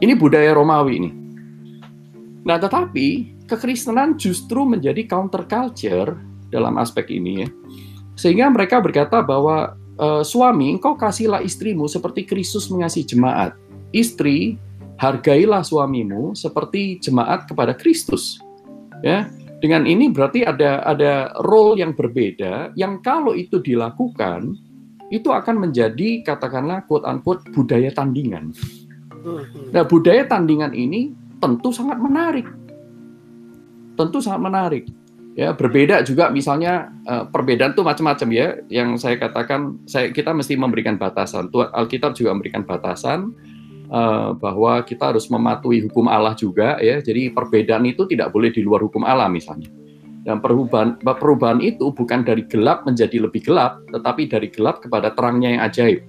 Ini 0.00 0.16
budaya 0.16 0.56
Romawi 0.56 0.92
ini. 0.98 1.10
Nah, 2.42 2.58
tetapi 2.58 3.38
kekristenan 3.46 4.16
justru 4.16 4.64
menjadi 4.64 5.04
counter 5.06 5.44
culture 5.46 6.16
dalam 6.48 6.80
aspek 6.80 7.12
ini 7.12 7.46
ya. 7.46 7.48
Sehingga 8.16 8.48
mereka 8.48 8.80
berkata 8.80 9.20
bahwa 9.20 9.76
e, 10.00 10.24
suami, 10.26 10.74
engkau 10.74 10.96
kasihlah 10.96 11.44
istrimu 11.44 11.86
seperti 11.86 12.24
Kristus 12.24 12.72
mengasihi 12.72 13.06
jemaat. 13.06 13.54
Istri, 13.92 14.56
hargailah 14.96 15.62
suamimu 15.62 16.32
seperti 16.32 16.98
jemaat 16.98 17.46
kepada 17.46 17.76
Kristus. 17.76 18.40
Ya, 19.04 19.28
dengan 19.62 19.86
ini 19.86 20.10
berarti 20.10 20.42
ada 20.42 20.82
ada 20.82 21.30
role 21.46 21.78
yang 21.78 21.94
berbeda 21.94 22.74
yang 22.74 23.02
kalau 23.02 23.34
itu 23.34 23.58
dilakukan 23.58 24.58
itu 25.12 25.28
akan 25.28 25.68
menjadi 25.68 26.24
katakanlah 26.24 26.88
quote 26.88 27.04
unquote 27.04 27.44
budaya 27.52 27.92
tandingan. 27.92 28.56
Hmm. 29.12 29.44
Nah, 29.68 29.84
budaya 29.84 30.24
tandingan 30.24 30.72
ini 30.72 31.12
tentu 31.36 31.68
sangat 31.68 32.00
menarik. 32.00 32.48
Tentu 33.92 34.24
sangat 34.24 34.40
menarik. 34.40 34.84
Ya, 35.32 35.52
berbeda 35.52 36.04
juga 36.04 36.28
misalnya 36.28 36.92
uh, 37.08 37.24
perbedaan 37.28 37.76
itu 37.76 37.84
macam-macam 37.84 38.28
ya. 38.32 38.48
Yang 38.72 39.04
saya 39.04 39.20
katakan 39.20 39.84
saya 39.84 40.08
kita 40.08 40.32
mesti 40.32 40.56
memberikan 40.56 40.96
batasan. 40.96 41.52
Tuhan 41.52 41.68
Alkitab 41.76 42.16
juga 42.16 42.32
memberikan 42.32 42.64
batasan 42.64 43.36
uh, 43.92 44.32
bahwa 44.32 44.80
kita 44.84 45.12
harus 45.12 45.28
mematuhi 45.28 45.84
hukum 45.88 46.08
Allah 46.08 46.32
juga 46.32 46.80
ya. 46.80 47.04
Jadi 47.04 47.32
perbedaan 47.32 47.84
itu 47.84 48.08
tidak 48.08 48.32
boleh 48.32 48.48
di 48.48 48.64
luar 48.64 48.80
hukum 48.80 49.04
Allah 49.04 49.28
misalnya. 49.28 49.68
Dan 50.22 50.38
perubahan 50.38 51.02
perubahan 51.02 51.58
itu 51.58 51.90
bukan 51.90 52.22
dari 52.22 52.46
gelap 52.46 52.86
menjadi 52.86 53.26
lebih 53.26 53.42
gelap, 53.42 53.82
tetapi 53.90 54.30
dari 54.30 54.48
gelap 54.54 54.78
kepada 54.78 55.10
terangnya 55.18 55.58
yang 55.58 55.62
ajaib. 55.66 56.00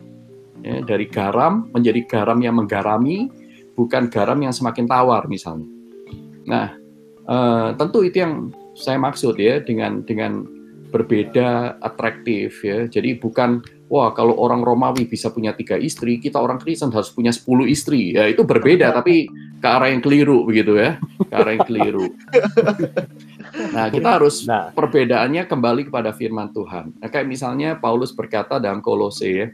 Ya, 0.64 0.80
dari 0.86 1.10
garam 1.10 1.68
menjadi 1.74 2.06
garam 2.06 2.40
yang 2.40 2.56
menggarami, 2.56 3.28
bukan 3.74 4.08
garam 4.14 4.38
yang 4.40 4.54
semakin 4.54 4.86
tawar 4.86 5.26
misalnya. 5.26 5.66
Nah, 6.46 6.78
uh, 7.26 7.74
tentu 7.76 8.06
itu 8.06 8.22
yang 8.22 8.54
saya 8.78 9.02
maksud 9.02 9.38
ya 9.42 9.62
dengan 9.66 10.06
dengan 10.06 10.46
berbeda 10.94 11.82
atraktif 11.82 12.62
ya. 12.62 12.86
Jadi 12.86 13.18
bukan 13.18 13.66
wah 13.90 14.14
kalau 14.14 14.38
orang 14.38 14.62
Romawi 14.62 15.10
bisa 15.10 15.34
punya 15.34 15.58
tiga 15.58 15.74
istri, 15.74 16.22
kita 16.22 16.38
orang 16.38 16.62
Kristen 16.62 16.94
harus 16.94 17.10
punya 17.10 17.34
sepuluh 17.34 17.66
istri. 17.66 18.14
Ya 18.14 18.30
itu 18.30 18.46
berbeda 18.46 18.94
tapi 18.94 19.26
ke 19.58 19.68
arah 19.68 19.90
yang 19.90 20.06
keliru 20.06 20.46
begitu 20.46 20.78
ya, 20.78 21.02
ke 21.02 21.34
arah 21.34 21.52
yang 21.58 21.66
keliru. 21.66 22.06
Nah, 23.54 23.86
kita 23.94 24.18
harus 24.18 24.50
nah. 24.50 24.74
perbedaannya 24.74 25.46
kembali 25.46 25.94
kepada 25.94 26.10
firman 26.10 26.50
Tuhan. 26.50 26.98
Nah, 26.98 27.08
kayak 27.10 27.30
misalnya 27.30 27.78
Paulus 27.78 28.10
berkata 28.10 28.58
dalam 28.58 28.82
Kolose 28.82 29.30
ya, 29.30 29.48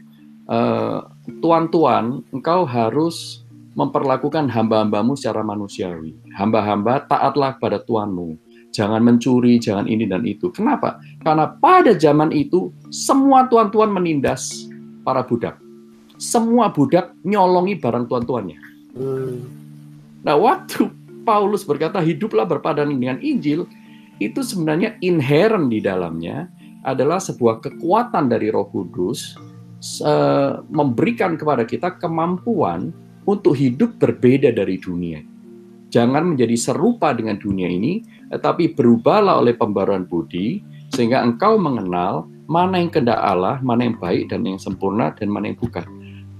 tuan-tuan, 1.44 2.24
engkau 2.32 2.64
harus 2.64 3.44
memperlakukan 3.76 4.50
hamba-hambamu 4.50 5.14
secara 5.14 5.44
manusiawi. 5.46 6.16
Hamba-hamba 6.34 7.06
taatlah 7.06 7.60
pada 7.60 7.78
tuanmu. 7.78 8.34
Jangan 8.70 9.02
mencuri, 9.02 9.58
jangan 9.58 9.86
ini 9.90 10.06
dan 10.06 10.22
itu. 10.26 10.50
Kenapa? 10.54 11.02
Karena 11.22 11.50
pada 11.58 11.94
zaman 11.94 12.30
itu 12.30 12.70
semua 12.90 13.46
tuan-tuan 13.50 13.90
menindas 13.90 14.66
para 15.02 15.26
budak. 15.26 15.58
Semua 16.20 16.70
budak 16.70 17.14
nyolongi 17.26 17.80
barang 17.80 18.06
tuan-tuannya. 18.06 18.58
Hmm. 18.94 19.38
Nah, 20.22 20.36
waktu 20.36 20.86
Paulus 21.26 21.66
berkata 21.66 21.98
hiduplah 21.98 22.44
berpadan 22.46 22.92
dengan 22.92 23.18
Injil, 23.22 23.66
itu 24.20 24.44
sebenarnya 24.44 25.00
inherent 25.00 25.72
di 25.72 25.80
dalamnya 25.80 26.46
adalah 26.84 27.16
sebuah 27.16 27.64
kekuatan 27.64 28.28
dari 28.28 28.52
Roh 28.52 28.68
Kudus 28.68 29.36
uh, 30.04 30.60
memberikan 30.68 31.40
kepada 31.40 31.64
kita 31.64 31.96
kemampuan 31.96 32.92
untuk 33.24 33.56
hidup 33.56 33.96
berbeda 33.96 34.52
dari 34.52 34.76
dunia. 34.76 35.20
Jangan 35.90 36.36
menjadi 36.36 36.54
serupa 36.54 37.10
dengan 37.10 37.40
dunia 37.40 37.66
ini, 37.66 38.06
tetapi 38.30 38.78
berubahlah 38.78 39.42
oleh 39.42 39.58
pembaruan 39.58 40.06
budi 40.06 40.62
sehingga 40.94 41.18
engkau 41.24 41.58
mengenal 41.58 42.30
mana 42.46 42.78
yang 42.78 42.90
kehendak 42.94 43.18
Allah, 43.18 43.58
mana 43.62 43.90
yang 43.90 43.98
baik 43.98 44.30
dan 44.30 44.46
yang 44.46 44.58
sempurna 44.58 45.10
dan 45.18 45.26
mana 45.30 45.50
yang 45.50 45.58
bukan. 45.58 45.82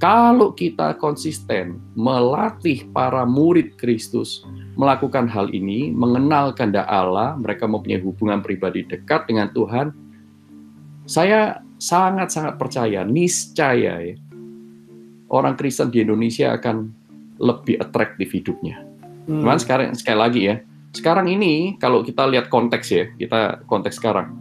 Kalau 0.01 0.57
kita 0.57 0.97
konsisten 0.97 1.77
melatih 1.93 2.89
para 2.97 3.29
murid 3.29 3.77
Kristus 3.77 4.41
melakukan 4.73 5.29
hal 5.29 5.53
ini, 5.53 5.93
mengenal 5.93 6.57
kehendak 6.57 6.89
Allah, 6.89 7.37
mereka 7.37 7.69
mempunyai 7.69 8.01
hubungan 8.01 8.41
pribadi 8.41 8.81
dekat 8.89 9.29
dengan 9.29 9.53
Tuhan, 9.53 9.93
saya 11.05 11.61
sangat-sangat 11.77 12.57
percaya, 12.57 13.05
niscaya 13.05 14.01
ya, 14.01 14.17
orang 15.29 15.61
Kristen 15.61 15.93
di 15.93 16.01
Indonesia 16.01 16.57
akan 16.57 16.97
lebih 17.37 17.77
atraktif 17.85 18.33
hidupnya. 18.33 18.81
Hmm. 19.29 19.45
Cuman 19.45 19.61
sekarang 19.61 19.93
sekali 19.93 20.17
lagi 20.17 20.41
ya, 20.49 20.57
sekarang 20.97 21.29
ini 21.29 21.77
kalau 21.77 22.01
kita 22.01 22.25
lihat 22.25 22.49
konteks 22.49 22.89
ya, 22.89 23.05
kita 23.21 23.69
konteks 23.69 24.01
sekarang, 24.01 24.33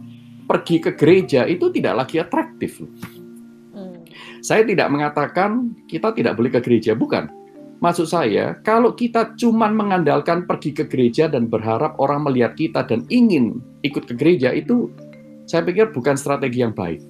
pergi 0.48 0.80
ke 0.80 0.96
gereja 0.96 1.44
itu 1.44 1.68
tidak 1.68 2.00
lagi 2.00 2.16
atraktif. 2.16 2.80
Saya 4.40 4.64
tidak 4.64 4.88
mengatakan 4.88 5.76
kita 5.88 6.12
tidak 6.16 6.36
boleh 6.36 6.50
ke 6.52 6.60
gereja, 6.64 6.96
bukan. 6.96 7.28
Maksud 7.80 8.12
saya, 8.12 8.60
kalau 8.60 8.92
kita 8.92 9.32
cuma 9.40 9.72
mengandalkan 9.72 10.44
pergi 10.44 10.76
ke 10.76 10.84
gereja 10.84 11.32
dan 11.32 11.48
berharap 11.48 11.96
orang 11.96 12.28
melihat 12.28 12.52
kita 12.52 12.84
dan 12.84 13.08
ingin 13.08 13.64
ikut 13.80 14.04
ke 14.04 14.12
gereja, 14.16 14.52
itu 14.52 14.92
saya 15.48 15.64
pikir 15.64 15.88
bukan 15.88 16.12
strategi 16.20 16.60
yang 16.60 16.76
baik. 16.76 17.00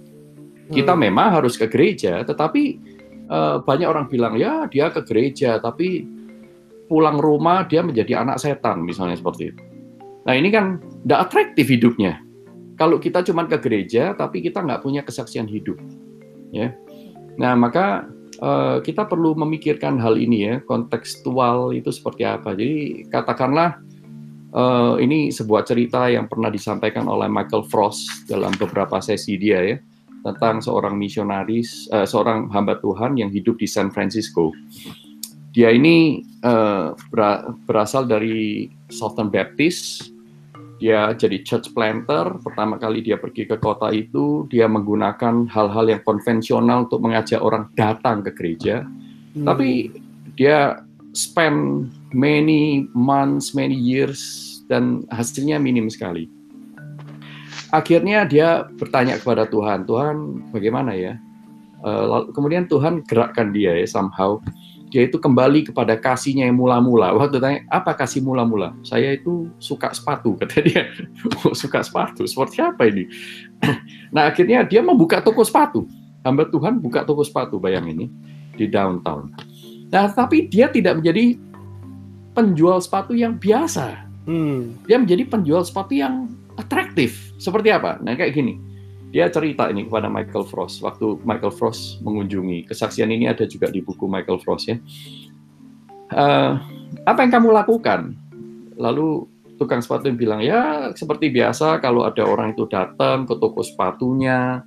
Kita 0.70 0.94
hmm. 0.94 1.02
memang 1.10 1.42
harus 1.42 1.58
ke 1.58 1.66
gereja, 1.66 2.22
tetapi 2.22 2.78
uh, 3.26 3.58
banyak 3.66 3.88
orang 3.90 4.06
bilang, 4.06 4.38
ya 4.38 4.70
dia 4.70 4.94
ke 4.94 5.02
gereja, 5.02 5.58
tapi 5.58 6.06
pulang 6.86 7.18
rumah 7.18 7.66
dia 7.66 7.82
menjadi 7.82 8.22
anak 8.22 8.38
setan, 8.38 8.86
misalnya 8.86 9.18
seperti 9.18 9.50
itu. 9.50 9.62
Nah 10.26 10.34
ini 10.38 10.54
kan 10.54 10.78
tidak 11.02 11.30
atraktif 11.30 11.66
hidupnya. 11.66 12.22
Kalau 12.78 13.02
kita 13.02 13.26
cuma 13.26 13.44
ke 13.50 13.58
gereja, 13.58 14.14
tapi 14.14 14.38
kita 14.38 14.62
nggak 14.62 14.86
punya 14.86 15.02
kesaksian 15.02 15.50
hidup. 15.50 15.76
Ya, 16.50 16.74
Nah, 17.40 17.56
maka 17.56 18.04
uh, 18.44 18.84
kita 18.84 19.08
perlu 19.08 19.32
memikirkan 19.32 19.96
hal 19.96 20.20
ini 20.20 20.44
ya, 20.44 20.54
kontekstual 20.68 21.72
itu 21.72 21.88
seperti 21.88 22.28
apa. 22.28 22.52
Jadi 22.52 23.08
katakanlah 23.08 23.80
uh, 24.52 25.00
ini 25.00 25.32
sebuah 25.32 25.64
cerita 25.64 26.12
yang 26.12 26.28
pernah 26.28 26.52
disampaikan 26.52 27.08
oleh 27.08 27.32
Michael 27.32 27.64
Frost 27.64 28.28
dalam 28.28 28.52
beberapa 28.60 29.00
sesi 29.00 29.40
dia 29.40 29.64
ya 29.64 29.76
tentang 30.20 30.60
seorang 30.60 31.00
misionaris, 31.00 31.88
uh, 31.96 32.04
seorang 32.04 32.52
hamba 32.52 32.76
Tuhan 32.84 33.16
yang 33.16 33.32
hidup 33.32 33.56
di 33.56 33.64
San 33.64 33.88
Francisco. 33.88 34.52
Dia 35.56 35.72
ini 35.72 36.22
uh, 36.44 36.92
berasal 37.66 38.04
dari 38.06 38.68
Southern 38.92 39.32
Baptist, 39.32 40.09
dia 40.80 41.12
jadi 41.12 41.44
church 41.44 41.76
planter, 41.76 42.40
pertama 42.40 42.80
kali 42.80 43.04
dia 43.04 43.20
pergi 43.20 43.44
ke 43.44 43.60
kota 43.60 43.92
itu, 43.92 44.48
dia 44.48 44.64
menggunakan 44.64 45.44
hal-hal 45.52 45.92
yang 45.92 46.00
konvensional 46.08 46.88
untuk 46.88 47.04
mengajak 47.04 47.44
orang 47.44 47.68
datang 47.76 48.24
ke 48.24 48.32
gereja. 48.32 48.88
Hmm. 49.36 49.44
Tapi 49.44 49.92
dia 50.40 50.80
spend 51.12 51.92
many 52.16 52.88
months, 52.96 53.52
many 53.52 53.76
years, 53.76 54.18
dan 54.72 55.04
hasilnya 55.12 55.60
minim 55.60 55.92
sekali. 55.92 56.32
Akhirnya 57.70 58.24
dia 58.24 58.66
bertanya 58.80 59.20
kepada 59.20 59.46
Tuhan, 59.46 59.84
Tuhan 59.84 60.16
bagaimana 60.50 60.96
ya? 60.96 61.14
Uh, 61.84 62.28
kemudian 62.32 62.68
Tuhan 62.68 63.04
gerakkan 63.04 63.52
dia 63.52 63.72
ya 63.72 63.86
somehow 63.88 64.40
dia 64.90 65.06
itu 65.06 65.16
kembali 65.22 65.70
kepada 65.70 65.94
kasihnya 65.94 66.50
yang 66.50 66.58
mula-mula. 66.58 67.14
Waktu 67.14 67.38
tanya, 67.38 67.62
apa 67.70 67.94
kasih 67.94 68.26
mula-mula? 68.26 68.74
Saya 68.82 69.14
itu 69.14 69.46
suka 69.62 69.94
sepatu, 69.94 70.34
kata 70.34 70.58
dia. 70.66 70.90
Oh, 71.46 71.54
suka 71.62 71.80
sepatu, 71.86 72.26
seperti 72.26 72.58
apa 72.58 72.90
ini? 72.90 73.06
nah, 74.14 74.26
akhirnya 74.26 74.66
dia 74.66 74.82
membuka 74.82 75.22
toko 75.22 75.46
sepatu. 75.46 75.86
Hamba 76.26 76.50
Tuhan 76.50 76.82
buka 76.82 77.06
toko 77.06 77.22
sepatu, 77.22 77.62
bayang 77.62 77.86
ini, 77.88 78.10
di 78.58 78.66
downtown. 78.66 79.30
Nah, 79.94 80.10
tapi 80.10 80.50
dia 80.50 80.66
tidak 80.68 81.00
menjadi 81.00 81.38
penjual 82.34 82.82
sepatu 82.82 83.14
yang 83.14 83.38
biasa. 83.38 84.04
Hmm. 84.26 84.74
Dia 84.90 84.98
menjadi 84.98 85.24
penjual 85.24 85.62
sepatu 85.62 85.96
yang 85.96 86.28
atraktif. 86.58 87.32
Seperti 87.38 87.72
apa? 87.72 88.02
Nah, 88.02 88.18
kayak 88.18 88.36
gini 88.36 88.69
dia 89.10 89.26
cerita 89.26 89.66
ini 89.66 89.90
kepada 89.90 90.06
Michael 90.06 90.46
Frost. 90.46 90.80
Waktu 90.86 91.18
Michael 91.26 91.50
Frost 91.50 91.98
mengunjungi 92.06 92.70
kesaksian 92.70 93.10
ini 93.10 93.26
ada 93.26 93.42
juga 93.44 93.66
di 93.66 93.82
buku 93.82 94.06
Michael 94.06 94.38
Frost 94.38 94.70
ya. 94.70 94.78
Uh, 96.14 96.58
apa 97.06 97.26
yang 97.26 97.34
kamu 97.34 97.50
lakukan? 97.50 98.14
Lalu 98.78 99.26
tukang 99.58 99.82
sepatu 99.82 100.08
yang 100.08 100.16
bilang 100.18 100.40
ya 100.40 100.90
seperti 100.96 101.28
biasa 101.28 101.82
kalau 101.84 102.08
ada 102.08 102.24
orang 102.24 102.56
itu 102.56 102.64
datang 102.64 103.28
ke 103.28 103.36
toko 103.36 103.60
sepatunya 103.60 104.64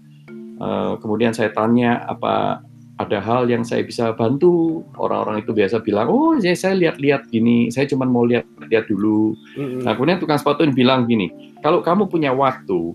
uh, 0.61 0.93
kemudian 1.01 1.33
saya 1.33 1.49
tanya 1.49 2.05
apa 2.05 2.61
ada 3.01 3.17
hal 3.17 3.49
yang 3.49 3.65
saya 3.65 3.81
bisa 3.81 4.13
bantu? 4.13 4.85
Orang-orang 5.01 5.41
itu 5.41 5.49
biasa 5.55 5.81
bilang 5.81 6.11
oh 6.11 6.37
ya 6.37 6.53
saya 6.53 6.77
lihat-lihat 6.77 7.31
gini 7.31 7.71
saya 7.73 7.87
cuma 7.89 8.05
mau 8.05 8.27
lihat-lihat 8.27 8.85
dulu. 8.91 9.33
Mm-hmm. 9.55 9.81
nah 9.87 9.95
kemudian 9.95 10.19
tukang 10.19 10.37
sepatu 10.37 10.67
yang 10.67 10.75
bilang 10.75 11.07
gini 11.07 11.31
kalau 11.63 11.79
kamu 11.79 12.05
punya 12.11 12.35
waktu 12.35 12.93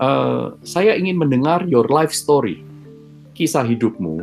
uh, 0.00 0.56
saya 0.64 0.96
ingin 0.96 1.16
mendengar 1.20 1.64
your 1.68 1.86
life 1.88 2.12
story, 2.12 2.62
kisah 3.36 3.64
hidupmu, 3.64 4.20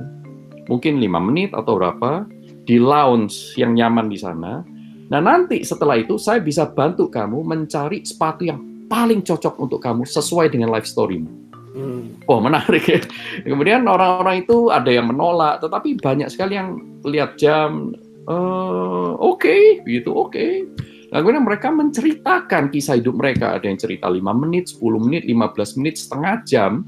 mungkin 0.67 0.99
lima 1.01 1.19
menit 1.21 1.53
atau 1.53 1.77
berapa, 1.77 2.25
di 2.63 2.79
lounge 2.79 3.55
yang 3.59 3.75
nyaman 3.75 4.07
di 4.09 4.17
sana. 4.17 4.63
Nah 5.11 5.21
nanti 5.21 5.61
setelah 5.61 5.99
itu 5.99 6.15
saya 6.17 6.39
bisa 6.39 6.65
bantu 6.65 7.11
kamu 7.11 7.43
mencari 7.43 8.01
sepatu 8.01 8.47
yang 8.47 8.87
paling 8.87 9.21
cocok 9.21 9.59
untuk 9.59 9.79
kamu 9.83 10.07
sesuai 10.07 10.53
dengan 10.53 10.71
life 10.71 10.87
storymu. 10.87 11.29
Hmm. 11.73 12.21
Oh 12.29 12.37
menarik 12.37 12.85
ya. 12.85 13.01
Kemudian 13.41 13.89
orang-orang 13.89 14.45
itu 14.45 14.69
ada 14.69 14.89
yang 14.93 15.09
menolak, 15.09 15.59
tetapi 15.59 15.97
banyak 15.97 16.29
sekali 16.29 16.55
yang 16.55 16.77
lihat 17.01 17.35
jam, 17.41 17.97
uh, 18.29 19.17
oke, 19.17 19.41
okay, 19.41 19.81
gitu, 19.89 20.13
oke. 20.13 20.31
Okay. 20.31 20.63
Nah, 21.13 21.21
kemudian 21.21 21.45
mereka 21.45 21.69
menceritakan 21.69 22.73
kisah 22.73 22.97
hidup 22.97 23.13
mereka. 23.13 23.53
Ada 23.53 23.69
yang 23.69 23.77
cerita 23.77 24.09
5 24.09 24.33
menit, 24.33 24.73
10 24.73 24.97
menit, 24.97 25.29
15 25.29 25.77
menit, 25.77 26.01
setengah 26.01 26.41
jam. 26.41 26.81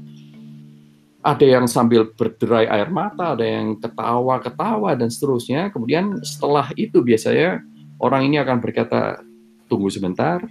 Ada 1.22 1.46
yang 1.46 1.70
sambil 1.70 2.10
berderai 2.10 2.66
air 2.66 2.90
mata, 2.90 3.38
ada 3.38 3.46
yang 3.46 3.78
ketawa-ketawa, 3.78 4.98
dan 4.98 5.14
seterusnya. 5.14 5.70
Kemudian 5.70 6.18
setelah 6.26 6.74
itu 6.74 7.06
biasanya 7.06 7.62
orang 8.02 8.26
ini 8.26 8.42
akan 8.42 8.58
berkata, 8.58 9.22
tunggu 9.70 9.86
sebentar, 9.94 10.42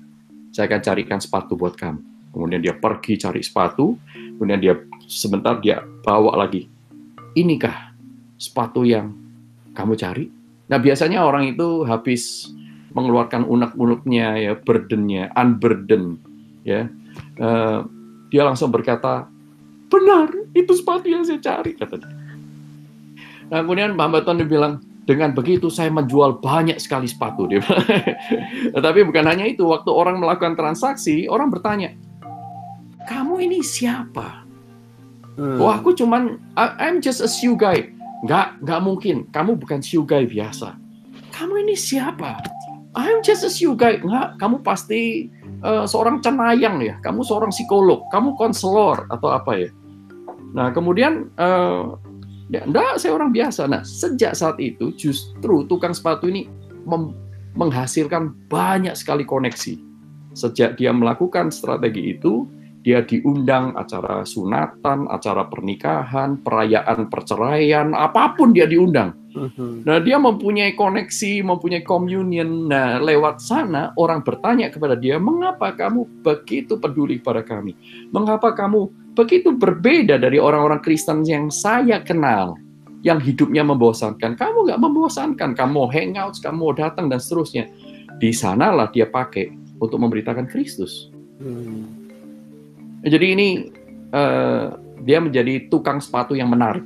saya 0.56 0.72
akan 0.72 0.80
carikan 0.80 1.20
sepatu 1.20 1.60
buat 1.60 1.76
kamu. 1.76 2.00
Kemudian 2.32 2.64
dia 2.64 2.76
pergi 2.80 3.20
cari 3.20 3.44
sepatu, 3.44 4.00
kemudian 4.40 4.60
dia 4.64 4.80
sebentar 5.04 5.60
dia 5.60 5.84
bawa 6.04 6.48
lagi. 6.48 6.72
Inikah 7.36 7.92
sepatu 8.40 8.88
yang 8.88 9.12
kamu 9.76 10.00
cari? 10.00 10.32
Nah 10.72 10.80
biasanya 10.80 11.28
orang 11.28 11.56
itu 11.56 11.84
habis 11.84 12.52
mengeluarkan 12.96 13.43
unek-uneknya 13.43 14.28
ya 14.39 14.54
burdennya 14.56 15.30
unburden 15.36 16.18
ya 16.64 16.88
uh, 17.43 17.84
dia 18.32 18.43
langsung 18.48 18.72
berkata 18.72 19.28
benar 19.91 20.32
itu 20.58 20.72
sepatu 20.74 21.08
yang 21.08 21.24
saya 21.24 21.39
cari 21.39 21.78
kata 21.78 22.02
dia. 22.02 22.12
Nah, 23.46 23.62
kemudian 23.62 23.93
Mbak 23.93 24.26
Tuhan 24.26 24.41
bilang 24.50 24.74
dengan 25.06 25.38
begitu 25.38 25.70
saya 25.70 25.93
menjual 25.93 26.41
banyak 26.41 26.82
sekali 26.82 27.06
sepatu 27.06 27.46
dia. 27.46 27.62
Tapi 28.86 29.06
bukan 29.06 29.26
hanya 29.30 29.46
itu, 29.46 29.70
waktu 29.70 29.93
orang 29.93 30.18
melakukan 30.18 30.58
transaksi, 30.58 31.30
orang 31.30 31.54
bertanya, 31.54 31.93
"Kamu 33.06 33.38
ini 33.38 33.62
siapa?" 33.62 34.41
Hmm. 35.38 35.62
Wah, 35.62 35.78
aku 35.78 35.93
cuman 35.93 36.41
I'm 36.58 37.04
just 37.04 37.22
a 37.22 37.30
shoe 37.30 37.54
guy. 37.54 37.93
Enggak, 38.26 38.58
enggak 38.66 38.82
mungkin. 38.82 39.16
Kamu 39.30 39.62
bukan 39.62 39.84
shoe 39.84 40.08
guy 40.08 40.26
biasa. 40.26 40.74
Kamu 41.36 41.62
ini 41.68 41.76
siapa? 41.78 42.39
I'm 42.96 43.20
just 43.22 43.43
a 43.43 43.52
you 43.52 43.76
guy. 43.76 44.00
Enggak, 44.00 44.39
kamu 44.39 44.64
pasti 44.64 45.28
uh, 45.62 45.84
seorang 45.84 46.24
cenayang 46.24 46.80
ya. 46.80 46.96
Kamu 47.04 47.22
seorang 47.28 47.52
psikolog, 47.52 48.08
kamu 48.10 48.39
konselor 48.39 49.04
atau 49.12 49.36
apa 49.36 49.68
ya. 49.68 49.70
Nah, 50.56 50.72
kemudian 50.72 51.28
uh, 51.36 52.00
enggak, 52.48 52.96
saya 52.96 53.20
orang 53.20 53.36
biasa. 53.36 53.68
Nah, 53.68 53.84
sejak 53.84 54.32
saat 54.32 54.56
itu 54.64 54.96
justru 54.96 55.68
tukang 55.68 55.91
sepatu 55.91 56.32
ini 56.32 56.48
menghasilkan 57.60 58.32
banyak 58.48 58.96
sekali 58.96 59.28
koneksi. 59.28 59.76
Sejak 60.36 60.80
dia 60.80 60.96
melakukan 60.96 61.52
strategi 61.52 62.16
itu, 62.16 62.48
dia 62.86 63.04
diundang 63.04 63.76
acara 63.76 64.24
sunatan, 64.24 65.12
acara 65.12 65.48
pernikahan, 65.52 66.39
perayaan 66.39 67.12
perceraian, 67.12 67.91
apa 67.91 68.36
pun 68.38 68.56
dia 68.56 68.68
diundang. 68.70 69.16
Mhm. 69.36 69.84
Nah, 69.84 70.00
dia 70.00 70.16
mempunyai 70.16 70.74
koneksi, 70.80 71.44
mempunyai 71.44 71.84
communion. 71.84 72.72
Nah, 72.72 73.04
lewat 73.04 73.44
sana 73.44 73.92
orang 74.00 74.24
bertanya 74.24 74.72
kepada 74.72 74.96
dia, 74.96 75.20
"Mengapa 75.20 75.76
kamu 75.76 76.24
begitu 76.24 76.80
peduli 76.80 77.20
pada 77.20 77.44
kami? 77.44 77.76
Mengapa 78.16 78.56
kamu 78.56 78.88
begitu 79.12 79.52
berbeda 79.52 80.16
dari 80.16 80.40
orang-orang 80.40 80.80
Kristen 80.80 81.28
yang 81.28 81.52
saya 81.52 82.00
kenal?" 82.00 82.56
yang 83.06 83.22
hidupnya 83.22 83.62
membosankan. 83.62 84.34
Kamu 84.34 84.66
nggak 84.66 84.82
membosankan, 84.82 85.54
kamu 85.54 85.72
mau 85.78 85.86
hangout, 85.94 86.42
kamu 86.42 86.58
mau 86.58 86.74
datang 86.74 87.06
dan 87.06 87.22
seterusnya. 87.22 87.70
Di 88.18 88.34
sanalah 88.34 88.90
dia 88.90 89.06
pakai 89.06 89.54
untuk 89.78 90.02
memberitakan 90.02 90.50
Kristus. 90.50 91.14
Hmm. 91.38 91.86
Jadi 93.06 93.28
ini 93.38 93.48
uh, 94.10 94.74
dia 95.06 95.22
menjadi 95.22 95.70
tukang 95.70 96.02
sepatu 96.02 96.34
yang 96.34 96.50
menarik. 96.50 96.82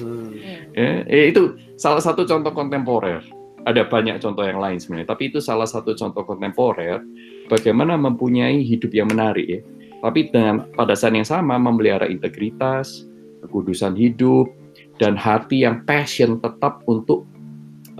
Hmm. 0.00 0.32
Ya, 0.72 1.04
itu 1.28 1.52
salah 1.80 2.04
satu 2.04 2.28
contoh 2.28 2.52
kontemporer. 2.52 3.24
Ada 3.60 3.88
banyak 3.88 4.20
contoh 4.24 4.44
yang 4.44 4.56
lain 4.56 4.80
sebenarnya, 4.80 5.08
tapi 5.12 5.28
itu 5.28 5.36
salah 5.40 5.68
satu 5.68 5.92
contoh 5.92 6.24
kontemporer 6.24 7.00
bagaimana 7.48 7.96
mempunyai 8.00 8.64
hidup 8.64 8.92
yang 8.92 9.08
menarik 9.08 9.44
ya. 9.44 9.60
Tapi 10.00 10.32
dengan 10.32 10.64
pada 10.72 10.96
saat 10.96 11.12
yang 11.12 11.28
sama 11.28 11.60
memelihara 11.60 12.08
integritas, 12.08 13.04
kekudusan 13.44 14.00
hidup, 14.00 14.48
dan 14.96 15.12
hati 15.12 15.68
yang 15.68 15.84
passion 15.84 16.40
tetap 16.40 16.80
untuk 16.88 17.28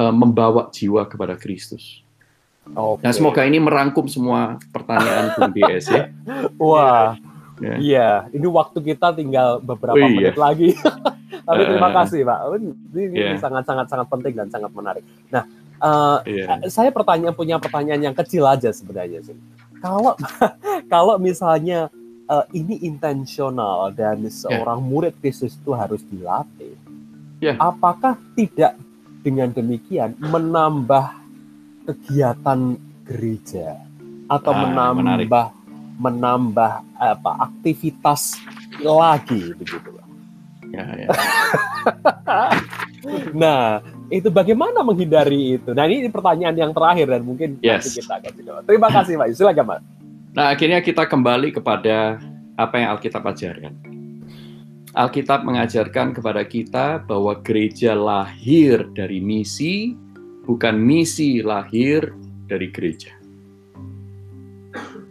uh, 0.00 0.12
membawa 0.12 0.72
jiwa 0.72 1.04
kepada 1.04 1.36
Kristus. 1.36 2.00
Okay. 2.72 3.04
Nah, 3.04 3.12
semoga 3.12 3.44
ini 3.44 3.60
merangkum 3.60 4.08
semua 4.08 4.56
pertanyaan 4.72 5.36
Bung 5.36 5.52
BS 5.52 5.92
ya. 5.92 6.08
Wah, 6.60 7.20
ya. 7.60 7.74
iya. 7.76 8.10
Ini 8.32 8.48
waktu 8.48 8.80
kita 8.80 9.12
tinggal 9.12 9.60
beberapa 9.60 10.00
oh, 10.00 10.08
iya. 10.08 10.32
menit 10.32 10.38
lagi. 10.40 10.72
Tapi 11.30 11.62
terima 11.62 11.90
kasih, 11.94 12.26
Pak. 12.26 12.38
Ini 12.90 13.14
yeah. 13.14 13.38
sangat 13.38 13.64
sangat 13.64 13.86
sangat 13.86 14.06
penting 14.10 14.34
dan 14.34 14.48
sangat 14.50 14.70
menarik. 14.74 15.04
Nah, 15.30 15.46
uh, 15.78 16.18
yeah. 16.26 16.58
saya 16.66 16.90
pertanyaan 16.90 17.34
punya 17.34 17.56
pertanyaan 17.62 18.10
yang 18.10 18.16
kecil 18.16 18.44
aja 18.46 18.74
sebenarnya 18.74 19.22
sih. 19.22 19.36
Kalau 19.78 20.18
kalau 20.92 21.14
misalnya 21.22 21.88
uh, 22.26 22.44
ini 22.50 22.82
intensional 22.82 23.94
dan 23.94 24.26
ya. 24.26 24.30
seorang 24.30 24.82
yeah. 24.82 24.88
murid 24.90 25.14
Kristus 25.22 25.54
itu 25.54 25.70
harus 25.70 26.02
dilatih, 26.10 26.74
yeah. 27.38 27.56
apakah 27.62 28.18
tidak 28.34 28.74
dengan 29.20 29.52
demikian 29.52 30.16
menambah 30.18 31.20
kegiatan 31.84 32.76
gereja 33.04 33.82
atau 34.30 34.52
ah, 34.54 34.58
menambah 34.62 35.02
menarik. 35.02 35.28
menambah 36.00 36.72
apa 36.96 37.30
aktivitas 37.50 38.38
lagi 38.80 39.52
begitu 39.58 39.99
Ya, 40.70 40.86
ya. 40.94 41.08
nah, 43.42 43.82
itu 44.10 44.30
bagaimana 44.30 44.86
menghindari 44.86 45.58
itu? 45.58 45.74
Nah, 45.74 45.90
ini 45.90 46.06
pertanyaan 46.10 46.54
yang 46.54 46.70
terakhir 46.70 47.10
dan 47.10 47.22
mungkin 47.26 47.58
yes. 47.58 47.86
nanti 47.86 47.90
kita 48.02 48.12
akan 48.22 48.32
jawab. 48.46 48.62
Terima 48.66 48.88
kasih, 48.90 49.14
Pak. 49.18 49.26
Silakan, 49.34 49.64
Pak. 49.66 49.80
Nah, 50.30 50.46
akhirnya 50.54 50.78
kita 50.78 51.10
kembali 51.10 51.58
kepada 51.58 52.22
apa 52.54 52.74
yang 52.78 52.94
Alkitab 52.94 53.26
ajarkan. 53.26 53.74
Alkitab 54.90 55.46
mengajarkan 55.46 56.14
kepada 56.14 56.42
kita 56.42 56.86
bahwa 57.06 57.38
gereja 57.42 57.94
lahir 57.94 58.90
dari 58.90 59.22
misi, 59.22 59.94
bukan 60.46 60.74
misi 60.74 61.46
lahir 61.46 62.10
dari 62.50 62.74
gereja. 62.74 63.19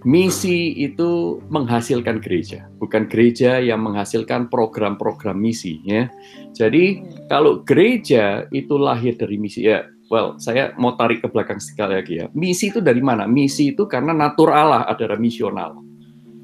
Misi 0.07 0.71
itu 0.79 1.43
menghasilkan 1.51 2.23
gereja, 2.23 2.71
bukan 2.79 3.11
gereja 3.11 3.59
yang 3.59 3.83
menghasilkan 3.83 4.47
program-program 4.47 5.35
misi. 5.35 5.83
Ya. 5.83 6.07
Jadi 6.55 7.03
kalau 7.27 7.67
gereja 7.67 8.47
itu 8.55 8.79
lahir 8.79 9.19
dari 9.19 9.35
misi, 9.35 9.67
ya, 9.67 9.83
well, 10.07 10.39
saya 10.39 10.71
mau 10.79 10.95
tarik 10.95 11.19
ke 11.19 11.27
belakang 11.27 11.59
sekali 11.59 11.99
lagi 11.99 12.23
ya. 12.23 12.31
Misi 12.31 12.71
itu 12.71 12.79
dari 12.79 13.03
mana? 13.03 13.27
Misi 13.27 13.75
itu 13.75 13.83
karena 13.91 14.15
natur 14.15 14.55
Allah 14.55 14.87
adalah 14.87 15.19
misional. 15.19 15.83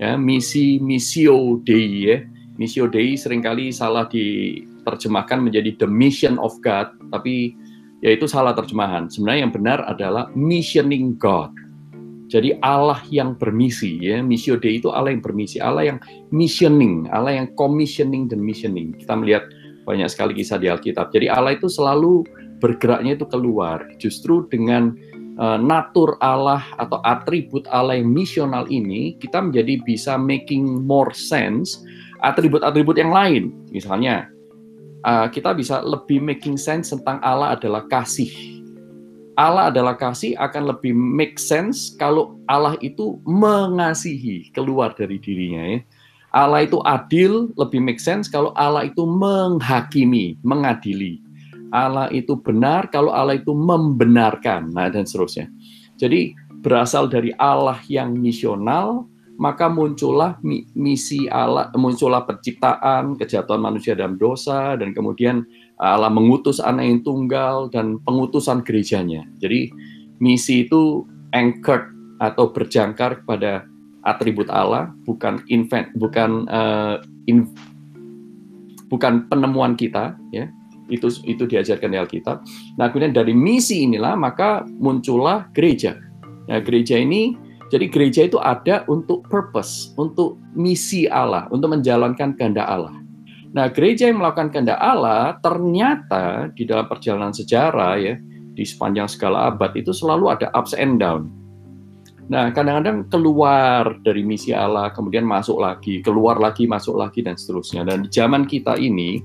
Ya, 0.03 0.19
misi 0.19 0.75
misio 0.83 1.63
dei 1.63 2.11
ya. 2.11 2.17
Misio 2.59 2.91
dei 2.91 3.15
sering 3.15 3.39
kali 3.39 3.71
salah 3.71 4.03
diterjemahkan 4.11 5.39
menjadi 5.39 5.79
the 5.79 5.87
mission 5.87 6.35
of 6.43 6.51
God, 6.59 6.91
tapi 7.07 7.55
yaitu 8.03 8.27
salah 8.27 8.51
terjemahan. 8.51 9.07
Sebenarnya 9.07 9.47
yang 9.47 9.55
benar 9.55 9.79
adalah 9.87 10.27
missioning 10.35 11.15
God 11.15 11.55
jadi 12.25 12.57
Allah 12.65 12.97
yang 13.13 13.37
bermisi 13.37 14.01
ya, 14.01 14.17
misio 14.25 14.57
Dei 14.57 14.81
itu 14.81 14.89
Allah 14.89 15.13
yang 15.13 15.21
bermisi, 15.21 15.61
Allah 15.61 15.93
yang 15.93 15.97
missioning, 16.33 17.05
Allah 17.13 17.37
yang 17.37 17.47
commissioning 17.53 18.25
dan 18.25 18.41
missioning. 18.41 18.97
Kita 18.97 19.13
melihat 19.13 19.45
banyak 19.85 20.09
sekali 20.09 20.33
kisah 20.33 20.57
di 20.57 20.65
Alkitab. 20.65 21.13
Jadi 21.13 21.29
Allah 21.29 21.53
itu 21.53 21.69
selalu 21.69 22.25
bergeraknya 22.57 23.13
itu 23.21 23.29
keluar. 23.29 23.85
Justru 24.01 24.49
dengan 24.49 24.97
uh, 25.37 25.61
natur 25.61 26.17
Allah 26.17 26.65
atau 26.81 26.97
atribut 27.05 27.69
Allah 27.69 28.01
yang 28.01 28.09
misional 28.09 28.65
ini, 28.73 29.13
kita 29.21 29.45
menjadi 29.45 29.77
bisa 29.85 30.17
making 30.17 30.81
more 30.81 31.13
sense 31.13 31.77
atribut-atribut 32.25 32.97
yang 32.97 33.13
lain. 33.13 33.53
Misalnya, 33.69 34.33
uh, 35.05 35.29
kita 35.29 35.53
bisa 35.53 35.85
lebih 35.85 36.25
making 36.25 36.57
sense 36.57 36.89
tentang 36.89 37.21
Allah 37.21 37.53
adalah 37.53 37.85
kasih 37.85 38.54
Allah 39.35 39.67
adalah 39.67 39.99
kasih 39.99 40.35
akan 40.39 40.71
lebih 40.71 40.95
make 40.95 41.35
sense 41.35 41.91
kalau 41.99 42.39
Allah 42.47 42.79
itu 42.79 43.19
mengasihi 43.27 44.51
keluar 44.55 44.95
dari 44.95 45.19
dirinya 45.19 45.63
ya. 45.75 45.79
Allah 46.35 46.67
itu 46.67 46.83
adil 46.83 47.51
lebih 47.55 47.79
make 47.79 47.99
sense 47.99 48.27
kalau 48.27 48.51
Allah 48.59 48.87
itu 48.87 49.07
menghakimi, 49.07 50.35
mengadili. 50.43 51.23
Allah 51.71 52.11
itu 52.11 52.35
benar 52.39 52.91
kalau 52.91 53.11
Allah 53.11 53.39
itu 53.39 53.51
membenarkan, 53.51 54.71
nah 54.71 54.91
dan 54.91 55.07
seterusnya. 55.07 55.47
Jadi 55.95 56.35
berasal 56.63 57.07
dari 57.07 57.31
Allah 57.39 57.79
yang 57.87 58.15
misional, 58.15 59.07
maka 59.35 59.67
muncullah 59.67 60.39
misi 60.75 61.27
Allah, 61.27 61.71
muncullah 61.75 62.23
penciptaan, 62.23 63.19
kejatuhan 63.19 63.59
manusia 63.59 63.95
dalam 63.95 64.15
dosa, 64.15 64.79
dan 64.79 64.95
kemudian 64.95 65.43
Allah 65.75 66.07
mengutus 66.07 66.63
anak 66.63 66.87
yang 66.87 66.99
tunggal 67.03 67.67
dan 67.67 67.99
pengutusan 68.07 68.63
gerejanya. 68.63 69.27
Jadi 69.43 69.67
misi 70.23 70.63
itu 70.63 71.03
anchored 71.35 71.91
atau 72.23 72.47
berjangkar 72.51 73.23
kepada 73.23 73.67
atribut 74.07 74.47
Allah, 74.47 74.93
bukan 75.03 75.43
invent, 75.51 75.91
bukan 75.99 76.47
uh, 76.47 77.01
in, 77.27 77.51
bukan 78.87 79.27
penemuan 79.27 79.75
kita, 79.75 80.15
ya. 80.31 80.47
Itu 80.85 81.09
itu 81.25 81.49
diajarkan 81.49 81.91
di 81.91 81.97
Alkitab. 81.97 82.45
Nah, 82.77 82.93
kemudian 82.93 83.11
dari 83.11 83.33
misi 83.33 83.89
inilah 83.89 84.13
maka 84.13 84.61
muncullah 84.77 85.49
gereja. 85.57 85.97
Nah, 86.45 86.61
gereja 86.61 87.01
ini 87.01 87.33
jadi 87.73 87.89
gereja 87.89 88.29
itu 88.29 88.37
ada 88.37 88.85
untuk 88.85 89.25
purpose, 89.25 89.91
untuk 89.97 90.37
misi 90.53 91.09
Allah, 91.09 91.49
untuk 91.49 91.73
menjalankan 91.73 92.37
kehendak 92.37 92.69
Allah. 92.69 92.93
Nah, 93.55 93.71
gereja 93.71 94.11
yang 94.11 94.19
melakukan 94.19 94.51
kehendak 94.51 94.75
Allah 94.83 95.39
ternyata 95.39 96.51
di 96.51 96.67
dalam 96.67 96.91
perjalanan 96.91 97.31
sejarah 97.31 97.95
ya, 97.95 98.19
di 98.51 98.63
sepanjang 98.67 99.07
segala 99.07 99.47
abad 99.47 99.71
itu 99.79 99.95
selalu 99.95 100.27
ada 100.27 100.51
ups 100.51 100.75
and 100.75 100.99
down. 100.99 101.31
Nah, 102.27 102.51
kadang-kadang 102.51 103.07
keluar 103.07 103.95
dari 104.03 104.27
misi 104.27 104.51
Allah, 104.51 104.91
kemudian 104.91 105.23
masuk 105.23 105.61
lagi, 105.61 106.03
keluar 106.03 106.35
lagi, 106.35 106.67
masuk 106.67 106.99
lagi, 106.99 107.23
dan 107.23 107.39
seterusnya. 107.39 107.87
Dan 107.87 108.03
di 108.03 108.09
zaman 108.11 108.43
kita 108.43 108.75
ini, 108.75 109.23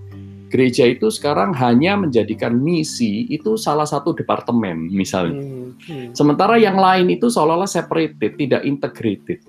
gereja 0.53 0.87
itu 0.87 1.09
sekarang 1.09 1.51
hanya 1.57 1.97
menjadikan 1.97 2.55
misi 2.55 3.25
itu 3.33 3.57
salah 3.57 3.89
satu 3.89 4.13
departemen, 4.13 4.93
misalnya. 4.93 5.43
Hmm, 5.43 5.75
hmm. 5.81 6.07
Sementara 6.13 6.61
yang 6.61 6.77
lain 6.77 7.09
itu 7.09 7.33
seolah-olah 7.33 7.67
separated, 7.67 8.37
tidak 8.37 8.63
integrated. 8.69 9.43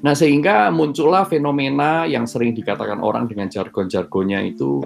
Nah, 0.00 0.16
sehingga 0.16 0.72
muncullah 0.72 1.28
fenomena 1.28 2.08
yang 2.08 2.24
sering 2.24 2.56
dikatakan 2.56 3.04
orang 3.04 3.28
dengan 3.28 3.52
jargon-jargonnya 3.52 4.48
itu 4.48 4.80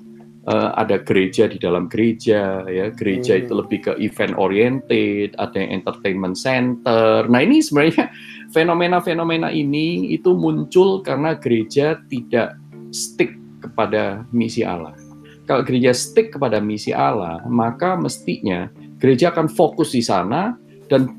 uh, 0.51 0.75
ada 0.75 0.99
gereja 1.07 1.47
di 1.47 1.59
dalam 1.62 1.87
gereja, 1.87 2.67
ya 2.67 2.91
gereja 2.91 3.39
hmm. 3.39 3.43
itu 3.47 3.53
lebih 3.55 3.79
ke 3.87 3.93
event 4.03 4.35
oriented, 4.35 5.39
ada 5.39 5.55
yang 5.55 5.83
entertainment 5.83 6.35
center. 6.35 7.31
Nah, 7.31 7.41
ini 7.41 7.62
sebenarnya 7.62 8.11
fenomena-fenomena 8.57 9.55
ini 9.55 10.11
itu 10.11 10.35
muncul 10.35 10.99
karena 11.07 11.39
gereja 11.39 12.03
tidak 12.11 12.59
stick 12.91 13.39
kepada 13.62 14.27
misi 14.35 14.67
Allah. 14.67 14.99
Kalau 15.45 15.61
gereja 15.62 15.93
stick 15.93 16.33
kepada 16.35 16.59
misi 16.59 16.91
Allah, 16.91 17.39
maka 17.47 17.95
mestinya 17.95 18.67
gereja 18.97 19.31
akan 19.31 19.47
fokus 19.47 19.93
di 19.93 20.01
sana 20.01 20.57
dan 20.89 21.12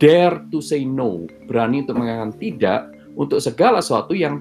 dare 0.00 0.40
to 0.48 0.64
say 0.64 0.88
no, 0.88 1.28
berani 1.44 1.84
untuk 1.84 2.00
mengatakan 2.00 2.32
tidak 2.40 2.97
untuk 3.18 3.42
segala 3.42 3.82
sesuatu 3.82 4.14
yang 4.14 4.38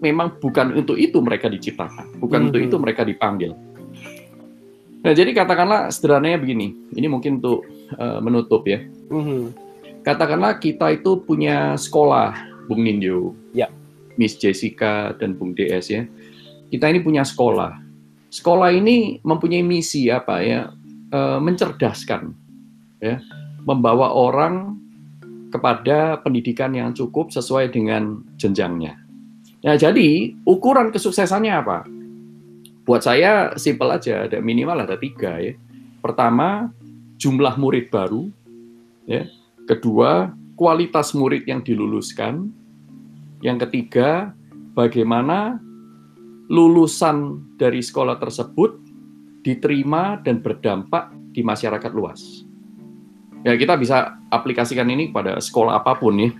memang 0.00 0.40
bukan 0.40 0.72
untuk 0.74 0.96
itu 0.96 1.20
mereka 1.20 1.52
diciptakan, 1.52 2.16
bukan 2.18 2.24
mm 2.24 2.30
-hmm. 2.32 2.48
untuk 2.48 2.60
itu 2.64 2.76
mereka 2.80 3.02
dipanggil. 3.04 3.52
Nah, 5.04 5.12
jadi 5.12 5.36
katakanlah 5.36 5.92
sederhananya 5.92 6.40
begini, 6.40 6.72
ini 6.96 7.06
mungkin 7.12 7.44
untuk 7.44 7.68
uh, 8.00 8.24
menutup 8.24 8.64
ya. 8.64 8.80
Mm 9.12 9.22
-hmm. 9.22 9.42
Katakanlah 10.00 10.56
kita 10.56 10.96
itu 10.96 11.20
punya 11.20 11.76
sekolah, 11.76 12.32
Bung 12.68 12.84
Nindyo, 12.84 13.36
ya. 13.52 13.68
Miss 14.16 14.38
Jessica 14.38 15.12
dan 15.18 15.34
Bung 15.36 15.52
DS 15.58 15.90
ya. 15.90 16.02
Kita 16.70 16.86
ini 16.86 17.02
punya 17.02 17.26
sekolah. 17.26 17.82
Sekolah 18.30 18.70
ini 18.70 19.18
mempunyai 19.26 19.64
misi 19.64 20.08
apa 20.08 20.40
ya? 20.40 20.72
Uh, 21.14 21.38
mencerdaskan, 21.38 22.34
ya, 22.98 23.22
membawa 23.62 24.10
orang 24.10 24.82
kepada 25.54 26.18
pendidikan 26.18 26.74
yang 26.74 26.90
cukup 26.90 27.30
sesuai 27.30 27.70
dengan 27.70 28.26
jenjangnya. 28.34 28.98
Nah, 29.62 29.78
jadi 29.78 30.34
ukuran 30.42 30.90
kesuksesannya 30.90 31.54
apa? 31.54 31.86
Buat 32.82 33.06
saya 33.06 33.54
simpel 33.54 33.94
aja, 33.94 34.26
ada 34.26 34.42
minimal 34.42 34.82
ada 34.82 34.98
tiga 34.98 35.38
ya. 35.38 35.54
Pertama, 36.02 36.74
jumlah 37.16 37.54
murid 37.56 37.88
baru, 37.88 38.28
ya. 39.08 39.24
Kedua, 39.64 40.34
kualitas 40.58 41.16
murid 41.16 41.48
yang 41.48 41.64
diluluskan. 41.64 42.52
Yang 43.40 43.70
ketiga, 43.70 44.36
bagaimana 44.76 45.56
lulusan 46.52 47.40
dari 47.56 47.80
sekolah 47.80 48.20
tersebut 48.20 48.76
diterima 49.40 50.20
dan 50.20 50.44
berdampak 50.44 51.08
di 51.32 51.40
masyarakat 51.40 51.92
luas. 51.96 52.43
Ya, 53.44 53.60
kita 53.60 53.76
bisa 53.76 54.16
aplikasikan 54.32 54.88
ini 54.88 55.12
pada 55.12 55.36
sekolah 55.36 55.84
apa 55.84 56.00
pun 56.00 56.16
ya. 56.16 56.30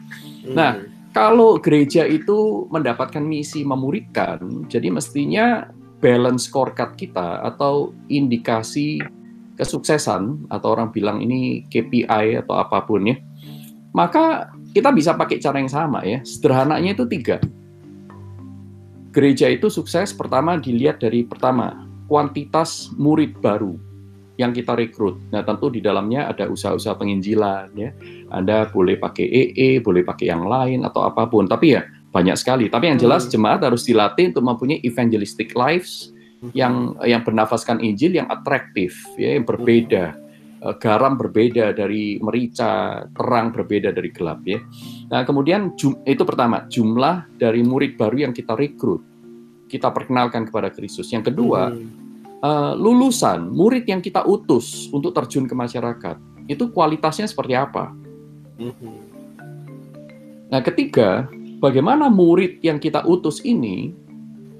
Nah, 0.48 0.80
hmm. 0.80 1.12
kalau 1.12 1.60
gereja 1.60 2.08
itu 2.08 2.64
mendapatkan 2.72 3.20
misi 3.20 3.60
memuridkan, 3.60 4.64
jadi 4.72 4.88
mestinya 4.88 5.68
balance 6.00 6.48
scorecard 6.48 6.96
kita 6.96 7.44
atau 7.44 7.92
indikasi 8.08 9.04
kesuksesan 9.60 10.48
atau 10.48 10.68
orang 10.72 10.90
bilang 10.90 11.20
ini 11.20 11.68
KPI 11.68 12.40
atau 12.40 12.56
apa 12.56 12.82
pun 12.88 13.04
ya, 13.04 13.16
maka 13.92 14.50
kita 14.72 14.88
bisa 14.90 15.12
pakai 15.14 15.38
cara 15.38 15.60
yang 15.60 15.70
sama 15.70 16.02
ya. 16.08 16.24
Sederhananya 16.24 16.96
itu 16.96 17.04
tiga. 17.04 17.36
Gereja 19.14 19.46
itu 19.46 19.70
sukses 19.70 20.10
pertama 20.10 20.58
dilihat 20.58 20.98
dari 20.98 21.22
pertama 21.22 21.86
kuantitas 22.10 22.90
murid 22.98 23.38
baru 23.38 23.93
yang 24.34 24.50
kita 24.50 24.74
rekrut. 24.74 25.30
Nah, 25.30 25.46
tentu 25.46 25.70
di 25.70 25.78
dalamnya 25.78 26.26
ada 26.26 26.50
usaha-usaha 26.50 26.98
penginjilan 26.98 27.70
ya. 27.78 27.90
Anda 28.34 28.66
boleh 28.66 28.98
pakai 28.98 29.26
EE, 29.26 29.78
boleh 29.78 30.02
pakai 30.02 30.26
yang 30.30 30.46
lain 30.50 30.82
atau 30.82 31.06
apa 31.06 31.30
pun. 31.30 31.46
Tapi 31.46 31.66
ya 31.70 31.86
banyak 32.10 32.34
sekali. 32.34 32.66
Tapi 32.66 32.94
yang 32.94 32.98
jelas 32.98 33.26
hmm. 33.26 33.30
jemaat 33.30 33.60
harus 33.62 33.86
dilatih 33.86 34.34
untuk 34.34 34.44
mempunyai 34.46 34.82
evangelistic 34.82 35.54
lives 35.54 36.10
hmm. 36.42 36.50
yang 36.50 36.98
yang 37.06 37.22
bernafaskan 37.22 37.78
Injil 37.78 38.18
yang 38.18 38.26
atraktif 38.26 38.98
ya, 39.14 39.38
yang 39.38 39.46
berbeda. 39.46 40.18
Eh, 40.64 40.76
garam 40.82 41.14
berbeda 41.14 41.70
dari 41.70 42.18
merica, 42.18 43.04
terang 43.14 43.54
berbeda 43.54 43.94
dari 43.94 44.10
gelap 44.10 44.42
ya. 44.42 44.58
Nah, 45.14 45.22
kemudian 45.22 45.78
jum, 45.78 46.02
itu 46.02 46.26
pertama, 46.26 46.66
jumlah 46.66 47.38
dari 47.38 47.62
murid 47.62 47.94
baru 47.94 48.26
yang 48.26 48.32
kita 48.34 48.58
rekrut. 48.58 49.04
Kita 49.70 49.94
perkenalkan 49.94 50.48
kepada 50.48 50.72
Kristus. 50.74 51.12
Yang 51.12 51.30
kedua, 51.30 51.70
hmm 51.70 52.03
uh, 52.44 52.72
lulusan 52.76 53.48
murid 53.48 53.88
yang 53.88 54.04
kita 54.04 54.20
utus 54.28 54.92
untuk 54.92 55.16
terjun 55.16 55.48
ke 55.48 55.56
masyarakat 55.56 56.20
itu 56.44 56.68
kualitasnya 56.68 57.24
seperti 57.24 57.56
apa? 57.56 57.88
Mhm. 58.60 58.96
Nah, 60.52 60.60
ketiga, 60.60 61.26
bagaimana 61.58 62.12
murid 62.12 62.60
yang 62.60 62.76
kita 62.76 63.02
utus 63.08 63.40
ini 63.42 63.96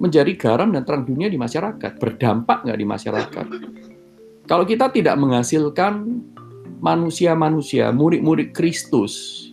menjadi 0.01 0.33
garam 0.35 0.73
dan 0.73 0.83
terang 0.83 1.05
dunia 1.05 1.29
di 1.29 1.37
masyarakat, 1.37 2.01
berdampak 2.01 2.65
nggak 2.65 2.79
di 2.81 2.87
masyarakat? 2.89 3.45
Kalau 4.49 4.65
kita 4.65 4.89
tidak 4.89 5.15
menghasilkan 5.17 6.21
manusia-manusia, 6.81 7.93
murid-murid 7.93 8.51
Kristus 8.53 9.45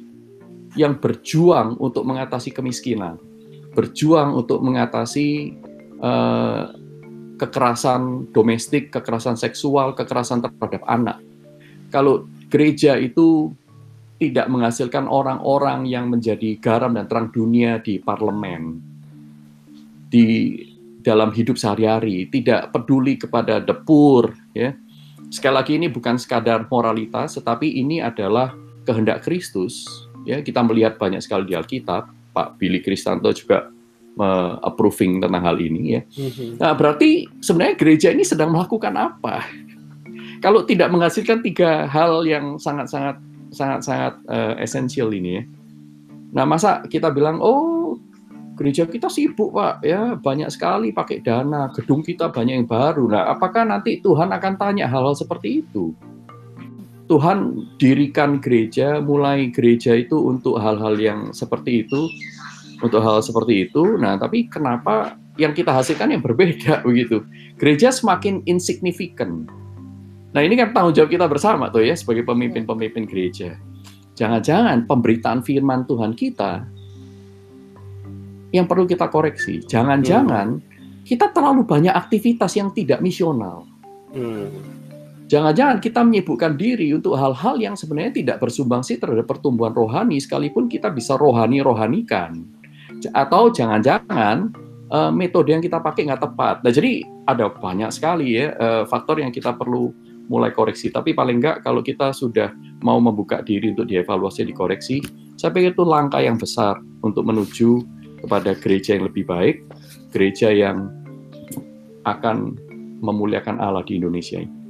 yang 0.72 0.96
berjuang 0.96 1.76
untuk 1.80 2.08
mengatasi 2.08 2.52
kemiskinan, 2.52 3.20
berjuang 3.76 4.36
untuk 4.36 4.64
mengatasi 4.64 5.56
uh, 6.00 6.81
kekerasan 7.42 8.30
domestik, 8.30 8.94
kekerasan 8.94 9.34
seksual, 9.34 9.98
kekerasan 9.98 10.38
terhadap 10.38 10.86
anak. 10.86 11.18
Kalau 11.90 12.30
gereja 12.46 12.94
itu 12.94 13.50
tidak 14.22 14.46
menghasilkan 14.46 15.10
orang-orang 15.10 15.90
yang 15.90 16.06
menjadi 16.06 16.54
garam 16.62 16.94
dan 16.94 17.10
terang 17.10 17.34
dunia 17.34 17.82
di 17.82 17.98
parlemen, 17.98 18.78
di 20.06 20.54
dalam 21.02 21.34
hidup 21.34 21.58
sehari-hari, 21.58 22.30
tidak 22.30 22.70
peduli 22.70 23.18
kepada 23.18 23.58
depur, 23.58 24.30
ya. 24.54 24.78
Sekali 25.34 25.54
lagi 25.58 25.72
ini 25.74 25.90
bukan 25.90 26.14
sekadar 26.22 26.70
moralitas, 26.70 27.34
tetapi 27.34 27.66
ini 27.66 27.98
adalah 27.98 28.54
kehendak 28.86 29.26
Kristus. 29.26 29.82
Ya, 30.22 30.38
kita 30.38 30.62
melihat 30.62 31.02
banyak 31.02 31.18
sekali 31.18 31.50
di 31.50 31.58
Alkitab. 31.58 32.06
Pak 32.32 32.56
Billy 32.56 32.78
Kristanto 32.78 33.28
juga 33.34 33.68
approving 34.60 35.24
tentang 35.24 35.42
hal 35.42 35.56
ini 35.56 35.96
ya. 35.96 36.00
Mm-hmm. 36.04 36.60
Nah, 36.60 36.72
berarti 36.76 37.24
sebenarnya 37.40 37.74
gereja 37.80 38.08
ini 38.12 38.24
sedang 38.26 38.52
melakukan 38.52 38.92
apa? 38.96 39.48
Kalau 40.42 40.66
tidak 40.66 40.90
menghasilkan 40.90 41.40
tiga 41.40 41.86
hal 41.86 42.26
yang 42.26 42.58
sangat-sangat 42.58 43.22
sangat-sangat 43.52 44.18
uh, 44.26 44.54
esensial 44.58 45.12
ini 45.12 45.40
ya. 45.40 45.42
Nah, 46.32 46.44
masa 46.48 46.82
kita 46.88 47.12
bilang, 47.12 47.38
"Oh, 47.38 48.00
gereja 48.56 48.88
kita 48.88 49.12
sibuk, 49.12 49.52
Pak, 49.52 49.84
ya, 49.84 50.16
banyak 50.16 50.48
sekali 50.48 50.90
pakai 50.90 51.20
dana, 51.20 51.68
gedung 51.76 52.00
kita 52.00 52.32
banyak 52.32 52.64
yang 52.64 52.68
baru." 52.68 53.04
Nah, 53.06 53.28
apakah 53.28 53.68
nanti 53.68 54.00
Tuhan 54.00 54.32
akan 54.32 54.54
tanya 54.56 54.88
hal-hal 54.88 55.12
seperti 55.12 55.62
itu? 55.62 55.92
Tuhan 57.12 57.68
dirikan 57.76 58.40
gereja, 58.40 59.04
mulai 59.04 59.52
gereja 59.52 59.92
itu 59.92 60.16
untuk 60.16 60.56
hal-hal 60.56 60.96
yang 60.96 61.20
seperti 61.36 61.84
itu 61.84 62.08
untuk 62.82 63.00
hal 63.00 63.22
seperti 63.22 63.70
itu. 63.70 63.96
Nah, 63.96 64.18
tapi 64.18 64.50
kenapa 64.50 65.14
yang 65.38 65.54
kita 65.54 65.70
hasilkan 65.72 66.10
yang 66.12 66.20
berbeda 66.20 66.82
begitu? 66.86 67.22
Gereja 67.56 67.94
semakin 67.94 68.42
insignifikan. 68.44 69.46
Nah, 70.34 70.40
ini 70.42 70.58
kan 70.58 70.74
tanggung 70.74 70.92
jawab 70.92 71.12
kita 71.14 71.26
bersama 71.30 71.70
tuh 71.70 71.86
ya 71.86 71.94
sebagai 71.94 72.26
pemimpin-pemimpin 72.26 73.06
gereja. 73.06 73.56
Jangan-jangan 74.18 74.84
pemberitaan 74.84 75.40
firman 75.40 75.88
Tuhan 75.88 76.12
kita 76.12 76.68
yang 78.52 78.68
perlu 78.68 78.84
kita 78.84 79.08
koreksi. 79.08 79.64
Jangan-jangan 79.64 80.60
hmm. 80.60 81.04
kita 81.08 81.32
terlalu 81.32 81.64
banyak 81.64 81.92
aktivitas 81.92 82.52
yang 82.56 82.72
tidak 82.76 83.00
misional. 83.00 83.64
Hmm. 84.12 84.52
Jangan-jangan 85.32 85.80
kita 85.80 86.04
menyibukkan 86.04 86.60
diri 86.60 86.92
untuk 86.92 87.16
hal-hal 87.16 87.56
yang 87.56 87.72
sebenarnya 87.72 88.12
tidak 88.12 88.36
bersumbangsi 88.44 89.00
terhadap 89.00 89.24
pertumbuhan 89.24 89.72
rohani, 89.72 90.20
sekalipun 90.20 90.68
kita 90.68 90.92
bisa 90.92 91.16
rohani-rohanikan 91.16 92.44
atau 93.10 93.50
jangan-jangan 93.50 94.54
uh, 94.94 95.10
metode 95.10 95.50
yang 95.50 95.62
kita 95.64 95.82
pakai 95.82 96.06
nggak 96.06 96.22
tepat. 96.22 96.62
Nah, 96.62 96.72
jadi 96.72 97.02
ada 97.26 97.50
banyak 97.50 97.90
sekali 97.90 98.38
ya 98.38 98.54
uh, 98.54 98.82
faktor 98.86 99.18
yang 99.18 99.34
kita 99.34 99.54
perlu 99.58 99.90
mulai 100.30 100.54
koreksi. 100.54 100.88
Tapi 100.94 101.12
paling 101.12 101.42
nggak 101.42 101.66
kalau 101.66 101.82
kita 101.82 102.14
sudah 102.14 102.54
mau 102.86 103.02
membuka 103.02 103.42
diri 103.42 103.74
untuk 103.74 103.90
dievaluasi, 103.90 104.46
dikoreksi, 104.46 105.02
saya 105.34 105.50
pikir 105.50 105.74
itu 105.74 105.82
langkah 105.82 106.22
yang 106.22 106.38
besar 106.38 106.78
untuk 107.02 107.26
menuju 107.26 107.82
kepada 108.22 108.54
gereja 108.54 108.94
yang 108.94 109.10
lebih 109.10 109.26
baik, 109.26 109.66
gereja 110.14 110.54
yang 110.54 110.86
akan 112.06 112.54
memuliakan 113.02 113.58
Allah 113.58 113.82
di 113.82 113.98
Indonesia 113.98 114.38
ini 114.38 114.61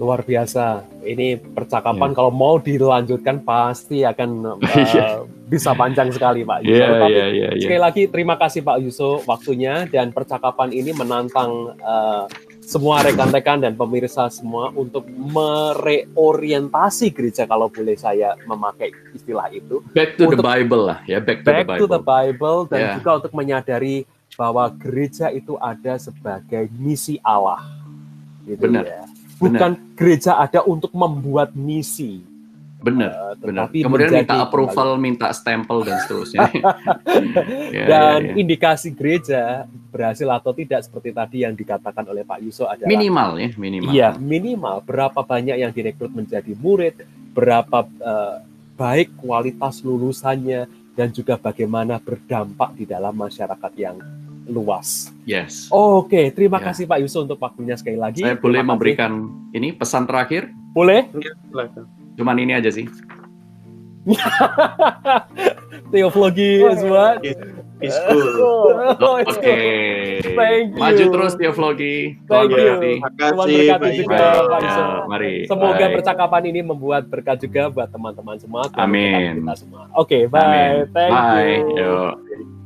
luar 0.00 0.24
biasa. 0.24 0.88
Ini 1.04 1.36
percakapan 1.36 2.08
yeah. 2.08 2.16
kalau 2.16 2.32
mau 2.32 2.56
dilanjutkan 2.56 3.44
pasti 3.44 4.00
akan 4.00 4.56
uh, 4.56 5.20
bisa 5.52 5.76
panjang 5.76 6.08
sekali 6.08 6.40
Pak 6.40 6.64
Yuso. 6.64 6.72
Yeah, 6.72 6.90
Tapi 6.96 7.12
yeah, 7.12 7.28
yeah, 7.28 7.52
yeah. 7.52 7.68
sekali 7.68 7.80
lagi 7.84 8.02
terima 8.08 8.40
kasih 8.40 8.64
Pak 8.64 8.80
Yuso 8.80 9.20
waktunya 9.28 9.84
dan 9.92 10.16
percakapan 10.16 10.72
ini 10.72 10.96
menantang 10.96 11.76
uh, 11.84 12.24
semua 12.64 13.04
rekan-rekan 13.04 13.60
dan 13.60 13.76
pemirsa 13.76 14.32
semua 14.32 14.72
untuk 14.72 15.04
mereorientasi 15.10 17.12
gereja 17.12 17.44
kalau 17.44 17.68
boleh 17.68 18.00
saya 18.00 18.40
memakai 18.48 18.96
istilah 19.12 19.52
itu. 19.52 19.84
Back 19.92 20.16
to 20.16 20.32
untuk, 20.32 20.40
the 20.40 20.48
Bible 20.48 20.88
lah 20.88 21.04
ya, 21.04 21.20
back 21.20 21.44
to 21.44 21.52
back 21.52 21.68
the 21.68 21.76
Bible. 21.76 21.76
to 21.76 21.84
the 21.92 22.00
Bible 22.00 22.64
dan 22.72 22.80
yeah. 22.80 22.96
juga 22.96 23.20
untuk 23.20 23.36
menyadari 23.36 24.08
bahwa 24.38 24.70
gereja 24.80 25.28
itu 25.28 25.60
ada 25.60 26.00
sebagai 26.00 26.72
misi 26.72 27.20
Allah. 27.20 27.60
Gitu 28.48 28.64
Benar. 28.64 28.88
Ya 28.88 29.09
bukan 29.40 29.70
benar. 29.74 29.96
gereja 29.96 30.32
ada 30.36 30.60
untuk 30.68 30.92
membuat 30.92 31.56
misi. 31.56 32.20
Benar, 32.80 33.12
uh, 33.12 33.34
benar. 33.36 33.68
Kemudian 33.68 34.08
minta 34.08 34.40
approval, 34.40 34.96
kembali. 34.96 35.04
minta 35.04 35.28
stempel 35.36 35.84
dan 35.84 36.00
seterusnya. 36.00 36.48
ya, 37.76 37.84
dan 37.84 38.20
ya, 38.24 38.32
ya. 38.32 38.34
indikasi 38.40 38.96
gereja 38.96 39.68
berhasil 39.92 40.24
atau 40.24 40.56
tidak 40.56 40.80
seperti 40.88 41.12
tadi 41.12 41.44
yang 41.44 41.52
dikatakan 41.52 42.08
oleh 42.08 42.24
Pak 42.24 42.40
Yuso 42.40 42.64
adalah 42.64 42.88
minimal 42.88 43.36
ya, 43.36 43.48
minimal. 43.60 43.90
Iya, 43.92 44.08
minimal. 44.16 44.76
Berapa 44.88 45.20
banyak 45.20 45.60
yang 45.60 45.72
direkrut 45.76 46.12
menjadi 46.16 46.56
murid, 46.56 47.04
berapa 47.36 47.84
uh, 48.00 48.40
baik 48.80 49.12
kualitas 49.20 49.84
lulusannya 49.84 50.64
dan 50.96 51.12
juga 51.12 51.36
bagaimana 51.36 52.00
berdampak 52.00 52.80
di 52.80 52.88
dalam 52.88 53.12
masyarakat 53.12 53.72
yang 53.76 54.00
luas. 54.50 55.14
Yes. 55.24 55.70
Oke, 55.70 56.10
okay. 56.10 56.26
terima 56.34 56.58
yeah. 56.58 56.66
kasih 56.74 56.84
Pak 56.90 56.98
Yusuf 57.00 57.24
untuk 57.24 57.38
waktunya 57.38 57.78
sekali 57.78 57.96
lagi. 57.96 58.20
Saya 58.26 58.36
boleh 58.36 58.60
kasih. 58.60 58.68
memberikan 58.68 59.12
ini 59.54 59.70
pesan 59.72 60.04
terakhir? 60.04 60.50
Boleh? 60.74 61.06
Ya, 61.16 61.32
Cuman 62.18 62.36
ini 62.42 62.52
aja 62.58 62.68
sih. 62.68 62.90
Teoflogi 65.92 66.60
oh, 66.64 66.74
semua. 66.76 67.18
It's 67.80 67.96
cool. 68.12 68.76
Oke. 69.00 69.24
Okay. 69.24 70.20
Thank 70.20 70.76
you. 70.76 70.80
Maju 70.80 71.04
terus 71.16 71.32
Teoflogi. 71.36 71.96
Thank 72.28 72.52
you. 72.52 72.76
Terima 72.80 73.10
kasih. 73.16 73.66
juga 74.04 74.28
Pak 74.46 74.60
Ya, 74.60 74.84
mari. 75.08 75.34
Semoga 75.48 75.84
bye. 75.88 75.94
percakapan 75.96 76.42
ini 76.52 76.60
membuat 76.60 77.08
berkat 77.08 77.40
juga 77.40 77.72
buat 77.72 77.88
teman-teman 77.88 78.36
semua. 78.36 78.68
Amin. 78.76 79.48
Oke, 79.48 79.64
okay, 79.96 80.22
bye. 80.28 80.44
Amin. 80.44 80.92
Thank 80.92 81.12
bye. 81.12 81.54
you. 81.56 81.80
Yo. 81.80 82.59